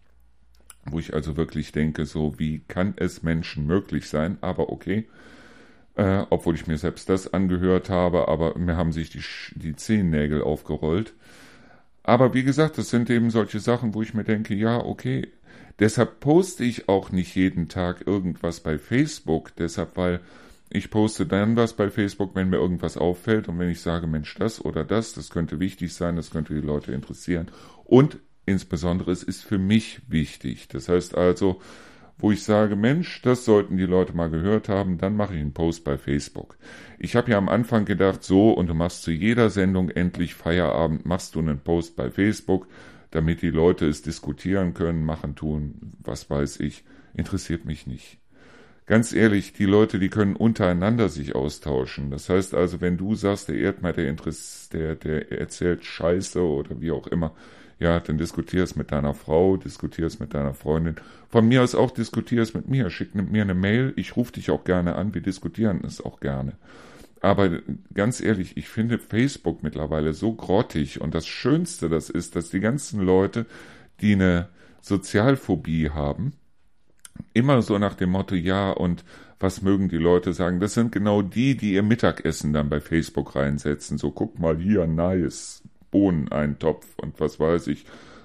Wo 0.91 0.99
ich 0.99 1.15
also 1.15 1.37
wirklich 1.37 1.73
denke, 1.73 2.07
so, 2.07 2.39
wie 2.39 2.61
kann 2.69 2.95
es 2.97 3.23
Menschen 3.23 3.67
möglich 3.67 4.09
sein? 4.09 4.39
Aber 4.41 4.71
okay. 4.71 5.07
Äh, 5.97 6.25
obwohl 6.31 6.55
ich 6.55 6.67
mir 6.67 6.79
selbst 6.79 7.09
das 7.09 7.33
angehört 7.33 7.91
habe, 7.91 8.29
aber 8.29 8.57
mir 8.59 8.77
haben 8.77 8.93
sich 8.93 9.11
die, 9.11 9.23
die 9.57 9.75
Zehennägel 9.75 10.43
aufgerollt. 10.43 11.13
Aber 12.05 12.35
wie 12.35 12.45
gesagt, 12.45 12.79
das 12.79 12.91
sind 12.91 13.11
eben 13.11 13.31
solche 13.31 13.61
Sachen, 13.61 13.95
wo 13.95 14.03
ich 14.03 14.15
mir 14.15 14.25
denke, 14.25 14.55
ja, 14.55 14.79
okay, 14.79 15.29
Deshalb 15.79 16.19
poste 16.19 16.65
ich 16.65 16.89
auch 16.89 17.13
nicht 17.13 17.37
jeden 17.37 17.69
Tag 17.69 18.07
irgendwas 18.07 18.61
bei 18.61 18.79
Facebook, 18.79 19.55
deshalb, 19.57 19.97
weil 19.97 20.21
ich 20.71 20.91
poste 20.91 21.25
dann 21.25 21.57
was 21.57 21.75
bei 21.75 21.89
Facebook, 21.89 22.35
wenn 22.35 22.51
mir 22.51 22.57
irgendwas 22.57 22.97
auffällt 22.97 23.49
und 23.49 23.59
wenn 23.59 23.71
ich 23.71 23.81
sage, 23.81 24.07
Mensch, 24.07 24.35
das 24.35 24.63
oder 24.65 24.85
das, 24.85 25.15
das 25.15 25.31
könnte 25.31 25.61
wichtig 25.61 25.95
sein, 25.95 26.17
das 26.17 26.31
könnte 26.31 26.55
die 26.55 26.67
Leute 26.67 26.93
interessieren. 26.93 27.49
Und 27.85 28.19
insbesondere, 28.49 29.11
es 29.13 29.23
ist 29.23 29.45
für 29.45 29.59
mich 29.59 30.01
wichtig. 30.09 30.69
Das 30.69 30.89
heißt 30.89 31.17
also, 31.17 31.61
wo 32.19 32.33
ich 32.33 32.43
sage, 32.43 32.75
Mensch, 32.75 33.23
das 33.23 33.45
sollten 33.45 33.77
die 33.77 33.87
Leute 33.87 34.13
mal 34.15 34.29
gehört 34.31 34.69
haben, 34.69 34.99
dann 34.99 35.17
mache 35.17 35.35
ich 35.35 35.41
einen 35.41 35.53
Post 35.53 35.85
bei 35.85 35.99
Facebook. 35.99 36.59
Ich 36.99 37.15
habe 37.15 37.31
ja 37.31 37.39
am 37.39 37.49
Anfang 37.49 37.85
gedacht, 37.85 38.25
so, 38.25 38.51
und 38.51 38.67
du 38.69 38.75
machst 38.75 39.03
zu 39.03 39.13
jeder 39.13 39.51
Sendung 39.51 39.89
endlich 39.91 40.35
Feierabend, 40.35 41.07
machst 41.07 41.37
du 41.37 41.39
einen 41.39 41.61
Post 41.61 41.95
bei 41.95 42.11
Facebook 42.11 42.67
damit 43.11 43.43
die 43.43 43.51
Leute 43.51 43.87
es 43.87 44.03
diskutieren 44.03 44.75
können, 44.75 45.05
machen, 45.05 45.35
tun, 45.35 45.93
was 46.01 46.29
weiß 46.29 46.61
ich, 46.61 46.85
interessiert 47.15 47.65
mich 47.65 47.87
nicht. 47.87 48.19
Ganz 48.87 49.13
ehrlich, 49.13 49.53
die 49.53 49.67
Leute, 49.67 49.99
die 49.99 50.09
können 50.09 50.35
untereinander 50.35 51.11
sich 51.11 51.35
austauschen. 51.35 52.11
Das 52.11 52.29
heißt 52.29 52.55
also, 52.55 52.81
wenn 52.81 52.97
du 52.97 53.15
sagst, 53.15 53.49
der 53.49 53.57
Erdmann, 53.57 53.95
der, 53.95 54.15
der, 54.73 54.95
der 54.95 55.33
erzählt 55.33 55.85
Scheiße 55.85 56.43
oder 56.43 56.81
wie 56.81 56.91
auch 56.91 57.07
immer, 57.07 57.35
ja, 57.79 58.01
dann 58.01 58.19
diskutier 58.19 58.65
es 58.65 58.75
mit 58.75 58.91
deiner 58.91 59.15
Frau, 59.15 59.57
diskutier 59.57 60.07
es 60.07 60.19
mit 60.19 60.35
deiner 60.35 60.55
Freundin. 60.55 60.97
Von 61.29 61.47
mir 61.47 61.63
aus 61.63 61.75
auch 61.75 61.91
diskutier 61.91 62.43
es 62.43 62.55
mit 62.55 62.69
mir. 62.69 62.91
Schick 62.91 63.15
mir 63.15 63.43
eine 63.43 63.55
Mail, 63.55 63.93
ich 63.97 64.17
rufe 64.17 64.33
dich 64.33 64.51
auch 64.51 64.65
gerne 64.65 64.97
an, 64.97 65.15
wir 65.15 65.21
diskutieren 65.21 65.83
es 65.87 66.05
auch 66.05 66.21
gerne. 66.21 66.55
Aber 67.21 67.61
ganz 67.95 68.21
ehrlich, 68.21 68.57
ich 68.57 68.69
finde 68.69 68.99
Facebook 68.99 69.63
mittlerweile 69.63 70.13
so 70.13 70.33
grottig 70.35 71.01
und 71.01 71.15
das 71.15 71.27
Schönste 71.27 71.89
das 71.89 72.11
ist, 72.11 72.37
dass 72.37 72.51
die 72.51 72.61
ganzen 72.61 73.01
Leute, 73.01 73.47
die 74.01 74.13
eine 74.13 74.49
Sozialphobie 74.81 75.91
haben, 75.91 76.33
immer 77.35 77.63
so 77.63 77.79
nach 77.79 77.95
dem 77.95 78.11
Motto, 78.11 78.35
ja, 78.35 78.71
und 78.71 79.05
was 79.41 79.63
mögen 79.63 79.89
die 79.89 79.99
Leute 79.99 80.33
sagen? 80.33 80.61
Das 80.61 80.75
sind 80.75 80.93
genau 80.93 81.23
die, 81.23 81.57
die 81.57 81.75
ihr 81.75 81.83
Mittagessen 81.83 82.53
dann 82.53 82.69
bei 82.69 82.81
Facebook 82.81 83.37
reinsetzen. 83.37 83.99
So, 83.99 84.11
guck 84.11 84.39
mal 84.39 84.57
hier, 84.57 84.87
nice, 84.87 85.63
Bohneneintopf 85.91 86.87
und 86.99 87.21
was 87.21 87.41
weiß 87.41 87.69
ich. 87.69 87.85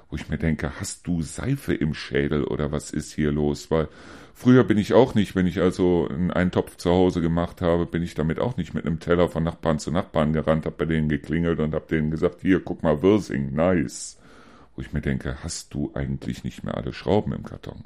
Wo 0.10 0.15
ich 0.15 0.30
mir 0.30 0.38
denke, 0.38 0.80
hast 0.80 1.08
du 1.08 1.21
Seife 1.21 1.73
im 1.73 1.93
Schädel 1.93 2.43
oder 2.43 2.71
was 2.71 2.91
ist 2.91 3.13
hier 3.13 3.32
los? 3.32 3.71
Weil 3.71 3.88
Früher 4.36 4.63
bin 4.63 4.80
ich 4.80 4.93
auch 4.93 5.13
nicht, 5.13 5.36
wenn 5.36 5.45
ich 5.45 5.62
also 5.62 6.10
einen 6.10 6.52
Topf 6.52 6.76
zu 6.78 6.89
Hause 6.89 7.21
gemacht 7.21 7.62
habe, 7.62 7.86
bin 7.86 8.02
ich 8.02 8.15
damit 8.15 8.39
auch 8.39 8.58
nicht 8.58 8.73
mit 8.73 8.86
einem 8.86 8.99
Teller 8.99 9.30
von 9.30 9.43
Nachbarn 9.43 9.80
zu 9.80 9.91
Nachbarn 9.91 10.34
gerannt, 10.34 10.65
hab 10.65 10.78
bei 10.78 10.86
denen 10.86 11.08
geklingelt 11.08 11.60
und 11.60 11.73
hab 11.73 11.88
denen 11.88 12.10
gesagt, 12.12 12.41
hier, 12.41 12.60
guck 12.60 12.82
mal, 12.82 13.02
Wirsing, 13.04 13.54
nice. 13.54 14.19
Wo 14.76 14.82
ich 14.82 14.91
mir 14.91 15.02
denke, 15.02 15.38
hast 15.43 15.73
du 15.73 15.91
eigentlich 15.93 16.43
nicht 16.43 16.63
mehr 16.63 16.76
alle 16.76 16.93
Schrauben 16.93 17.32
im 17.32 17.43
Karton? 17.43 17.84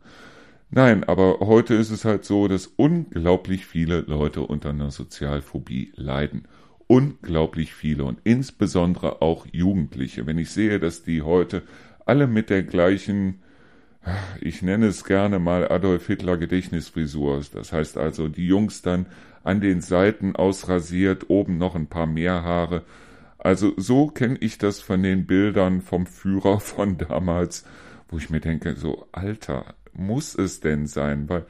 Nein, 0.70 1.04
aber 1.04 1.40
heute 1.42 1.76
ist 1.76 1.92
es 1.92 2.06
halt 2.06 2.24
so, 2.24 2.48
dass 2.48 2.68
unglaublich 2.68 3.66
viele 3.66 4.02
Leute 4.02 4.42
unter 4.42 4.70
einer 4.70 4.90
Sozialphobie 4.90 5.92
leiden. 5.96 6.48
Unglaublich 6.88 7.74
viele 7.74 8.06
und 8.06 8.20
insbesondere 8.24 9.22
auch 9.22 9.46
Jugendliche. 9.52 10.26
Wenn 10.26 10.38
ich 10.38 10.52
sehe, 10.52 10.80
dass 10.80 11.04
die 11.04 11.22
heute 11.22 11.64
alle 12.06 12.28
mit 12.28 12.50
der 12.50 12.64
gleichen 12.64 13.42
ich 14.40 14.62
nenne 14.62 14.88
es 14.88 15.04
gerne 15.04 15.40
mal 15.40 15.70
Adolf 15.70 16.08
Hitler 16.08 16.38
Gedächtnisfrisur. 16.38 17.42
Das 17.54 17.74
heißt 17.74 17.98
also, 17.98 18.30
die 18.30 18.48
Jungs 18.48 18.82
dann 18.82 19.08
an 19.44 19.62
den 19.62 19.82
Seiten 19.82 20.36
ausrasiert, 20.36 21.30
oben 21.30 21.58
noch 21.58 21.76
ein 21.76 21.88
paar 21.88 22.08
mehr 22.08 22.44
Haare. 22.44 22.84
Also 23.38 23.74
so 23.78 24.08
kenne 24.08 24.38
ich 24.40 24.58
das 24.58 24.80
von 24.82 25.04
den 25.04 25.26
Bildern 25.26 25.82
vom 25.82 26.06
Führer 26.06 26.60
von 26.60 26.98
damals, 26.98 27.66
wo 28.10 28.18
ich 28.18 28.30
mir 28.30 28.40
denke, 28.40 28.76
so 28.76 29.08
Alter, 29.12 29.76
muss 29.94 30.36
es 30.36 30.60
denn 30.60 30.88
sein? 30.88 31.30
Weil 31.30 31.46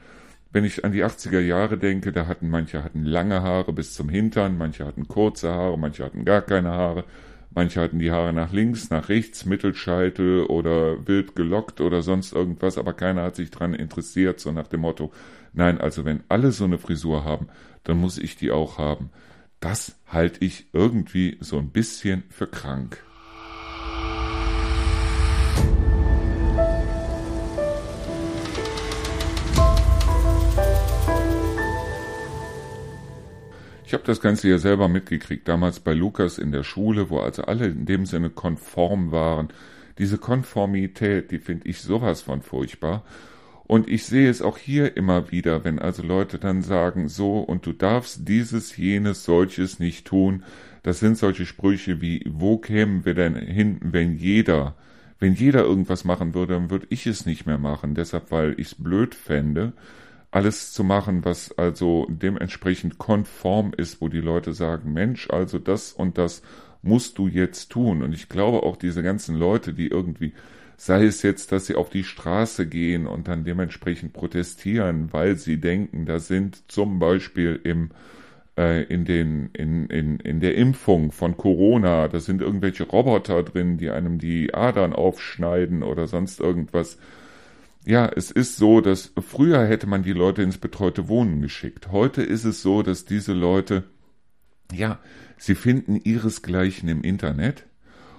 wenn 0.50 0.64
ich 0.64 0.84
an 0.84 0.92
die 0.92 1.04
80er 1.04 1.40
Jahre 1.40 1.78
denke, 1.78 2.12
da 2.12 2.26
hatten 2.26 2.48
manche 2.48 2.82
hatten 2.82 3.04
lange 3.04 3.42
Haare 3.42 3.72
bis 3.72 3.94
zum 3.94 4.08
Hintern, 4.08 4.56
manche 4.56 4.86
hatten 4.86 5.08
kurze 5.08 5.50
Haare, 5.50 5.78
manche 5.78 6.04
hatten 6.04 6.24
gar 6.24 6.42
keine 6.42 6.70
Haare, 6.70 7.04
Manche 7.50 7.80
hatten 7.80 7.98
die 7.98 8.10
Haare 8.10 8.32
nach 8.32 8.52
links, 8.52 8.90
nach 8.90 9.08
rechts, 9.08 9.46
Mittelscheitel 9.46 10.44
oder 10.44 11.06
wild 11.06 11.34
gelockt 11.34 11.80
oder 11.80 12.02
sonst 12.02 12.32
irgendwas, 12.32 12.78
aber 12.78 12.92
keiner 12.92 13.22
hat 13.22 13.36
sich 13.36 13.50
dran 13.50 13.74
interessiert, 13.74 14.38
so 14.38 14.52
nach 14.52 14.68
dem 14.68 14.80
Motto, 14.82 15.12
nein, 15.54 15.80
also 15.80 16.04
wenn 16.04 16.22
alle 16.28 16.52
so 16.52 16.64
eine 16.64 16.78
Frisur 16.78 17.24
haben, 17.24 17.48
dann 17.84 17.98
muss 17.98 18.18
ich 18.18 18.36
die 18.36 18.50
auch 18.50 18.78
haben. 18.78 19.10
Das 19.60 19.96
halte 20.06 20.44
ich 20.44 20.66
irgendwie 20.72 21.38
so 21.40 21.58
ein 21.58 21.70
bisschen 21.70 22.22
für 22.28 22.46
krank. 22.46 23.02
Ich 33.88 33.94
habe 33.94 34.04
das 34.04 34.20
Ganze 34.20 34.50
ja 34.50 34.58
selber 34.58 34.86
mitgekriegt, 34.86 35.48
damals 35.48 35.80
bei 35.80 35.94
Lukas 35.94 36.36
in 36.36 36.52
der 36.52 36.62
Schule, 36.62 37.08
wo 37.08 37.20
also 37.20 37.44
alle 37.44 37.68
in 37.68 37.86
dem 37.86 38.04
Sinne 38.04 38.28
konform 38.28 39.12
waren. 39.12 39.48
Diese 39.96 40.18
Konformität, 40.18 41.30
die 41.30 41.38
finde 41.38 41.66
ich 41.66 41.80
sowas 41.80 42.20
von 42.20 42.42
furchtbar. 42.42 43.02
Und 43.66 43.88
ich 43.88 44.04
sehe 44.04 44.28
es 44.28 44.42
auch 44.42 44.58
hier 44.58 44.94
immer 44.98 45.30
wieder, 45.30 45.64
wenn 45.64 45.78
also 45.78 46.02
Leute 46.02 46.38
dann 46.38 46.60
sagen, 46.60 47.08
so, 47.08 47.38
und 47.38 47.64
du 47.64 47.72
darfst 47.72 48.28
dieses, 48.28 48.76
jenes, 48.76 49.24
solches 49.24 49.78
nicht 49.78 50.06
tun. 50.06 50.42
Das 50.82 51.00
sind 51.00 51.16
solche 51.16 51.46
Sprüche 51.46 52.02
wie, 52.02 52.22
wo 52.28 52.58
kämen 52.58 53.06
wir 53.06 53.14
denn 53.14 53.36
hin, 53.36 53.78
wenn 53.80 54.18
jeder, 54.18 54.74
wenn 55.18 55.32
jeder 55.32 55.64
irgendwas 55.64 56.04
machen 56.04 56.34
würde, 56.34 56.52
dann 56.52 56.68
würde 56.68 56.88
ich 56.90 57.06
es 57.06 57.24
nicht 57.24 57.46
mehr 57.46 57.56
machen. 57.56 57.94
Deshalb, 57.94 58.32
weil 58.32 58.52
ich 58.60 58.66
es 58.66 58.74
blöd 58.74 59.14
fände 59.14 59.72
alles 60.30 60.72
zu 60.72 60.84
machen, 60.84 61.24
was 61.24 61.56
also 61.56 62.06
dementsprechend 62.10 62.98
konform 62.98 63.72
ist, 63.76 64.00
wo 64.00 64.08
die 64.08 64.20
Leute 64.20 64.52
sagen, 64.52 64.92
Mensch, 64.92 65.30
also 65.30 65.58
das 65.58 65.92
und 65.92 66.18
das 66.18 66.42
musst 66.82 67.18
du 67.18 67.28
jetzt 67.28 67.70
tun. 67.70 68.02
Und 68.02 68.12
ich 68.12 68.28
glaube 68.28 68.62
auch 68.62 68.76
diese 68.76 69.02
ganzen 69.02 69.36
Leute, 69.36 69.72
die 69.72 69.88
irgendwie, 69.88 70.32
sei 70.76 71.04
es 71.04 71.22
jetzt, 71.22 71.50
dass 71.52 71.66
sie 71.66 71.74
auf 71.74 71.90
die 71.90 72.04
Straße 72.04 72.66
gehen 72.66 73.06
und 73.06 73.26
dann 73.28 73.44
dementsprechend 73.44 74.12
protestieren, 74.12 75.12
weil 75.12 75.36
sie 75.36 75.58
denken, 75.60 76.06
da 76.06 76.18
sind 76.18 76.70
zum 76.70 76.98
Beispiel 76.98 77.58
im 77.64 77.90
äh, 78.58 78.82
in 78.84 79.04
den 79.04 79.50
in, 79.54 79.86
in, 79.86 80.20
in 80.20 80.40
der 80.40 80.56
Impfung 80.56 81.12
von 81.12 81.36
Corona, 81.36 82.08
da 82.08 82.20
sind 82.20 82.42
irgendwelche 82.42 82.84
Roboter 82.84 83.42
drin, 83.42 83.78
die 83.78 83.90
einem 83.90 84.18
die 84.18 84.52
Adern 84.52 84.92
aufschneiden 84.92 85.82
oder 85.82 86.06
sonst 86.06 86.40
irgendwas 86.40 86.98
ja, 87.88 88.04
es 88.04 88.30
ist 88.30 88.58
so, 88.58 88.82
dass 88.82 89.14
früher 89.18 89.66
hätte 89.66 89.86
man 89.86 90.02
die 90.02 90.12
Leute 90.12 90.42
ins 90.42 90.58
betreute 90.58 91.08
Wohnen 91.08 91.40
geschickt. 91.40 91.90
Heute 91.90 92.22
ist 92.22 92.44
es 92.44 92.60
so, 92.60 92.82
dass 92.82 93.06
diese 93.06 93.32
Leute, 93.32 93.84
ja, 94.70 94.98
sie 95.38 95.54
finden 95.54 95.96
ihresgleichen 95.96 96.90
im 96.90 97.00
Internet. 97.00 97.64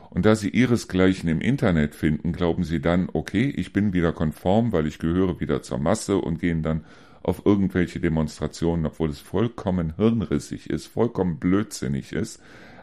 Und 0.10 0.26
da 0.26 0.34
sie 0.34 0.50
ihresgleichen 0.50 1.30
im 1.30 1.40
Internet 1.40 1.94
finden, 1.94 2.34
glauben 2.34 2.64
sie 2.64 2.82
dann, 2.82 3.10
okay, 3.14 3.54
ich 3.56 3.72
bin 3.72 3.94
wieder 3.94 4.12
konform, 4.12 4.72
weil 4.72 4.88
ich 4.88 4.98
gehöre 4.98 5.40
wieder 5.40 5.62
zur 5.62 5.78
Masse 5.78 6.18
und 6.18 6.40
gehen 6.40 6.64
dann 6.64 6.84
auf 7.22 7.46
irgendwelche 7.46 8.00
Demonstrationen, 8.00 8.88
obwohl 8.88 9.12
es 9.12 9.20
vollkommen 9.20 9.94
hirnrissig 9.98 10.68
ist, 10.68 10.88
vollkommen 10.88 11.38
blödsinnig 11.38 12.12
ist. 12.12 12.42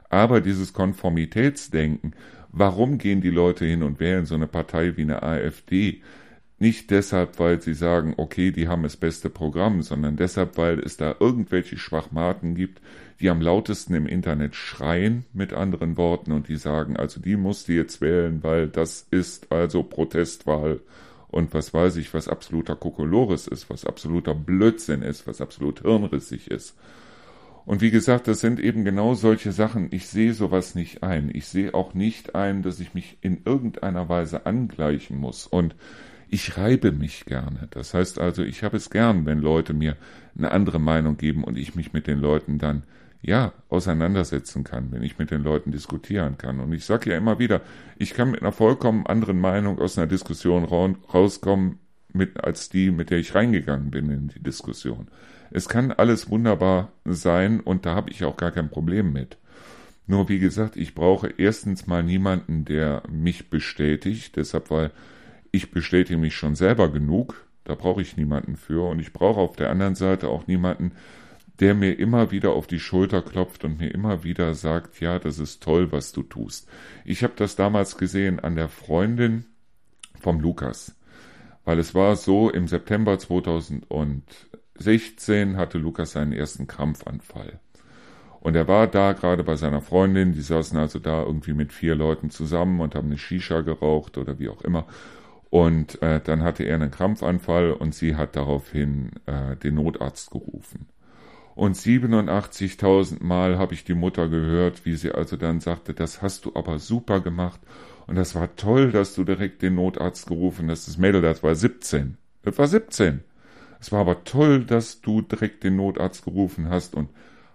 Aber 0.08 0.40
dieses 0.40 0.72
Konformitätsdenken, 0.72 2.14
warum 2.52 2.98
gehen 2.98 3.22
die 3.22 3.30
Leute 3.30 3.64
hin 3.64 3.82
und 3.82 3.98
wählen 3.98 4.24
so 4.24 4.36
eine 4.36 4.46
Partei 4.46 4.96
wie 4.96 5.02
eine 5.02 5.24
AfD? 5.24 6.00
Nicht 6.58 6.90
deshalb, 6.90 7.38
weil 7.38 7.60
sie 7.60 7.74
sagen, 7.74 8.14
okay, 8.16 8.50
die 8.50 8.66
haben 8.66 8.82
das 8.82 8.96
beste 8.96 9.28
Programm, 9.28 9.82
sondern 9.82 10.16
deshalb, 10.16 10.56
weil 10.56 10.78
es 10.78 10.96
da 10.96 11.14
irgendwelche 11.20 11.76
Schwachmaten 11.76 12.54
gibt, 12.54 12.80
die 13.20 13.28
am 13.28 13.42
lautesten 13.42 13.94
im 13.94 14.06
Internet 14.06 14.54
schreien, 14.54 15.26
mit 15.34 15.52
anderen 15.52 15.98
Worten, 15.98 16.32
und 16.32 16.48
die 16.48 16.56
sagen, 16.56 16.96
also 16.96 17.20
die 17.20 17.36
musst 17.36 17.68
du 17.68 17.72
jetzt 17.72 18.00
wählen, 18.00 18.42
weil 18.42 18.68
das 18.68 19.06
ist 19.10 19.52
also 19.52 19.82
Protestwahl 19.82 20.80
und 21.28 21.52
was 21.52 21.74
weiß 21.74 21.96
ich, 21.96 22.14
was 22.14 22.28
absoluter 22.28 22.76
Kokolores 22.76 23.46
ist, 23.46 23.68
was 23.68 23.84
absoluter 23.84 24.34
Blödsinn 24.34 25.02
ist, 25.02 25.26
was 25.26 25.42
absolut 25.42 25.82
hirnrissig 25.82 26.50
ist. 26.50 26.74
Und 27.66 27.80
wie 27.80 27.90
gesagt, 27.90 28.28
das 28.28 28.40
sind 28.40 28.60
eben 28.60 28.84
genau 28.84 29.14
solche 29.14 29.50
Sachen. 29.50 29.88
Ich 29.90 30.06
sehe 30.06 30.32
sowas 30.32 30.76
nicht 30.76 31.02
ein. 31.02 31.30
Ich 31.34 31.46
sehe 31.46 31.74
auch 31.74 31.94
nicht 31.94 32.36
ein, 32.36 32.62
dass 32.62 32.78
ich 32.78 32.94
mich 32.94 33.18
in 33.22 33.42
irgendeiner 33.44 34.08
Weise 34.08 34.46
angleichen 34.46 35.18
muss. 35.18 35.48
Und 35.48 35.74
ich 36.28 36.56
reibe 36.56 36.92
mich 36.92 37.24
gerne. 37.24 37.68
Das 37.70 37.94
heißt 37.94 38.18
also, 38.18 38.42
ich 38.42 38.62
habe 38.62 38.76
es 38.76 38.90
gern, 38.90 39.26
wenn 39.26 39.38
Leute 39.38 39.74
mir 39.74 39.96
eine 40.36 40.50
andere 40.50 40.78
Meinung 40.78 41.16
geben 41.16 41.44
und 41.44 41.56
ich 41.56 41.74
mich 41.74 41.92
mit 41.92 42.06
den 42.06 42.18
Leuten 42.18 42.58
dann 42.58 42.82
ja 43.22 43.52
auseinandersetzen 43.68 44.64
kann, 44.64 44.92
wenn 44.92 45.02
ich 45.02 45.18
mit 45.18 45.30
den 45.30 45.42
Leuten 45.42 45.72
diskutieren 45.72 46.38
kann. 46.38 46.60
Und 46.60 46.72
ich 46.72 46.84
sage 46.84 47.10
ja 47.10 47.16
immer 47.16 47.38
wieder, 47.38 47.60
ich 47.98 48.14
kann 48.14 48.30
mit 48.30 48.42
einer 48.42 48.52
vollkommen 48.52 49.06
anderen 49.06 49.40
Meinung 49.40 49.78
aus 49.78 49.98
einer 49.98 50.06
Diskussion 50.06 50.64
rauskommen, 50.64 51.78
mit, 52.12 52.42
als 52.42 52.68
die, 52.70 52.90
mit 52.90 53.10
der 53.10 53.18
ich 53.18 53.34
reingegangen 53.34 53.90
bin 53.90 54.10
in 54.10 54.28
die 54.28 54.42
Diskussion. 54.42 55.08
Es 55.50 55.68
kann 55.68 55.92
alles 55.92 56.30
wunderbar 56.30 56.92
sein 57.04 57.60
und 57.60 57.86
da 57.86 57.94
habe 57.94 58.10
ich 58.10 58.24
auch 58.24 58.36
gar 58.36 58.50
kein 58.50 58.70
Problem 58.70 59.12
mit. 59.12 59.38
Nur 60.06 60.28
wie 60.28 60.38
gesagt, 60.38 60.76
ich 60.76 60.94
brauche 60.94 61.28
erstens 61.36 61.86
mal 61.86 62.02
niemanden, 62.02 62.64
der 62.64 63.02
mich 63.10 63.50
bestätigt, 63.50 64.36
deshalb 64.36 64.70
weil 64.70 64.92
ich 65.56 65.70
bestätige 65.70 66.18
mich 66.18 66.36
schon 66.36 66.54
selber 66.54 66.90
genug, 66.90 67.46
da 67.64 67.74
brauche 67.74 68.02
ich 68.02 68.16
niemanden 68.16 68.56
für 68.56 68.88
und 68.88 69.00
ich 69.00 69.12
brauche 69.12 69.40
auf 69.40 69.56
der 69.56 69.70
anderen 69.70 69.96
Seite 69.96 70.28
auch 70.28 70.46
niemanden, 70.46 70.92
der 71.58 71.74
mir 71.74 71.98
immer 71.98 72.30
wieder 72.30 72.52
auf 72.52 72.66
die 72.66 72.78
Schulter 72.78 73.22
klopft 73.22 73.64
und 73.64 73.80
mir 73.80 73.92
immer 73.92 74.22
wieder 74.22 74.52
sagt, 74.54 75.00
ja, 75.00 75.18
das 75.18 75.38
ist 75.38 75.62
toll, 75.62 75.90
was 75.90 76.12
du 76.12 76.22
tust. 76.22 76.68
Ich 77.04 77.24
habe 77.24 77.32
das 77.36 77.56
damals 77.56 77.96
gesehen 77.96 78.40
an 78.40 78.56
der 78.56 78.68
Freundin 78.68 79.46
vom 80.20 80.40
Lukas, 80.40 80.94
weil 81.64 81.78
es 81.78 81.94
war 81.94 82.16
so, 82.16 82.50
im 82.50 82.68
September 82.68 83.18
2016 83.18 85.56
hatte 85.56 85.78
Lukas 85.78 86.12
seinen 86.12 86.32
ersten 86.32 86.66
Krampfanfall. 86.66 87.58
Und 88.40 88.54
er 88.54 88.68
war 88.68 88.86
da 88.86 89.12
gerade 89.12 89.42
bei 89.42 89.56
seiner 89.56 89.80
Freundin, 89.80 90.32
die 90.32 90.42
saßen 90.42 90.78
also 90.78 91.00
da 91.00 91.22
irgendwie 91.22 91.54
mit 91.54 91.72
vier 91.72 91.96
Leuten 91.96 92.30
zusammen 92.30 92.80
und 92.80 92.94
haben 92.94 93.08
eine 93.08 93.18
Shisha 93.18 93.62
geraucht 93.62 94.18
oder 94.18 94.38
wie 94.38 94.50
auch 94.50 94.60
immer. 94.60 94.86
Und 95.50 96.02
äh, 96.02 96.20
dann 96.20 96.42
hatte 96.42 96.64
er 96.64 96.74
einen 96.74 96.90
Krampfanfall 96.90 97.72
und 97.72 97.94
sie 97.94 98.16
hat 98.16 98.36
daraufhin 98.36 99.10
äh, 99.26 99.56
den 99.56 99.76
Notarzt 99.76 100.30
gerufen. 100.30 100.88
Und 101.54 101.76
87.000 101.76 103.22
Mal 103.22 103.56
habe 103.56 103.72
ich 103.72 103.84
die 103.84 103.94
Mutter 103.94 104.28
gehört, 104.28 104.84
wie 104.84 104.96
sie 104.96 105.12
also 105.12 105.36
dann 105.36 105.60
sagte, 105.60 105.94
das 105.94 106.20
hast 106.20 106.44
du 106.44 106.52
aber 106.54 106.78
super 106.78 107.20
gemacht 107.20 107.60
und 108.06 108.16
das 108.16 108.34
war 108.34 108.54
toll, 108.56 108.92
dass 108.92 109.14
du 109.14 109.24
direkt 109.24 109.62
den 109.62 109.76
Notarzt 109.76 110.26
gerufen 110.26 110.70
hast. 110.70 110.86
Das 110.86 110.98
Mädel, 110.98 111.22
das 111.22 111.42
war 111.42 111.54
17. 111.54 112.18
Das 112.42 112.58
war 112.58 112.66
17. 112.68 113.22
Es 113.80 113.90
war 113.90 114.00
aber 114.00 114.24
toll, 114.24 114.64
dass 114.64 115.00
du 115.00 115.22
direkt 115.22 115.64
den 115.64 115.76
Notarzt 115.76 116.24
gerufen 116.24 116.68
hast 116.68 116.94
und 116.94 117.08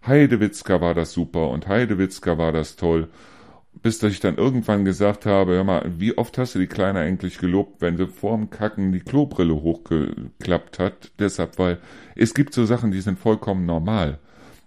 Heidewitzka 0.06 0.82
war 0.82 0.96
das 0.96 1.14
super 1.14 1.50
und 1.50 1.68
Heidewitzka 1.68 2.38
war 2.38 2.52
das 2.52 2.76
toll 2.76 3.08
bis 3.74 4.00
dass 4.00 4.12
ich 4.12 4.20
dann 4.20 4.36
irgendwann 4.36 4.86
gesagt 4.86 5.26
habe, 5.26 5.54
hör 5.54 5.64
mal, 5.64 5.92
wie 5.98 6.18
oft 6.18 6.38
hast 6.38 6.56
du 6.56 6.60
die 6.60 6.68
Kleine 6.68 7.00
eigentlich 7.00 7.40
gelobt, 7.40 7.82
wenn 7.82 7.98
sie 7.98 8.08
vorm 8.08 8.50
Kacken 8.50 8.92
die 8.92 9.00
Klobrille 9.00 9.56
hochgeklappt 9.56 10.80
hat? 10.80 11.12
Deshalb, 11.20 11.58
weil 11.58 11.80
es 12.16 12.34
gibt 12.34 12.54
so 12.54 12.66
Sachen, 12.66 12.92
die 12.92 13.02
sind 13.02 13.18
vollkommen 13.18 13.66
normal. 13.66 14.20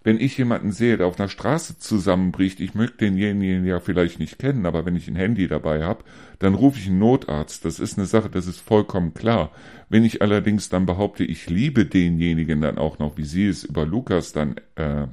Wenn 0.02 0.20
ich 0.20 0.36
jemanden 0.36 0.70
sehe, 0.70 0.98
der 0.98 1.06
auf 1.06 1.18
einer 1.18 1.30
Straße 1.30 1.78
zusammenbricht, 1.78 2.60
ich 2.60 2.74
möchte 2.74 2.98
denjenigen 2.98 3.64
ja 3.64 3.80
vielleicht 3.80 4.18
nicht 4.18 4.38
kennen, 4.38 4.66
aber 4.66 4.84
wenn 4.84 4.96
ich 4.96 5.08
ein 5.08 5.16
Handy 5.16 5.48
dabei 5.48 5.82
habe, 5.82 6.04
dann 6.40 6.54
rufe 6.54 6.78
ich 6.78 6.88
einen 6.88 6.98
Notarzt. 6.98 7.64
Das 7.64 7.80
ist 7.80 7.96
eine 7.96 8.06
Sache, 8.06 8.28
das 8.28 8.46
ist 8.46 8.60
vollkommen 8.60 9.14
klar. 9.14 9.50
Wenn 9.88 10.04
ich 10.04 10.20
allerdings 10.20 10.68
dann 10.68 10.84
behaupte, 10.84 11.24
ich 11.24 11.48
liebe 11.48 11.86
denjenigen 11.86 12.60
dann 12.60 12.76
auch 12.76 12.98
noch, 12.98 13.16
wie 13.16 13.24
sie 13.24 13.46
es 13.46 13.64
über 13.64 13.86
Lukas 13.86 14.32
dann 14.32 14.56
äh, 14.74 15.06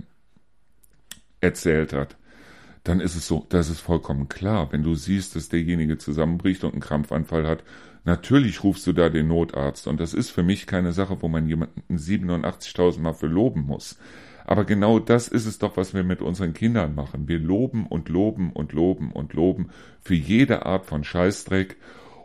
erzählt 1.40 1.94
hat, 1.94 2.18
dann 2.84 3.00
ist 3.00 3.16
es 3.16 3.28
so, 3.28 3.46
das 3.50 3.70
ist 3.70 3.80
vollkommen 3.80 4.28
klar. 4.28 4.72
Wenn 4.72 4.84
du 4.84 4.96
siehst, 4.96 5.36
dass 5.36 5.50
derjenige 5.50 5.98
zusammenbricht 5.98 6.64
und 6.64 6.72
einen 6.72 6.82
Krampfanfall 6.82 7.48
hat, 7.48 7.64
natürlich 8.06 8.64
rufst 8.64 8.88
du 8.88 8.94
da 8.94 9.10
den 9.10 9.28
Notarzt. 9.28 9.88
Und 9.88 10.00
das 10.00 10.14
ist 10.14 10.32
für 10.32 10.44
mich 10.44 10.66
keine 10.66 10.92
Sache, 10.92 11.22
wo 11.22 11.28
man 11.28 11.48
jemanden 11.48 11.96
87.000 11.96 13.00
Mal 13.00 13.14
für 13.14 13.28
loben 13.28 13.62
muss. 13.62 14.00
Aber 14.46 14.66
genau 14.66 15.00
das 15.00 15.28
ist 15.28 15.46
es 15.46 15.60
doch, 15.60 15.78
was 15.78 15.94
wir 15.94 16.04
mit 16.04 16.22
unseren 16.22 16.54
Kindern 16.54 16.96
machen. 16.96 17.28
Wir 17.28 17.40
loben 17.40 17.86
und 17.86 18.10
loben 18.10 18.52
und 18.52 18.74
loben 18.74 19.12
und 19.12 19.34
loben 19.34 19.70
für 20.02 20.16
jede 20.16 20.66
Art 20.66 20.86
von 20.88 21.04
Scheißdreck. 21.04 21.78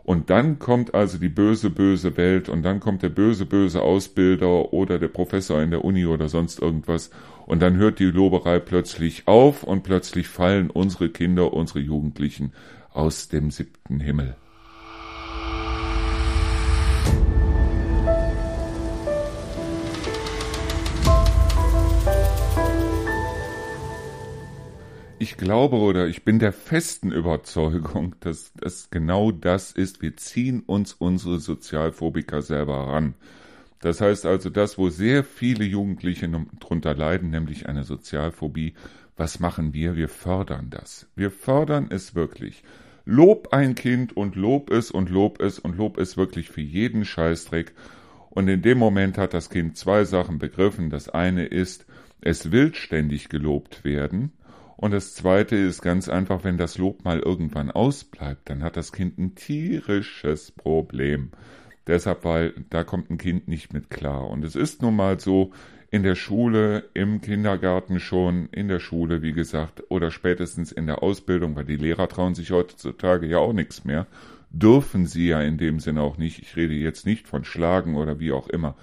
Und 0.03 0.29
dann 0.29 0.57
kommt 0.57 0.95
also 0.95 1.17
die 1.17 1.29
böse, 1.29 1.69
böse 1.69 2.17
Welt 2.17 2.49
und 2.49 2.63
dann 2.63 2.79
kommt 2.79 3.03
der 3.03 3.09
böse, 3.09 3.45
böse 3.45 3.81
Ausbilder 3.81 4.73
oder 4.73 4.99
der 4.99 5.09
Professor 5.09 5.61
in 5.61 5.69
der 5.69 5.83
Uni 5.83 6.05
oder 6.05 6.29
sonst 6.29 6.61
irgendwas 6.61 7.11
und 7.47 7.61
dann 7.61 7.77
hört 7.77 7.97
die 7.97 8.05
Loberei 8.05 8.59
plötzlich 8.59 9.27
auf 9.27 9.63
und 9.63 9.81
plötzlich 9.81 10.27
fallen 10.27 10.69
unsere 10.69 11.09
Kinder, 11.09 11.53
unsere 11.53 11.79
Jugendlichen 11.79 12.51
aus 12.91 13.29
dem 13.29 13.49
siebten 13.49 13.99
Himmel. 14.01 14.35
Ich 25.19 25.35
glaube 25.35 25.77
oder 25.77 26.07
ich 26.07 26.23
bin 26.23 26.39
der 26.39 26.53
festen 26.53 27.11
Überzeugung, 27.11 28.15
dass 28.19 28.51
das 28.55 28.89
genau 28.91 29.31
das 29.31 29.71
ist. 29.71 30.01
Wir 30.01 30.15
ziehen 30.15 30.63
uns 30.65 30.93
unsere 30.93 31.39
Sozialphobiker 31.39 32.41
selber 32.41 32.87
ran. 32.87 33.15
Das 33.79 34.01
heißt 34.01 34.25
also, 34.25 34.49
das, 34.49 34.77
wo 34.77 34.89
sehr 34.89 35.23
viele 35.23 35.63
Jugendliche 35.63 36.29
drunter 36.59 36.95
leiden, 36.95 37.29
nämlich 37.29 37.69
eine 37.69 37.83
Sozialphobie, 37.83 38.73
was 39.15 39.39
machen 39.39 39.73
wir? 39.73 39.95
Wir 39.95 40.09
fördern 40.09 40.69
das. 40.69 41.07
Wir 41.15 41.31
fördern 41.31 41.87
es 41.89 42.15
wirklich. 42.15 42.63
Lob 43.05 43.49
ein 43.51 43.73
Kind 43.75 44.15
und 44.15 44.35
lob 44.35 44.69
es 44.69 44.91
und 44.91 45.09
lob 45.09 45.41
es 45.41 45.59
und 45.59 45.77
lob 45.77 45.97
es 45.97 46.17
wirklich 46.17 46.49
für 46.49 46.61
jeden 46.61 47.05
Scheißdreck. 47.05 47.73
Und 48.29 48.47
in 48.47 48.61
dem 48.61 48.77
Moment 48.77 49.17
hat 49.17 49.33
das 49.33 49.49
Kind 49.49 49.77
zwei 49.77 50.03
Sachen 50.03 50.37
begriffen. 50.37 50.89
Das 50.89 51.09
eine 51.09 51.45
ist, 51.45 51.85
es 52.21 52.51
will 52.51 52.75
ständig 52.75 53.29
gelobt 53.29 53.83
werden. 53.83 54.33
Und 54.75 54.91
das 54.91 55.15
zweite 55.15 55.55
ist 55.55 55.81
ganz 55.81 56.07
einfach, 56.07 56.43
wenn 56.43 56.57
das 56.57 56.77
Lob 56.77 57.03
mal 57.03 57.19
irgendwann 57.19 57.71
ausbleibt, 57.71 58.47
dann 58.49 58.61
hat 58.61 58.77
das 58.77 58.91
Kind 58.91 59.17
ein 59.17 59.33
tierisches 59.33 60.51
Problem. 60.51 61.31
Deshalb, 61.87 62.25
weil 62.25 62.53
da 62.69 62.83
kommt 62.83 63.09
ein 63.09 63.17
Kind 63.17 63.47
nicht 63.47 63.73
mit 63.73 63.89
klar. 63.89 64.29
Und 64.29 64.43
es 64.43 64.55
ist 64.55 64.81
nun 64.81 64.95
mal 64.95 65.19
so, 65.19 65.51
in 65.89 66.03
der 66.03 66.15
Schule, 66.15 66.89
im 66.93 67.21
Kindergarten 67.21 67.99
schon, 67.99 68.49
in 68.51 68.67
der 68.67 68.79
Schule, 68.79 69.21
wie 69.21 69.31
gesagt, 69.31 69.83
oder 69.89 70.11
spätestens 70.11 70.71
in 70.71 70.85
der 70.85 71.01
Ausbildung, 71.01 71.55
weil 71.55 71.63
die 71.63 71.77
Lehrer 71.77 72.09
trauen 72.09 72.35
sich 72.35 72.51
heutzutage 72.51 73.25
ja 73.25 73.37
auch 73.37 73.53
nichts 73.53 73.85
mehr, 73.85 74.05
dürfen 74.49 75.05
sie 75.05 75.27
ja 75.27 75.41
in 75.41 75.57
dem 75.57 75.79
Sinne 75.79 76.01
auch 76.01 76.17
nicht. 76.17 76.39
Ich 76.39 76.55
rede 76.57 76.73
jetzt 76.73 77.05
nicht 77.05 77.27
von 77.27 77.45
Schlagen 77.45 77.95
oder 77.95 78.19
wie 78.19 78.33
auch 78.33 78.49
immer. 78.49 78.75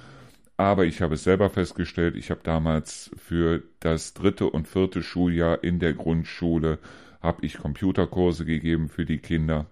Aber 0.57 0.87
ich 0.87 1.03
habe 1.03 1.15
es 1.15 1.25
selber 1.25 1.51
festgestellt, 1.51 2.17
ich 2.17 2.31
habe 2.31 2.41
damals 2.43 3.11
für 3.17 3.63
das 3.81 4.15
dritte 4.15 4.49
und 4.49 4.69
vierte 4.69 5.03
Schuljahr 5.03 5.63
in 5.63 5.81
der 5.81 5.93
Grundschule, 5.93 6.79
habe 7.21 7.45
ich 7.45 7.59
Computerkurse 7.59 8.45
gegeben 8.45 8.89
für 8.89 9.05
die 9.05 9.19
Kinder. 9.19 9.67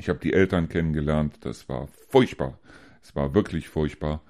Ich 0.00 0.08
habe 0.08 0.18
die 0.18 0.32
Eltern 0.32 0.70
kennengelernt, 0.70 1.36
das 1.42 1.68
war 1.68 1.86
furchtbar. 2.08 2.58
Es 3.02 3.14
war 3.14 3.34
wirklich 3.34 3.68
furchtbar. 3.68 4.22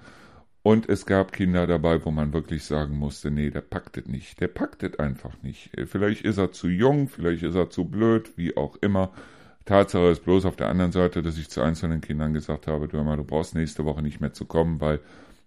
Und 0.63 0.89
es 0.89 1.05
gab 1.05 1.31
Kinder 1.31 1.65
dabei, 1.65 2.03
wo 2.03 2.11
man 2.11 2.33
wirklich 2.33 2.65
sagen 2.65 2.97
musste, 2.97 3.31
nee, 3.31 3.49
der 3.51 3.61
packt 3.61 3.97
es 3.97 4.05
nicht. 4.05 4.41
Der 4.41 4.49
packt 4.49 4.83
es 4.83 4.99
einfach 4.99 5.41
nicht. 5.41 5.71
Vielleicht 5.85 6.23
ist 6.23 6.37
er 6.37 6.51
zu 6.51 6.67
jung, 6.67 7.07
vielleicht 7.07 7.43
ist 7.43 7.55
er 7.55 7.69
zu 7.69 7.85
blöd, 7.85 8.33
wie 8.35 8.57
auch 8.57 8.75
immer. 8.81 9.13
Tatsache 9.63 10.07
ist 10.07 10.25
bloß 10.25 10.43
auf 10.43 10.57
der 10.57 10.67
anderen 10.67 10.91
Seite, 10.91 11.21
dass 11.21 11.37
ich 11.37 11.49
zu 11.49 11.61
einzelnen 11.61 12.01
Kindern 12.01 12.33
gesagt 12.33 12.67
habe, 12.67 12.89
du, 12.89 13.01
mal, 13.01 13.15
du 13.15 13.23
brauchst 13.23 13.55
nächste 13.55 13.85
Woche 13.85 14.01
nicht 14.01 14.19
mehr 14.19 14.33
zu 14.33 14.43
kommen, 14.43 14.81
weil 14.81 14.99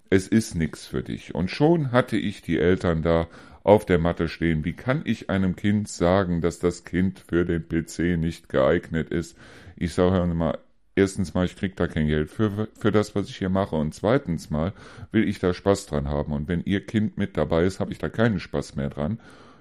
es 0.09 0.27
ist 0.27 0.55
nichts 0.55 0.87
für 0.87 1.03
dich. 1.03 1.35
Und 1.35 1.51
schon 1.51 1.93
hatte 1.93 2.17
ich 2.17 2.41
die 2.41 2.59
Eltern 2.59 3.03
da 3.03 3.29
auf 3.63 3.85
der 3.85 3.99
Matte 3.99 4.29
stehen. 4.29 4.65
Wie 4.65 4.73
kann 4.73 5.03
ich 5.05 5.29
einem 5.29 5.55
Kind 5.55 5.87
sagen, 5.87 6.41
dass 6.41 6.61
das 6.61 6.85
Kind 6.85 7.19
für 7.19 7.45
den 7.45 7.69
PC 7.69 8.19
nicht 8.19 8.49
geeignet 8.49 9.11
ist? 9.11 9.37
Ich 9.77 9.95
sage 9.95 10.27
mal, 10.35 10.59
erstens 10.95 11.35
mal, 11.35 11.45
ich 11.45 11.57
krieg 11.57 11.77
da 11.77 11.87
kein 11.87 12.07
Geld 12.07 12.31
für, 12.31 12.69
für 12.79 12.93
das, 12.93 13.15
was 13.15 13.29
ich 13.29 13.37
hier 13.37 13.49
mache. 13.49 13.77
Und 13.77 13.95
zweitens 13.95 14.51
mal 14.51 14.73
will 15.13 15.29
ich 15.29 15.39
da 15.39 15.55
Spaß 15.55 15.87
dran 15.87 16.09
haben. 16.09 16.33
Und 16.33 16.49
wenn 16.49 16.63
ihr 16.65 16.85
Kind 16.85 17.19
mit 17.19 17.37
dabei 17.37 17.65
ist, 17.65 17.81
habe 17.81 17.93
ich 17.93 17.99
da 17.99 18.09
keinen 18.09 18.41
Spaß 18.41 18.77
mehr 18.77 18.91
dran. 18.91 19.19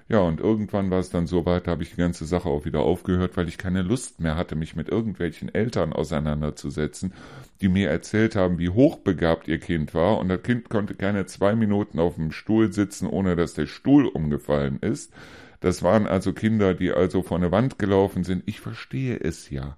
Ja, 0.10 0.20
und 0.20 0.42
irgendwann 0.42 0.92
war 0.92 1.00
es 1.00 1.10
dann 1.10 1.28
so 1.28 1.46
weit, 1.46 1.66
da 1.66 1.72
habe 1.72 1.84
ich 1.84 1.92
die 1.92 1.98
ganze 1.98 2.26
Sache 2.26 2.50
auch 2.50 2.66
wieder 2.66 2.82
aufgehört, 2.82 3.38
weil 3.38 3.48
ich 3.48 3.58
keine 3.58 3.82
Lust 3.82 4.20
mehr 4.20 4.36
hatte, 4.36 4.56
mich 4.56 4.76
mit 4.76 4.90
irgendwelchen 4.90 5.54
Eltern 5.54 5.94
auseinanderzusetzen, 5.94 7.14
die 7.62 7.70
mir 7.70 7.90
erzählt 7.90 8.36
haben, 8.36 8.60
wie 8.60 8.70
hochbegabt 8.70 9.48
ihr 9.48 9.60
Kind 9.60 9.94
war. 9.94 10.18
Und 10.20 10.28
das 10.28 10.44
Kind 10.44 10.70
konnte 10.70 10.94
keine 10.96 11.26
zwei 11.26 11.56
Minuten 11.56 12.00
auf 12.00 12.16
dem 12.16 12.32
Stuhl 12.32 12.74
sitzen, 12.74 13.08
ohne 13.08 13.38
dass 13.38 13.54
der 13.54 13.66
Stuhl 13.66 14.06
umgefallen 14.06 14.80
ist. 14.82 15.14
Das 15.62 15.82
waren 15.84 16.06
also 16.06 16.34
Kinder, 16.34 16.74
die 16.74 16.92
also 16.92 17.24
vor 17.24 17.38
eine 17.38 17.52
Wand 17.52 17.80
gelaufen 17.80 18.26
sind. 18.26 18.44
Ich 18.46 18.60
verstehe 18.60 19.18
es 19.18 19.50
ja. 19.50 19.78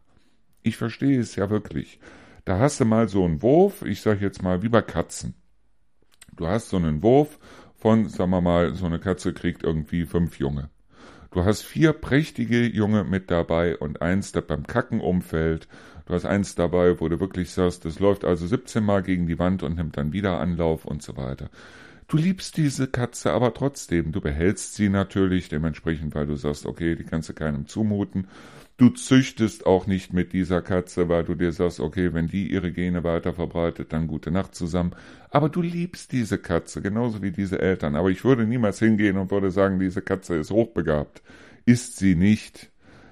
Ich 0.66 0.78
verstehe 0.78 1.20
es 1.20 1.36
ja 1.36 1.51
wirklich. 1.51 1.99
Da 2.43 2.57
hast 2.57 2.80
du 2.80 2.86
mal 2.86 3.07
so 3.07 3.24
einen 3.24 3.43
Wurf, 3.43 3.84
ich 3.84 4.01
sag 4.01 4.20
jetzt 4.20 4.41
mal 4.41 4.63
wie 4.63 4.70
bei 4.70 4.82
Katzen. 4.82 5.36
Du 6.36 6.47
hast 6.47 6.70
so 6.70 6.78
einen 6.78 7.03
Wurf 7.03 7.38
von, 7.76 8.09
sagen 8.09 8.32
wir 8.32 8.41
mal, 8.41 8.74
so 8.74 8.88
eine 8.88 8.97
Katze 8.97 9.32
kriegt 9.32 9.61
irgendwie 9.61 10.07
fünf 10.07 10.39
Junge. 10.39 10.72
Du 11.30 11.45
hast 11.45 11.61
vier 11.61 11.93
prächtige 11.93 12.66
Junge 12.66 13.03
mit 13.03 13.30
dabei 13.30 13.78
und 13.78 14.01
eins, 14.01 14.32
das 14.32 14.47
beim 14.47 14.66
Kacken 14.66 15.01
umfällt. 15.01 15.68
Du 16.07 16.16
hast 16.16 16.26
eins 16.26 16.55
dabei, 16.55 16.99
wo 16.99 17.09
du 17.09 17.20
wirklich 17.20 17.51
sagst, 17.51 17.86
das 17.86 17.99
läuft 17.99 18.26
also 18.26 18.47
17 18.47 18.84
Mal 18.84 19.03
gegen 19.03 19.28
die 19.28 19.38
Wand 19.38 19.61
und 19.61 19.76
nimmt 19.76 19.97
dann 19.97 20.13
wieder 20.13 20.39
Anlauf 20.39 20.86
und 20.86 21.03
so 21.03 21.16
weiter. 21.16 21.51
Du 22.07 22.18
liebst 22.18 22.57
diese 22.57 22.88
Katze 22.88 23.34
aber 23.34 23.53
trotzdem. 23.53 24.11
Du 24.11 24.20
behältst 24.20 24.74
sie 24.74 24.89
natürlich 24.89 25.47
dementsprechend, 25.47 26.16
weil 26.16 26.26
du 26.26 26.36
sagst, 26.36 26.66
okay, 26.66 26.95
die 26.95 27.03
kannst 27.03 27.30
du 27.30 27.34
keinem 27.34 27.68
zumuten. 27.68 28.28
Du 28.78 28.89
züchtest 28.89 29.65
auch 29.65 29.88
nicht 29.88 30.11
mit 30.11 30.34
dieser 30.34 30.61
Katze, 30.61 31.07
weil 31.07 31.23
du 31.23 31.36
dir 31.36 31.53
sagst, 31.53 31.80
okay, 31.80 32.13
wenn 32.13 32.28
die 32.28 32.51
ihre 32.51 32.73
Gene 32.73 33.05
weiter 33.05 33.32
verbreitet, 33.32 33.93
dann 33.93 34.05
gute 34.05 34.32
Nacht 34.32 34.53
zusammen. 34.53 34.91
Aber 35.30 35.47
du 35.47 35.61
liebst 35.61 36.11
diese 36.11 36.38
Katze, 36.38 36.82
genauso 36.82 37.21
wie 37.21 37.32
diese 37.32 37.59
Eltern. 37.59 37.95
Aber 37.95 38.09
ich 38.09 38.26
würde 38.26 38.45
niemals 38.45 38.80
hingehen 38.80 39.17
und 39.17 39.32
würde 39.32 39.49
sagen, 39.49 39.80
diese 39.80 40.01
Katze 40.01 40.36
ist 40.36 40.51
hochbegabt. 40.51 41.23
Ist 41.65 41.95
sie 41.95 42.15
nicht. 42.15 42.69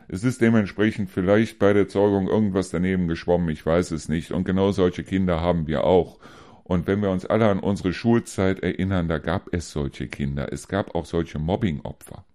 Es 0.09 0.25
ist 0.25 0.41
dementsprechend 0.41 1.09
vielleicht 1.09 1.59
bei 1.59 1.71
der 1.71 1.87
Zeugung 1.87 2.27
irgendwas 2.27 2.69
daneben 2.69 3.07
geschwommen, 3.07 3.47
ich 3.47 3.65
weiß 3.65 3.91
es 3.91 4.09
nicht. 4.09 4.31
Und 4.31 4.43
genau 4.43 4.71
solche 4.73 5.05
Kinder 5.05 5.39
haben 5.39 5.65
wir 5.67 5.85
auch. 5.85 6.19
Und 6.65 6.87
wenn 6.87 7.01
wir 7.01 7.09
uns 7.09 7.25
alle 7.25 7.47
an 7.47 7.59
unsere 7.59 7.93
Schulzeit 7.93 8.59
erinnern, 8.59 9.07
da 9.07 9.17
gab 9.17 9.53
es 9.53 9.71
solche 9.71 10.09
Kinder. 10.09 10.51
Es 10.51 10.67
gab 10.67 10.93
auch 10.93 11.05
solche 11.05 11.39
Mobbing-Opfer. 11.39 12.25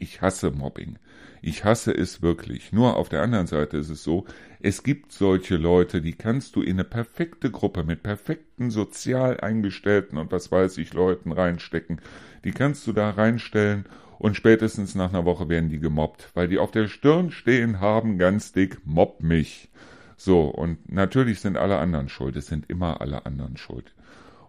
Ich 0.00 0.22
hasse 0.22 0.50
Mobbing. 0.50 0.98
Ich 1.42 1.64
hasse 1.64 1.92
es 1.92 2.22
wirklich. 2.22 2.72
Nur 2.72 2.96
auf 2.96 3.10
der 3.10 3.20
anderen 3.20 3.46
Seite 3.46 3.76
ist 3.76 3.90
es 3.90 4.02
so, 4.02 4.24
es 4.58 4.82
gibt 4.82 5.12
solche 5.12 5.58
Leute, 5.58 6.00
die 6.00 6.14
kannst 6.14 6.56
du 6.56 6.62
in 6.62 6.72
eine 6.72 6.84
perfekte 6.84 7.50
Gruppe 7.50 7.84
mit 7.84 8.02
perfekten 8.02 8.70
sozial 8.70 9.40
eingestellten 9.40 10.16
und 10.16 10.32
was 10.32 10.50
weiß 10.50 10.78
ich 10.78 10.94
Leuten 10.94 11.32
reinstecken. 11.32 12.00
Die 12.44 12.52
kannst 12.52 12.86
du 12.86 12.94
da 12.94 13.10
reinstellen 13.10 13.84
und 14.18 14.36
spätestens 14.36 14.94
nach 14.94 15.10
einer 15.10 15.26
Woche 15.26 15.50
werden 15.50 15.68
die 15.68 15.80
gemobbt, 15.80 16.30
weil 16.32 16.48
die 16.48 16.58
auf 16.58 16.70
der 16.70 16.88
Stirn 16.88 17.30
stehen 17.30 17.80
haben, 17.80 18.16
ganz 18.16 18.52
dick, 18.52 18.80
mobb 18.86 19.22
mich. 19.22 19.70
So, 20.16 20.48
und 20.48 20.90
natürlich 20.90 21.40
sind 21.40 21.58
alle 21.58 21.76
anderen 21.76 22.08
schuld. 22.08 22.36
Es 22.36 22.46
sind 22.46 22.70
immer 22.70 23.02
alle 23.02 23.26
anderen 23.26 23.58
schuld. 23.58 23.94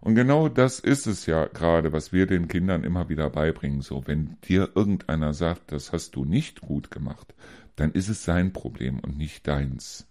Und 0.01 0.15
genau 0.15 0.49
das 0.49 0.79
ist 0.79 1.05
es 1.05 1.27
ja 1.27 1.45
gerade, 1.45 1.93
was 1.93 2.11
wir 2.11 2.25
den 2.25 2.47
Kindern 2.47 2.83
immer 2.83 3.07
wieder 3.07 3.29
beibringen. 3.29 3.81
So, 3.81 4.07
wenn 4.07 4.37
dir 4.43 4.69
irgendeiner 4.73 5.33
sagt, 5.33 5.71
das 5.71 5.93
hast 5.93 6.15
du 6.15 6.25
nicht 6.25 6.61
gut 6.61 6.89
gemacht, 6.89 7.35
dann 7.75 7.91
ist 7.91 8.09
es 8.09 8.25
sein 8.25 8.51
Problem 8.51 8.99
und 8.99 9.17
nicht 9.17 9.47
deins. 9.47 10.07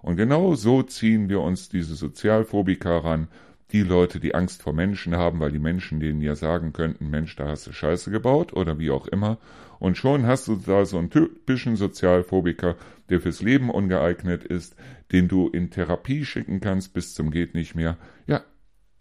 Und 0.00 0.16
genau 0.16 0.54
so 0.54 0.82
ziehen 0.82 1.28
wir 1.28 1.40
uns 1.40 1.68
diese 1.68 1.94
Sozialphobiker 1.96 3.04
ran, 3.04 3.28
die 3.72 3.82
Leute, 3.82 4.20
die 4.20 4.34
Angst 4.34 4.62
vor 4.62 4.74
Menschen 4.74 5.16
haben, 5.16 5.40
weil 5.40 5.50
die 5.50 5.58
Menschen 5.58 5.98
denen 5.98 6.20
ja 6.20 6.34
sagen 6.34 6.72
könnten, 6.72 7.10
Mensch, 7.10 7.34
da 7.36 7.48
hast 7.48 7.66
du 7.66 7.72
Scheiße 7.72 8.10
gebaut 8.10 8.52
oder 8.52 8.78
wie 8.78 8.90
auch 8.90 9.06
immer. 9.06 9.38
Und 9.78 9.96
schon 9.96 10.26
hast 10.26 10.46
du 10.46 10.56
da 10.56 10.84
so 10.84 10.98
einen 10.98 11.10
typischen 11.10 11.76
Sozialphobiker, 11.76 12.76
der 13.08 13.20
fürs 13.20 13.42
Leben 13.42 13.70
ungeeignet 13.70 14.44
ist, 14.44 14.76
den 15.10 15.26
du 15.26 15.48
in 15.48 15.70
Therapie 15.70 16.24
schicken 16.24 16.60
kannst 16.60 16.92
bis 16.92 17.14
zum 17.14 17.30
geht 17.30 17.54
nicht 17.54 17.74
mehr. 17.74 17.96
Ja, 18.26 18.42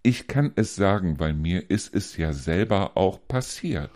ich 0.04 0.28
kann 0.28 0.52
es 0.56 0.76
sagen, 0.76 1.20
weil 1.20 1.34
mir 1.34 1.70
ist 1.70 1.93
es 1.93 2.18
ja 2.18 2.34
selber 2.34 2.97
auch 2.97 3.20
passiert. 3.28 3.91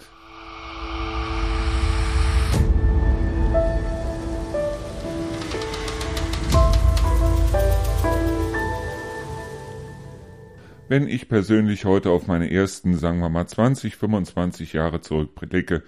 Wenn 10.88 11.08
ich 11.08 11.28
persönlich 11.28 11.86
heute 11.86 12.12
auf 12.12 12.28
meine 12.28 12.52
ersten, 12.52 12.96
sagen 12.96 13.20
wir 13.20 13.30
mal 13.30 13.48
20, 13.48 13.96
25 13.96 14.74
Jahre 14.74 15.02
zurückblicke, 15.02 15.82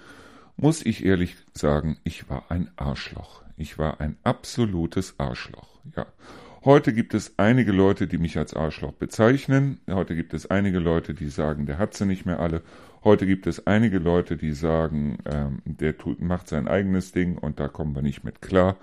muss 0.56 0.84
ich 0.84 1.06
ehrlich 1.06 1.36
sagen, 1.54 2.00
ich 2.04 2.28
war 2.30 2.50
ein 2.50 2.72
Arschloch. 2.78 3.44
Ich 3.58 3.78
war 3.78 4.02
ein 4.02 4.18
absolutes 4.24 5.20
Arschloch, 5.20 5.80
ja. 5.96 6.08
Heute 6.66 6.92
gibt 6.92 7.14
es 7.14 7.38
einige 7.38 7.72
Leute, 7.72 8.08
die 8.08 8.18
mich 8.18 8.38
als 8.38 8.56
Arschloch 8.56 8.92
bezeichnen. 8.94 9.80
Heute 9.90 10.16
gibt 10.16 10.34
es 10.34 10.50
einige 10.50 10.80
Leute, 10.80 11.14
die 11.14 11.30
sagen, 11.30 11.66
der 11.68 11.78
hat 11.78 11.94
sie 11.94 12.06
nicht 12.06 12.26
mehr 12.26 12.40
alle. 12.40 12.64
Heute 13.04 13.28
gibt 13.28 13.46
es 13.46 13.68
einige 13.68 14.00
Leute, 14.00 14.38
die 14.38 14.54
sagen, 14.54 15.20
ähm, 15.26 15.62
der 15.66 15.98
tut, 15.98 16.20
macht 16.20 16.48
sein 16.48 16.68
eigenes 16.68 17.12
Ding 17.12 17.38
und 17.38 17.60
da 17.60 17.68
kommen 17.68 17.96
wir 17.96 18.02
nicht 18.02 18.24
mit 18.24 18.42
klar. 18.42 18.76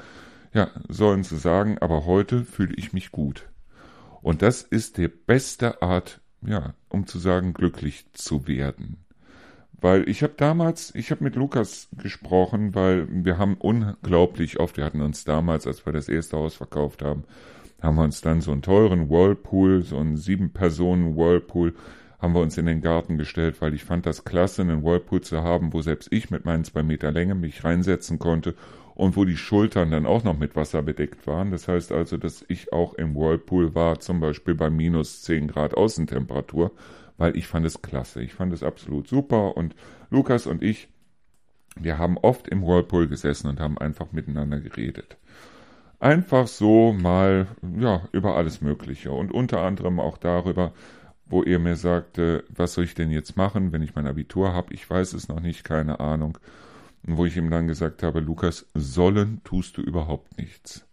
Ja, 0.52 0.70
sollen 0.88 1.24
sie 1.24 1.36
sagen, 1.36 1.78
aber 1.78 2.06
heute 2.06 2.44
fühle 2.44 2.74
ich 2.76 2.92
mich 2.92 3.10
gut. 3.10 3.48
Und 4.22 4.40
das 4.40 4.62
ist 4.62 4.96
die 4.96 5.08
beste 5.08 5.82
Art, 5.82 6.20
ja, 6.46 6.74
um 6.88 7.08
zu 7.08 7.18
sagen, 7.18 7.54
glücklich 7.54 8.06
zu 8.12 8.46
werden. 8.46 9.04
Weil 9.72 10.08
ich 10.08 10.22
habe 10.22 10.34
damals, 10.36 10.94
ich 10.94 11.10
habe 11.10 11.24
mit 11.24 11.34
Lukas 11.34 11.88
gesprochen, 11.92 12.74
weil 12.74 13.06
wir 13.10 13.36
haben 13.36 13.56
unglaublich 13.58 14.60
oft, 14.60 14.76
wir 14.76 14.84
hatten 14.84 15.02
uns 15.02 15.24
damals, 15.24 15.66
als 15.66 15.84
wir 15.84 15.92
das 15.92 16.08
erste 16.08 16.36
Haus 16.36 16.54
verkauft 16.54 17.02
haben, 17.02 17.24
haben 17.84 17.96
wir 17.96 18.04
uns 18.04 18.20
dann 18.20 18.40
so 18.40 18.52
einen 18.52 18.62
teuren 18.62 19.10
Whirlpool, 19.10 19.82
so 19.82 19.98
einen 19.98 20.16
sieben 20.16 20.52
Personen 20.52 21.16
Whirlpool, 21.16 21.74
haben 22.18 22.34
wir 22.34 22.40
uns 22.40 22.56
in 22.56 22.66
den 22.66 22.80
Garten 22.80 23.18
gestellt, 23.18 23.60
weil 23.60 23.74
ich 23.74 23.84
fand 23.84 24.06
das 24.06 24.24
klasse, 24.24 24.62
einen 24.62 24.82
Whirlpool 24.82 25.20
zu 25.20 25.42
haben, 25.42 25.72
wo 25.72 25.82
selbst 25.82 26.10
ich 26.10 26.30
mit 26.30 26.44
meinen 26.46 26.64
zwei 26.64 26.82
Meter 26.82 27.12
Länge 27.12 27.34
mich 27.34 27.64
reinsetzen 27.64 28.18
konnte 28.18 28.54
und 28.94 29.16
wo 29.16 29.24
die 29.24 29.36
Schultern 29.36 29.90
dann 29.90 30.06
auch 30.06 30.24
noch 30.24 30.38
mit 30.38 30.56
Wasser 30.56 30.82
bedeckt 30.82 31.26
waren. 31.26 31.50
Das 31.50 31.68
heißt 31.68 31.92
also, 31.92 32.16
dass 32.16 32.44
ich 32.48 32.72
auch 32.72 32.94
im 32.94 33.14
Whirlpool 33.14 33.74
war, 33.74 34.00
zum 34.00 34.20
Beispiel 34.20 34.54
bei 34.54 34.70
minus 34.70 35.22
10 35.22 35.48
Grad 35.48 35.74
Außentemperatur, 35.74 36.70
weil 37.18 37.36
ich 37.36 37.46
fand 37.46 37.66
es 37.66 37.82
klasse. 37.82 38.22
Ich 38.22 38.32
fand 38.32 38.52
es 38.52 38.62
absolut 38.62 39.08
super 39.08 39.56
und 39.56 39.74
Lukas 40.10 40.46
und 40.46 40.62
ich, 40.62 40.88
wir 41.76 41.98
haben 41.98 42.16
oft 42.18 42.48
im 42.48 42.62
Whirlpool 42.62 43.08
gesessen 43.08 43.48
und 43.48 43.60
haben 43.60 43.76
einfach 43.76 44.12
miteinander 44.12 44.60
geredet. 44.60 45.18
Einfach 46.04 46.48
so 46.48 46.92
mal, 46.92 47.46
ja, 47.78 48.06
über 48.12 48.36
alles 48.36 48.60
Mögliche 48.60 49.10
und 49.10 49.32
unter 49.32 49.62
anderem 49.62 49.98
auch 50.00 50.18
darüber, 50.18 50.74
wo 51.24 51.42
er 51.42 51.58
mir 51.58 51.76
sagte, 51.76 52.44
was 52.50 52.74
soll 52.74 52.84
ich 52.84 52.94
denn 52.94 53.10
jetzt 53.10 53.38
machen, 53.38 53.72
wenn 53.72 53.80
ich 53.80 53.94
mein 53.94 54.06
Abitur 54.06 54.52
habe? 54.52 54.74
Ich 54.74 54.90
weiß 54.90 55.14
es 55.14 55.28
noch 55.28 55.40
nicht, 55.40 55.64
keine 55.64 56.00
Ahnung. 56.00 56.36
Und 57.06 57.16
wo 57.16 57.24
ich 57.24 57.38
ihm 57.38 57.48
dann 57.48 57.68
gesagt 57.68 58.02
habe, 58.02 58.20
Lukas, 58.20 58.66
sollen 58.74 59.40
tust 59.44 59.78
du 59.78 59.80
überhaupt 59.80 60.36
nichts. 60.36 60.86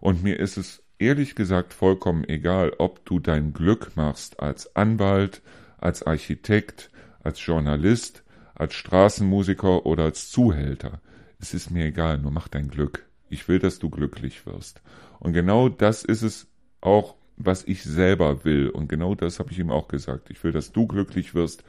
Und 0.00 0.22
mir 0.22 0.38
ist 0.38 0.56
es 0.56 0.84
ehrlich 1.00 1.34
gesagt 1.34 1.74
vollkommen 1.74 2.22
egal, 2.28 2.72
ob 2.78 3.04
du 3.04 3.18
dein 3.18 3.52
Glück 3.52 3.96
machst 3.96 4.38
als 4.38 4.76
Anwalt, 4.76 5.42
als 5.78 6.04
Architekt, 6.04 6.92
als 7.24 7.44
Journalist, 7.44 8.22
als 8.54 8.74
Straßenmusiker 8.74 9.86
oder 9.86 10.04
als 10.04 10.30
Zuhälter. 10.30 11.00
Es 11.40 11.52
ist 11.52 11.72
mir 11.72 11.86
egal, 11.86 12.18
nur 12.18 12.30
mach 12.30 12.46
dein 12.46 12.68
Glück. 12.68 13.08
Ich 13.32 13.48
will, 13.48 13.58
dass 13.58 13.78
du 13.78 13.88
glücklich 13.88 14.44
wirst. 14.44 14.82
Und 15.18 15.32
genau 15.32 15.70
das 15.70 16.04
ist 16.04 16.20
es 16.20 16.46
auch, 16.82 17.14
was 17.38 17.64
ich 17.64 17.82
selber 17.82 18.44
will. 18.44 18.68
Und 18.68 18.88
genau 18.88 19.14
das 19.14 19.38
habe 19.38 19.50
ich 19.52 19.58
ihm 19.58 19.70
auch 19.70 19.88
gesagt. 19.88 20.28
Ich 20.28 20.44
will, 20.44 20.52
dass 20.52 20.72
du 20.72 20.86
glücklich 20.86 21.34
wirst. 21.34 21.64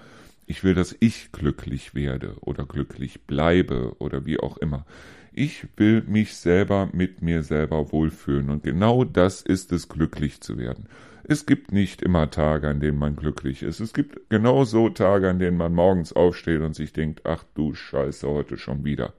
Ich 0.46 0.66
will, 0.66 0.74
dass 0.74 0.94
ich 1.00 1.32
glücklich 1.32 1.96
werde 1.96 2.36
oder 2.42 2.66
glücklich 2.66 3.22
bleibe 3.22 3.96
oder 4.00 4.26
wie 4.26 4.42
auch 4.42 4.58
immer. 4.58 4.86
Ich 5.32 5.66
will 5.78 6.04
mich 6.06 6.36
selber 6.36 6.90
mit 6.92 7.22
mir 7.22 7.44
selber 7.44 7.94
wohlfühlen. 7.94 8.50
Und 8.50 8.64
genau 8.64 9.06
das 9.06 9.42
ist 9.42 9.72
es, 9.72 9.88
glücklich 9.88 10.42
zu 10.42 10.58
werden. 10.58 10.90
Es 11.24 11.46
gibt 11.46 11.72
nicht 11.72 12.02
immer 12.02 12.30
Tage, 12.30 12.68
an 12.68 12.82
denen 12.82 13.00
man 13.00 13.16
glücklich 13.16 13.64
ist. 13.64 13.80
Es 13.80 13.94
gibt 13.94 14.30
genauso 14.30 14.90
Tage, 14.90 15.30
an 15.30 15.40
denen 15.40 15.56
man 15.56 15.74
morgens 15.74 16.12
aufsteht 16.12 16.60
und 16.60 16.76
sich 16.76 16.92
denkt, 16.92 17.22
ach 17.24 17.46
du 17.56 17.74
Scheiße, 17.74 18.28
heute 18.28 18.58
schon 18.58 18.84
wieder. 18.84 19.14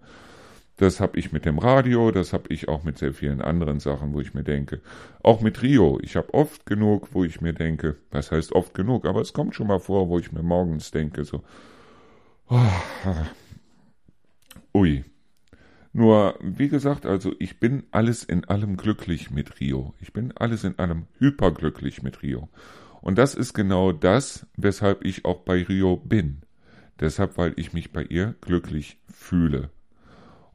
Das 0.77 0.99
habe 0.99 1.19
ich 1.19 1.31
mit 1.31 1.45
dem 1.45 1.59
Radio, 1.59 2.11
das 2.11 2.33
habe 2.33 2.53
ich 2.53 2.69
auch 2.69 2.83
mit 2.83 2.99
sehr 2.99 3.15
vielen 3.15 3.41
anderen 3.41 3.79
Sachen, 3.79 4.13
wo 4.13 4.21
ich 4.21 4.35
mir 4.35 4.43
denke. 4.43 4.81
Auch 5.23 5.41
mit 5.41 5.63
Rio. 5.63 6.01
Ich 6.03 6.17
habe 6.17 6.35
oft 6.35 6.67
genug, 6.67 7.11
wo 7.13 7.23
ich 7.23 7.41
mir 7.41 7.53
denke, 7.53 7.97
was 8.11 8.33
heißt 8.33 8.53
oft 8.53 8.75
genug, 8.75 9.07
aber 9.07 9.21
es 9.21 9.33
kommt 9.33 9.55
schon 9.55 9.69
mal 9.69 9.79
vor, 9.79 10.09
wo 10.09 10.19
ich 10.19 10.33
mir 10.33 10.43
morgens 10.43 10.91
denke, 10.91 11.25
so, 11.25 11.45
oh, 12.49 12.59
ui. 14.75 15.05
Nur, 15.93 16.37
wie 16.43 16.69
gesagt, 16.69 17.07
also 17.07 17.33
ich 17.39 17.61
bin 17.61 17.85
alles 17.93 18.25
in 18.25 18.45
allem 18.47 18.77
glücklich 18.77 19.31
mit 19.31 19.61
Rio. 19.61 19.95
Ich 20.01 20.13
bin 20.13 20.33
alles 20.37 20.65
in 20.65 20.77
allem 20.81 21.07
hyperglücklich 21.19 22.03
mit 22.03 22.21
Rio. 22.25 22.49
Und 23.01 23.17
das 23.17 23.37
ist 23.37 23.55
genau 23.55 23.93
das, 23.93 24.45
weshalb 24.57 25.05
ich 25.05 25.25
auch 25.25 25.43
bei 25.43 25.63
Rio 25.63 25.97
bin. 25.97 26.41
Deshalb, 26.99 27.39
weil 27.39 27.53
ich 27.55 27.73
mich 27.73 27.93
bei 27.93 28.03
ihr 28.03 28.35
glücklich 28.41 28.99
fühle. 29.09 29.71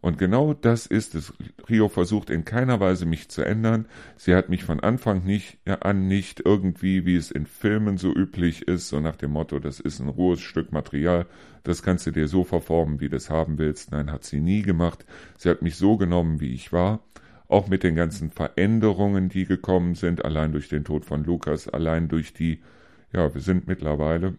Und 0.02 0.18
genau 0.18 0.54
das 0.54 0.86
ist 0.86 1.14
es. 1.14 1.34
Rio 1.70 1.90
versucht 1.90 2.30
in 2.30 2.46
keiner 2.46 2.80
Weise 2.80 3.06
mich 3.06 3.30
zu 3.30 3.42
ändern. 3.44 3.86
Sie 4.16 4.34
hat 4.34 4.48
mich 4.48 4.64
von 4.64 4.80
Anfang 4.80 5.26
nicht, 5.26 5.58
an 5.66 6.08
nicht 6.08 6.42
irgendwie, 6.46 7.06
wie 7.06 7.16
es 7.16 7.32
in 7.32 7.46
Filmen 7.46 7.98
so 7.98 8.14
üblich 8.14 8.68
ist, 8.68 8.88
so 8.88 9.02
nach 9.02 9.18
dem 9.18 9.32
Motto, 9.32 9.60
das 9.60 9.80
ist 9.80 10.00
ein 10.00 10.08
rohes 10.08 10.40
Stück 10.40 10.72
Material, 10.72 11.26
das 11.64 11.84
kannst 11.84 12.08
du 12.08 12.12
dir 12.12 12.28
so 12.28 12.46
verformen, 12.46 13.02
wie 13.02 13.10
du 13.10 13.18
es 13.18 13.30
haben 13.30 13.58
willst. 13.58 13.92
Nein, 13.92 14.12
hat 14.12 14.24
sie 14.24 14.40
nie 14.40 14.62
gemacht. 14.62 15.06
Sie 15.38 15.50
hat 15.50 15.62
mich 15.62 15.76
so 15.76 15.98
genommen, 15.98 16.40
wie 16.40 16.54
ich 16.54 16.72
war. 16.72 17.04
Auch 17.50 17.68
mit 17.68 17.84
den 17.84 17.96
ganzen 17.96 18.32
Veränderungen, 18.32 19.28
die 19.28 19.46
gekommen 19.46 19.96
sind, 19.96 20.24
allein 20.24 20.54
durch 20.54 20.70
den 20.70 20.86
Tod 20.86 21.04
von 21.04 21.24
Lukas, 21.26 21.68
allein 21.68 22.08
durch 22.08 22.34
die, 22.34 22.62
ja, 23.12 23.34
wir 23.34 23.42
sind 23.42 23.68
mittlerweile, 23.68 24.38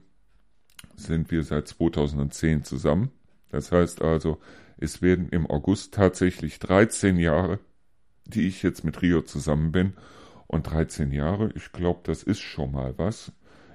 sind 0.94 1.30
wir 1.30 1.42
seit 1.42 1.68
2010 1.68 2.64
zusammen. 2.64 3.11
Das 3.50 3.72
heißt 3.72 4.00
also, 4.00 4.38
es 4.80 5.02
werden 5.02 5.28
im 5.30 5.46
August 5.46 5.94
tatsächlich 5.94 6.58
13 6.58 7.18
Jahre, 7.18 7.58
die 8.24 8.46
ich 8.46 8.62
jetzt 8.62 8.84
mit 8.84 9.02
Rio 9.02 9.22
zusammen 9.22 9.72
bin. 9.72 9.94
Und 10.46 10.64
13 10.70 11.12
Jahre, 11.12 11.50
ich 11.54 11.72
glaube, 11.72 12.00
das 12.04 12.22
ist 12.22 12.40
schon 12.40 12.72
mal 12.72 12.94
was. 12.96 13.32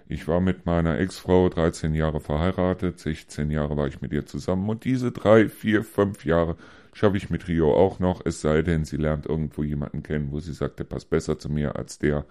Ich 0.08 0.28
war 0.28 0.40
mit 0.40 0.66
meiner 0.66 1.00
Ex-Frau 1.00 1.50
13 1.50 1.96
Jahre 1.96 2.20
verheiratet, 2.20 3.00
16 3.00 3.50
Jahre 3.50 3.76
war 3.76 3.88
ich 3.88 4.02
mit 4.02 4.12
ihr 4.12 4.26
zusammen 4.26 4.70
und 4.70 4.84
diese 4.84 5.12
drei, 5.12 5.50
vier, 5.50 5.84
fünf 5.84 6.26
Jahre 6.26 6.58
schaffe 6.94 7.18
ich 7.18 7.30
mit 7.30 7.48
Rio 7.48 7.74
auch 7.74 8.00
noch, 8.00 8.22
es 8.24 8.40
sei 8.42 8.62
denn, 8.62 8.86
sie 8.86 8.98
lernt 8.98 9.26
irgendwo 9.26 9.64
jemanden 9.64 10.04
kennen, 10.04 10.32
wo 10.32 10.40
sie 10.40 10.54
sagt, 10.54 10.80
der 10.80 10.84
passt 10.84 11.10
besser 11.10 11.40
zu 11.40 11.50
mir 11.50 11.76
als 11.76 11.98
der. 11.98 12.26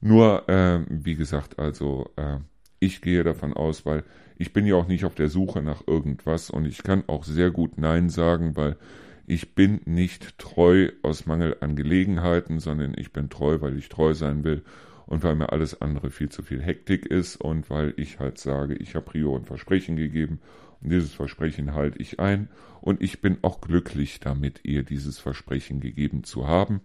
Nur, 0.00 0.48
äh, 0.48 0.80
wie 0.88 1.14
gesagt, 1.14 1.60
also 1.60 2.10
äh, 2.16 2.38
ich 2.80 3.00
gehe 3.00 3.22
davon 3.22 3.52
aus, 3.52 3.86
weil 3.86 4.02
ich 4.42 4.52
bin 4.52 4.66
ja 4.66 4.74
auch 4.74 4.88
nicht 4.88 5.04
auf 5.04 5.14
der 5.14 5.28
Suche 5.28 5.62
nach 5.62 5.86
irgendwas 5.86 6.50
und 6.50 6.66
ich 6.66 6.82
kann 6.82 7.04
auch 7.06 7.22
sehr 7.22 7.52
gut 7.52 7.78
Nein 7.78 8.08
sagen, 8.10 8.56
weil 8.56 8.76
ich 9.24 9.54
bin 9.54 9.80
nicht 9.84 10.36
treu 10.36 10.90
aus 11.02 11.26
Mangel 11.26 11.56
an 11.60 11.76
Gelegenheiten, 11.76 12.58
sondern 12.58 12.92
ich 12.96 13.12
bin 13.12 13.30
treu, 13.30 13.60
weil 13.60 13.78
ich 13.78 13.88
treu 13.88 14.14
sein 14.14 14.42
will 14.42 14.64
und 15.06 15.22
weil 15.22 15.36
mir 15.36 15.52
alles 15.52 15.80
andere 15.80 16.10
viel 16.10 16.28
zu 16.28 16.42
viel 16.42 16.60
Hektik 16.60 17.06
ist 17.06 17.36
und 17.36 17.70
weil 17.70 17.94
ich 17.96 18.18
halt 18.18 18.36
sage, 18.36 18.74
ich 18.74 18.96
habe 18.96 19.14
Rio 19.14 19.36
ein 19.36 19.44
Versprechen 19.44 19.94
gegeben 19.94 20.40
und 20.80 20.90
dieses 20.90 21.14
Versprechen 21.14 21.72
halte 21.72 22.00
ich 22.00 22.18
ein 22.18 22.48
und 22.80 23.00
ich 23.00 23.20
bin 23.20 23.38
auch 23.42 23.60
glücklich 23.60 24.18
damit, 24.18 24.58
ihr 24.64 24.82
dieses 24.82 25.20
Versprechen 25.20 25.78
gegeben 25.78 26.24
zu 26.24 26.48
haben 26.48 26.80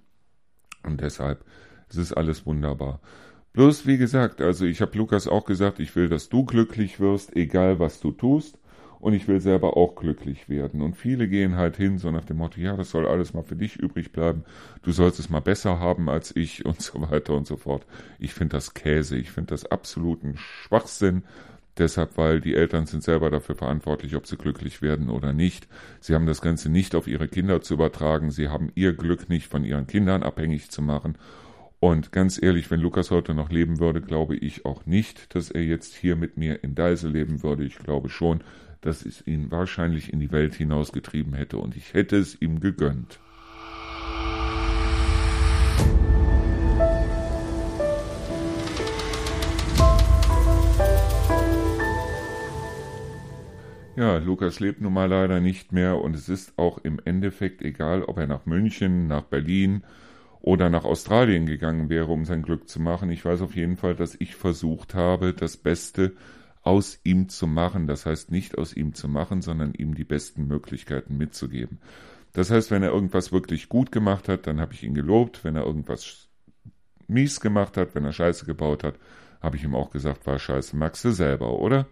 und 0.84 1.02
deshalb 1.02 1.44
es 1.90 1.96
ist 1.98 2.14
alles 2.14 2.46
wunderbar. 2.46 3.02
Bloß 3.54 3.88
wie 3.88 3.98
gesagt, 3.98 4.42
also 4.42 4.66
ich 4.66 4.82
habe 4.82 4.98
Lukas 4.98 5.28
auch 5.28 5.46
gesagt, 5.46 5.80
ich 5.80 5.96
will, 5.96 6.10
dass 6.10 6.30
du 6.30 6.46
glücklich 6.46 7.00
wirst, 7.00 7.36
egal 7.36 7.80
was 7.80 8.00
du 8.00 8.12
tust. 8.12 8.60
Und 9.00 9.14
ich 9.14 9.28
will 9.28 9.40
selber 9.40 9.78
auch 9.78 9.96
glücklich 9.96 10.50
werden. 10.50 10.82
Und 10.82 10.98
viele 10.98 11.28
gehen 11.28 11.56
halt 11.56 11.78
hin, 11.78 12.00
so 12.00 12.10
nach 12.10 12.26
dem 12.26 12.38
Motto, 12.38 12.60
ja, 12.60 12.76
das 12.76 12.90
soll 12.90 13.06
alles 13.06 13.34
mal 13.34 13.44
für 13.44 13.56
dich 13.56 13.76
übrig 13.76 14.12
bleiben. 14.12 14.44
Du 14.82 14.92
sollst 14.92 15.20
es 15.20 15.30
mal 15.30 15.40
besser 15.40 15.80
haben 15.80 16.10
als 16.10 16.36
ich 16.36 16.66
und 16.66 16.82
so 16.82 17.00
weiter 17.10 17.34
und 17.36 17.46
so 17.46 17.58
fort. 17.58 17.86
Ich 18.18 18.34
finde 18.34 18.58
das 18.58 18.74
Käse. 18.74 19.18
Ich 19.18 19.32
finde 19.32 19.52
das 19.52 19.66
absoluten 19.66 20.36
Schwachsinn. 20.38 21.24
Deshalb, 21.78 22.18
weil 22.18 22.42
die 22.42 22.56
Eltern 22.56 22.88
sind 22.88 23.04
selber 23.04 23.30
dafür 23.30 23.54
verantwortlich, 23.54 24.16
ob 24.16 24.26
sie 24.26 24.36
glücklich 24.36 24.82
werden 24.82 25.10
oder 25.10 25.32
nicht. 25.32 25.68
Sie 26.00 26.16
haben 26.16 26.26
das 26.26 26.42
Ganze 26.42 26.70
nicht 26.70 26.96
auf 26.96 27.08
ihre 27.08 27.28
Kinder 27.28 27.62
zu 27.62 27.76
übertragen. 27.76 28.32
Sie 28.32 28.50
haben 28.50 28.72
ihr 28.74 28.94
Glück 28.94 29.30
nicht 29.30 29.48
von 29.48 29.64
ihren 29.64 29.86
Kindern 29.86 30.24
abhängig 30.24 30.72
zu 30.72 30.82
machen. 30.82 31.20
Und 31.80 32.12
ganz 32.12 32.42
ehrlich, 32.42 32.72
wenn 32.72 32.80
Lukas 32.80 33.12
heute 33.12 33.36
noch 33.36 33.52
leben 33.52 33.80
würde, 33.80 34.02
glaube 34.02 34.36
ich 34.36 34.66
auch 34.66 34.88
nicht, 34.88 35.36
dass 35.36 35.52
er 35.52 35.64
jetzt 35.64 35.94
hier 35.94 36.16
mit 36.16 36.36
mir 36.36 36.64
in 36.64 36.74
Deise 36.74 37.08
leben 37.08 37.44
würde. 37.44 37.64
Ich 37.66 37.78
glaube 37.78 38.10
schon, 38.10 38.44
dass 38.82 39.06
es 39.06 39.26
ihn 39.28 39.52
wahrscheinlich 39.52 40.12
in 40.12 40.20
die 40.20 40.32
Welt 40.32 40.56
hinausgetrieben 40.56 41.34
hätte 41.34 41.58
und 41.58 41.78
ich 41.78 41.94
hätte 41.94 42.18
es 42.18 42.42
ihm 42.42 42.60
gegönnt. 42.62 43.20
Ja, 53.96 54.18
Lukas 54.18 54.60
lebt 54.60 54.82
nun 54.82 54.94
mal 54.94 55.10
leider 55.10 55.40
nicht 55.40 55.72
mehr 55.72 56.00
und 56.00 56.16
es 56.16 56.30
ist 56.30 56.58
auch 56.58 56.80
im 56.80 57.00
Endeffekt 57.06 57.62
egal, 57.62 58.04
ob 58.04 58.18
er 58.18 58.28
nach 58.28 58.46
München, 58.46 59.08
nach 59.08 59.24
Berlin, 59.24 59.84
oder 60.40 60.70
nach 60.70 60.86
Australien 60.86 61.46
gegangen 61.46 61.90
wäre, 61.90 62.08
um 62.08 62.26
sein 62.26 62.42
Glück 62.42 62.70
zu 62.70 62.82
machen. 62.82 63.10
Ich 63.10 63.26
weiß 63.26 63.42
auf 63.42 63.56
jeden 63.56 63.78
Fall, 63.78 63.96
dass 63.96 64.16
ich 64.20 64.36
versucht 64.36 64.96
habe, 64.96 65.34
das 65.34 65.58
Beste 65.58 66.14
aus 66.64 67.00
ihm 67.04 67.30
zu 67.30 67.48
machen. 67.48 67.88
Das 67.88 68.06
heißt 68.06 68.32
nicht 68.32 68.58
aus 68.58 68.74
ihm 68.74 68.94
zu 68.94 69.08
machen, 69.08 69.42
sondern 69.42 69.74
ihm 69.74 69.96
die 69.96 70.04
besten 70.04 70.48
Möglichkeiten 70.48 71.18
mitzugeben. 71.18 71.80
Das 72.34 72.52
heißt, 72.52 72.72
wenn 72.72 72.84
er 72.84 72.92
irgendwas 72.92 73.32
wirklich 73.32 73.70
gut 73.70 73.92
gemacht 73.92 74.30
hat, 74.30 74.48
dann 74.48 74.60
habe 74.60 74.74
ich 74.74 74.84
ihn 74.84 74.94
gelobt. 74.94 75.44
Wenn 75.44 75.56
er 75.56 75.66
irgendwas 75.66 76.30
mies 77.08 77.40
gemacht 77.40 77.78
hat, 77.78 77.96
wenn 77.96 78.06
er 78.06 78.12
Scheiße 78.12 78.46
gebaut 78.46 78.84
hat, 78.84 78.96
habe 79.42 79.56
ich 79.56 79.64
ihm 79.64 79.76
auch 79.76 79.92
gesagt, 79.92 80.28
war 80.28 80.40
Scheiße, 80.40 80.76
magst 80.76 81.06
du 81.06 81.12
selber, 81.12 81.60
oder? 81.60 81.88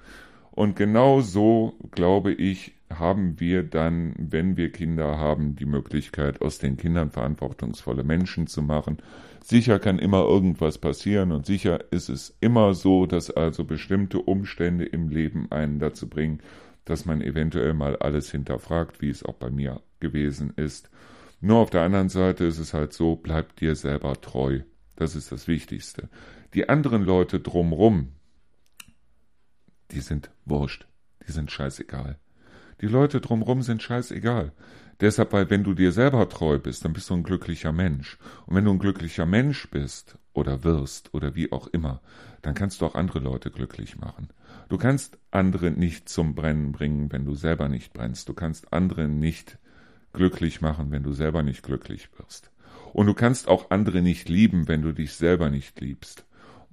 Und 0.52 0.76
genau 0.76 1.22
so, 1.22 1.78
glaube 1.92 2.34
ich, 2.34 2.75
haben 3.00 3.40
wir 3.40 3.64
dann, 3.64 4.14
wenn 4.18 4.58
wir 4.58 4.72
Kinder 4.72 5.18
haben, 5.18 5.56
die 5.56 5.66
Möglichkeit, 5.66 6.42
aus 6.42 6.58
den 6.58 6.78
Kindern 6.78 7.12
verantwortungsvolle 7.12 8.04
Menschen 8.04 8.48
zu 8.48 8.62
machen. 8.62 8.98
Sicher 9.44 9.80
kann 9.80 10.00
immer 10.00 10.24
irgendwas 10.24 10.78
passieren 10.78 11.32
und 11.32 11.46
sicher 11.46 11.92
ist 11.92 12.10
es 12.10 12.36
immer 12.42 12.74
so, 12.74 13.06
dass 13.06 13.30
also 13.30 13.64
bestimmte 13.64 14.20
Umstände 14.20 14.86
im 14.86 15.10
Leben 15.10 15.52
einen 15.52 15.80
dazu 15.80 16.10
bringen, 16.10 16.40
dass 16.86 17.06
man 17.06 17.22
eventuell 17.22 17.74
mal 17.74 17.96
alles 17.98 18.32
hinterfragt, 18.32 19.02
wie 19.02 19.10
es 19.10 19.24
auch 19.24 19.36
bei 19.36 19.50
mir 19.50 19.82
gewesen 20.00 20.54
ist. 20.56 20.90
Nur 21.42 21.58
auf 21.58 21.70
der 21.70 21.82
anderen 21.82 22.10
Seite 22.10 22.46
ist 22.46 22.60
es 22.60 22.74
halt 22.74 22.94
so, 22.94 23.16
bleib 23.16 23.56
dir 23.58 23.76
selber 23.76 24.20
treu. 24.20 24.62
Das 24.96 25.16
ist 25.16 25.32
das 25.32 25.48
Wichtigste. 25.48 26.10
Die 26.54 26.70
anderen 26.70 27.04
Leute 27.04 27.40
drumrum, 27.40 28.14
die 29.92 30.00
sind 30.00 30.32
wurscht, 30.46 30.88
die 31.28 31.32
sind 31.32 31.52
scheißegal. 31.52 32.18
Die 32.82 32.88
Leute 32.88 33.22
drumherum 33.22 33.62
sind 33.62 33.82
scheißegal. 33.82 34.52
Deshalb, 35.02 35.34
weil 35.34 35.50
wenn 35.50 35.64
du 35.64 35.74
dir 35.74 35.92
selber 35.92 36.28
treu 36.30 36.58
bist, 36.58 36.86
dann 36.86 36.94
bist 36.94 37.10
du 37.10 37.16
ein 37.16 37.24
glücklicher 37.24 37.74
Mensch. 37.74 38.18
Und 38.46 38.56
wenn 38.56 38.66
du 38.66 38.72
ein 38.72 38.80
glücklicher 38.80 39.26
Mensch 39.26 39.70
bist 39.70 40.18
oder 40.34 40.64
wirst 40.64 41.14
oder 41.14 41.36
wie 41.36 41.52
auch 41.52 41.68
immer, 41.68 42.02
dann 42.42 42.54
kannst 42.54 42.82
du 42.82 42.86
auch 42.86 42.96
andere 42.96 43.20
Leute 43.20 43.52
glücklich 43.52 43.98
machen. 43.98 44.30
Du 44.70 44.78
kannst 44.78 45.18
andere 45.32 45.72
nicht 45.72 46.08
zum 46.08 46.34
Brennen 46.34 46.72
bringen, 46.72 47.12
wenn 47.12 47.26
du 47.26 47.36
selber 47.36 47.68
nicht 47.68 47.94
brennst. 47.94 48.30
Du 48.30 48.34
kannst 48.34 48.72
andere 48.72 49.08
nicht 49.08 49.58
glücklich 50.14 50.62
machen, 50.62 50.92
wenn 50.92 51.04
du 51.04 51.12
selber 51.12 51.44
nicht 51.44 51.64
glücklich 51.64 52.10
wirst. 52.18 52.52
Und 52.94 53.08
du 53.08 53.14
kannst 53.14 53.50
auch 53.50 53.72
andere 53.72 54.02
nicht 54.02 54.30
lieben, 54.30 54.68
wenn 54.70 54.82
du 54.82 54.94
dich 54.94 55.14
selber 55.14 55.50
nicht 55.50 55.82
liebst. 55.82 56.26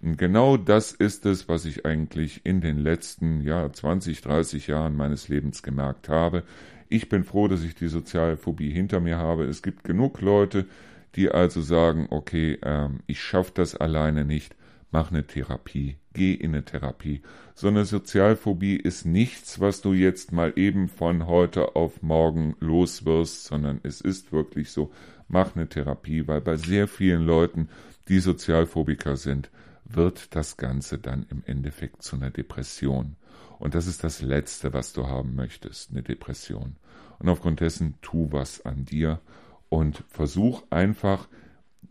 Und 0.03 0.18
genau 0.18 0.57
das 0.57 0.90
ist 0.90 1.26
es, 1.26 1.48
was 1.48 1.64
ich 1.64 1.86
eigentlich 1.86 2.44
in 2.44 2.61
den 2.61 2.78
letzten 2.78 3.40
ja, 3.40 3.72
20, 3.72 4.20
30 4.20 4.66
Jahren 4.66 4.96
meines 4.96 5.28
Lebens 5.28 5.62
gemerkt 5.62 6.09
habe. 6.09 6.42
Ich 6.88 7.09
bin 7.09 7.22
froh, 7.22 7.46
dass 7.46 7.62
ich 7.62 7.76
die 7.76 7.86
Sozialphobie 7.86 8.70
hinter 8.70 8.98
mir 8.98 9.18
habe. 9.18 9.44
Es 9.44 9.62
gibt 9.62 9.84
genug 9.84 10.20
Leute, 10.20 10.66
die 11.14 11.30
also 11.30 11.61
sagen, 11.61 12.09
okay, 12.11 12.59
ähm, 12.62 13.00
ich 13.07 13.22
schaffe 13.22 13.53
das 13.55 13.76
alleine 13.76 14.24
nicht, 14.24 14.57
mach 14.90 15.12
eine 15.12 15.24
Therapie, 15.24 15.96
geh 16.14 16.34
in 16.34 16.50
eine 16.50 16.64
Therapie. 16.64 17.22
So 17.55 17.68
eine 17.68 17.84
Sozialphobie 17.84 18.76
ist 18.76 19.07
nichts, 19.07 19.61
was 19.61 19.82
du 19.82 19.92
jetzt 19.92 20.32
mal 20.32 20.53
eben 20.57 20.88
von 20.88 21.28
heute 21.28 21.76
auf 21.76 22.03
morgen 22.03 22.57
loswirst, 22.59 23.44
sondern 23.44 23.78
es 23.84 24.00
ist 24.00 24.32
wirklich 24.32 24.72
so, 24.72 24.90
mach 25.28 25.55
eine 25.55 25.68
Therapie, 25.68 26.26
weil 26.26 26.40
bei 26.40 26.57
sehr 26.57 26.88
vielen 26.88 27.24
Leuten, 27.24 27.68
die 28.09 28.18
Sozialphobiker 28.18 29.16
sind, 29.16 29.48
wird 29.85 30.35
das 30.35 30.57
Ganze 30.57 30.99
dann 30.99 31.26
im 31.30 31.43
Endeffekt 31.47 32.03
zu 32.03 32.16
einer 32.16 32.30
Depression. 32.30 33.16
Und 33.59 33.74
das 33.74 33.87
ist 33.87 34.03
das 34.03 34.22
Letzte, 34.22 34.72
was 34.72 34.93
du 34.93 35.07
haben 35.07 35.35
möchtest, 35.35 35.91
eine 35.91 36.03
Depression. 36.03 36.76
Und 37.18 37.28
aufgrund 37.28 37.61
dessen 37.61 37.95
tu 38.03 38.28
was 38.33 38.64
an 38.64 38.85
dir 38.85 39.20
und 39.68 40.05
versuch 40.09 40.64
einfach 40.70 41.28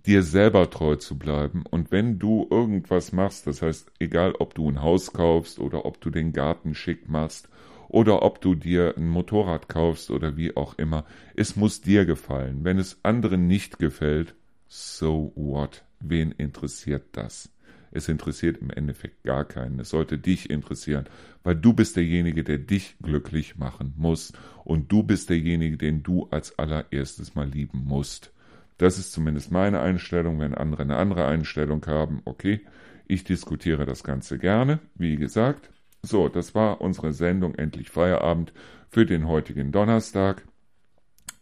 dir 0.05 0.23
selber 0.23 0.69
treu 0.69 0.95
zu 0.95 1.17
bleiben. 1.17 1.63
Und 1.69 1.91
wenn 1.91 2.19
du 2.19 2.47
irgendwas 2.49 3.11
machst, 3.11 3.47
das 3.47 3.61
heißt, 3.61 3.91
egal 3.99 4.33
ob 4.39 4.55
du 4.55 4.69
ein 4.69 4.81
Haus 4.81 5.13
kaufst 5.13 5.59
oder 5.59 5.85
ob 5.85 6.01
du 6.01 6.09
den 6.09 6.33
Garten 6.33 6.75
schick 6.75 7.07
machst 7.07 7.49
oder 7.87 8.23
ob 8.23 8.41
du 8.41 8.55
dir 8.55 8.95
ein 8.97 9.07
Motorrad 9.07 9.69
kaufst 9.69 10.11
oder 10.11 10.37
wie 10.37 10.55
auch 10.55 10.77
immer, 10.77 11.05
es 11.35 11.55
muss 11.55 11.81
dir 11.81 12.05
gefallen. 12.05 12.63
Wenn 12.63 12.79
es 12.79 12.99
anderen 13.03 13.47
nicht 13.47 13.79
gefällt, 13.79 14.35
so 14.67 15.33
what? 15.35 15.83
Wen 15.99 16.31
interessiert 16.31 17.03
das? 17.11 17.49
Es 17.91 18.07
interessiert 18.07 18.57
im 18.57 18.69
Endeffekt 18.69 19.23
gar 19.23 19.45
keinen. 19.45 19.79
Es 19.79 19.89
sollte 19.89 20.17
dich 20.17 20.49
interessieren, 20.49 21.05
weil 21.43 21.55
du 21.55 21.73
bist 21.73 21.97
derjenige, 21.97 22.43
der 22.43 22.57
dich 22.57 22.95
glücklich 23.01 23.57
machen 23.57 23.93
muss 23.97 24.33
und 24.63 24.91
du 24.91 25.03
bist 25.03 25.29
derjenige, 25.29 25.77
den 25.77 26.03
du 26.03 26.27
als 26.31 26.57
allererstes 26.57 27.35
mal 27.35 27.47
lieben 27.47 27.83
musst. 27.85 28.31
Das 28.77 28.97
ist 28.97 29.11
zumindest 29.11 29.51
meine 29.51 29.81
Einstellung. 29.81 30.39
Wenn 30.39 30.55
andere 30.55 30.83
eine 30.83 30.95
andere 30.95 31.27
Einstellung 31.27 31.85
haben, 31.85 32.21
okay, 32.25 32.61
ich 33.07 33.23
diskutiere 33.23 33.85
das 33.85 34.03
Ganze 34.03 34.39
gerne, 34.39 34.79
wie 34.95 35.17
gesagt. 35.17 35.69
So, 36.01 36.29
das 36.29 36.55
war 36.55 36.81
unsere 36.81 37.13
Sendung 37.13 37.55
Endlich 37.55 37.89
Feierabend 37.89 38.53
für 38.89 39.05
den 39.05 39.27
heutigen 39.27 39.71
Donnerstag. 39.71 40.47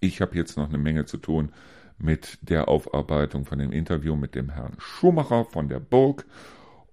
Ich 0.02 0.20
habe 0.20 0.36
jetzt 0.36 0.58
noch 0.58 0.68
eine 0.68 0.78
Menge 0.78 1.06
zu 1.06 1.18
tun 1.18 1.52
mit 2.00 2.39
der 2.41 2.68
Aufarbeitung 2.68 3.45
von 3.45 3.60
dem 3.60 3.72
Interview 3.72 4.16
mit 4.16 4.36
dem 4.36 4.50
Herrn 4.50 4.76
Schumacher 4.80 5.45
von 5.45 5.70
der 5.70 5.80
Burg. 5.80 6.26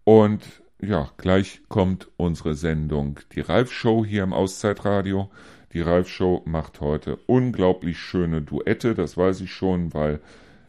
Und 0.04 0.42
ja, 0.80 1.10
gleich 1.16 1.62
kommt 1.68 2.08
unsere 2.16 2.54
Sendung, 2.54 3.20
die 3.32 3.40
Ralf 3.40 3.72
Show 3.72 4.04
hier 4.04 4.22
im 4.22 4.32
Auszeitradio. 4.32 5.30
Die 5.72 5.80
Ralf 5.80 6.08
Show 6.08 6.42
macht 6.44 6.80
heute 6.80 7.16
unglaublich 7.26 7.98
schöne 7.98 8.42
Duette, 8.42 8.94
das 8.94 9.16
weiß 9.16 9.40
ich 9.40 9.52
schon, 9.52 9.94
weil 9.94 10.20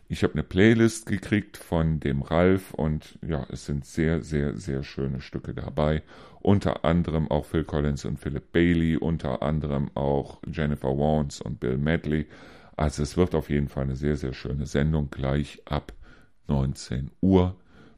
ich 0.10 0.24
habe 0.24 0.34
eine 0.34 0.44
Playlist 0.44 1.06
gekriegt 1.06 1.58
von 1.58 2.00
dem 2.00 2.22
Ralf 2.22 2.74
und 2.74 3.20
ja, 3.28 3.46
es 3.52 3.66
sind 3.66 3.86
sehr, 3.86 4.22
sehr, 4.22 4.56
sehr 4.56 4.84
schöne 4.84 5.20
Stücke 5.20 5.54
dabei. 5.54 6.02
Unter 6.40 6.86
anderem 6.86 7.30
auch 7.30 7.44
Phil 7.44 7.66
Collins 7.66 8.06
und 8.06 8.18
Philip 8.18 8.54
Bailey, 8.54 8.96
unter 8.96 9.42
anderem 9.42 9.92
auch 9.96 10.40
Jennifer 10.50 10.98
Warnes 10.98 11.42
und 11.42 11.60
Bill 11.60 11.78
Medley. 11.78 12.28
Also 12.78 13.02
es 13.02 13.18
wird 13.18 13.34
auf 13.34 13.50
jeden 13.50 13.68
Fall 13.68 13.84
eine 13.84 13.96
sehr, 13.96 14.16
sehr 14.16 14.34
schöne 14.34 14.68
Sendung 14.68 15.10
gleich 15.10 15.62
ab 15.66 15.94
19 16.48 17.10
Uhr 17.22 17.56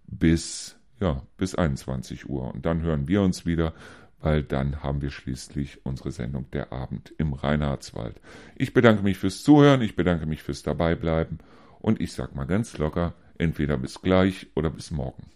bis, 0.08 0.78
ja, 1.02 1.22
bis 1.38 1.54
21 1.54 2.30
Uhr. 2.30 2.54
Und 2.54 2.66
dann 2.66 2.82
hören 2.82 3.08
wir 3.10 3.22
uns 3.22 3.46
wieder, 3.46 3.74
weil 4.22 4.42
dann 4.42 4.82
haben 4.82 5.02
wir 5.02 5.12
schließlich 5.12 5.86
unsere 5.86 6.12
Sendung 6.12 6.50
Der 6.52 6.72
Abend 6.72 7.14
im 7.18 7.34
Reinhardswald. 7.34 8.22
Ich 8.56 8.74
bedanke 8.74 9.04
mich 9.04 9.18
fürs 9.18 9.44
Zuhören, 9.44 9.82
ich 9.82 9.98
bedanke 9.98 10.26
mich 10.26 10.44
fürs 10.44 10.64
Dabeibleiben 10.64 11.40
und 11.80 12.00
ich 12.00 12.14
sag 12.14 12.34
mal 12.34 12.46
ganz 12.46 12.78
locker, 12.78 13.14
entweder 13.38 13.78
bis 13.78 14.02
gleich 14.02 14.48
oder 14.56 14.70
bis 14.70 14.92
morgen. 14.92 15.30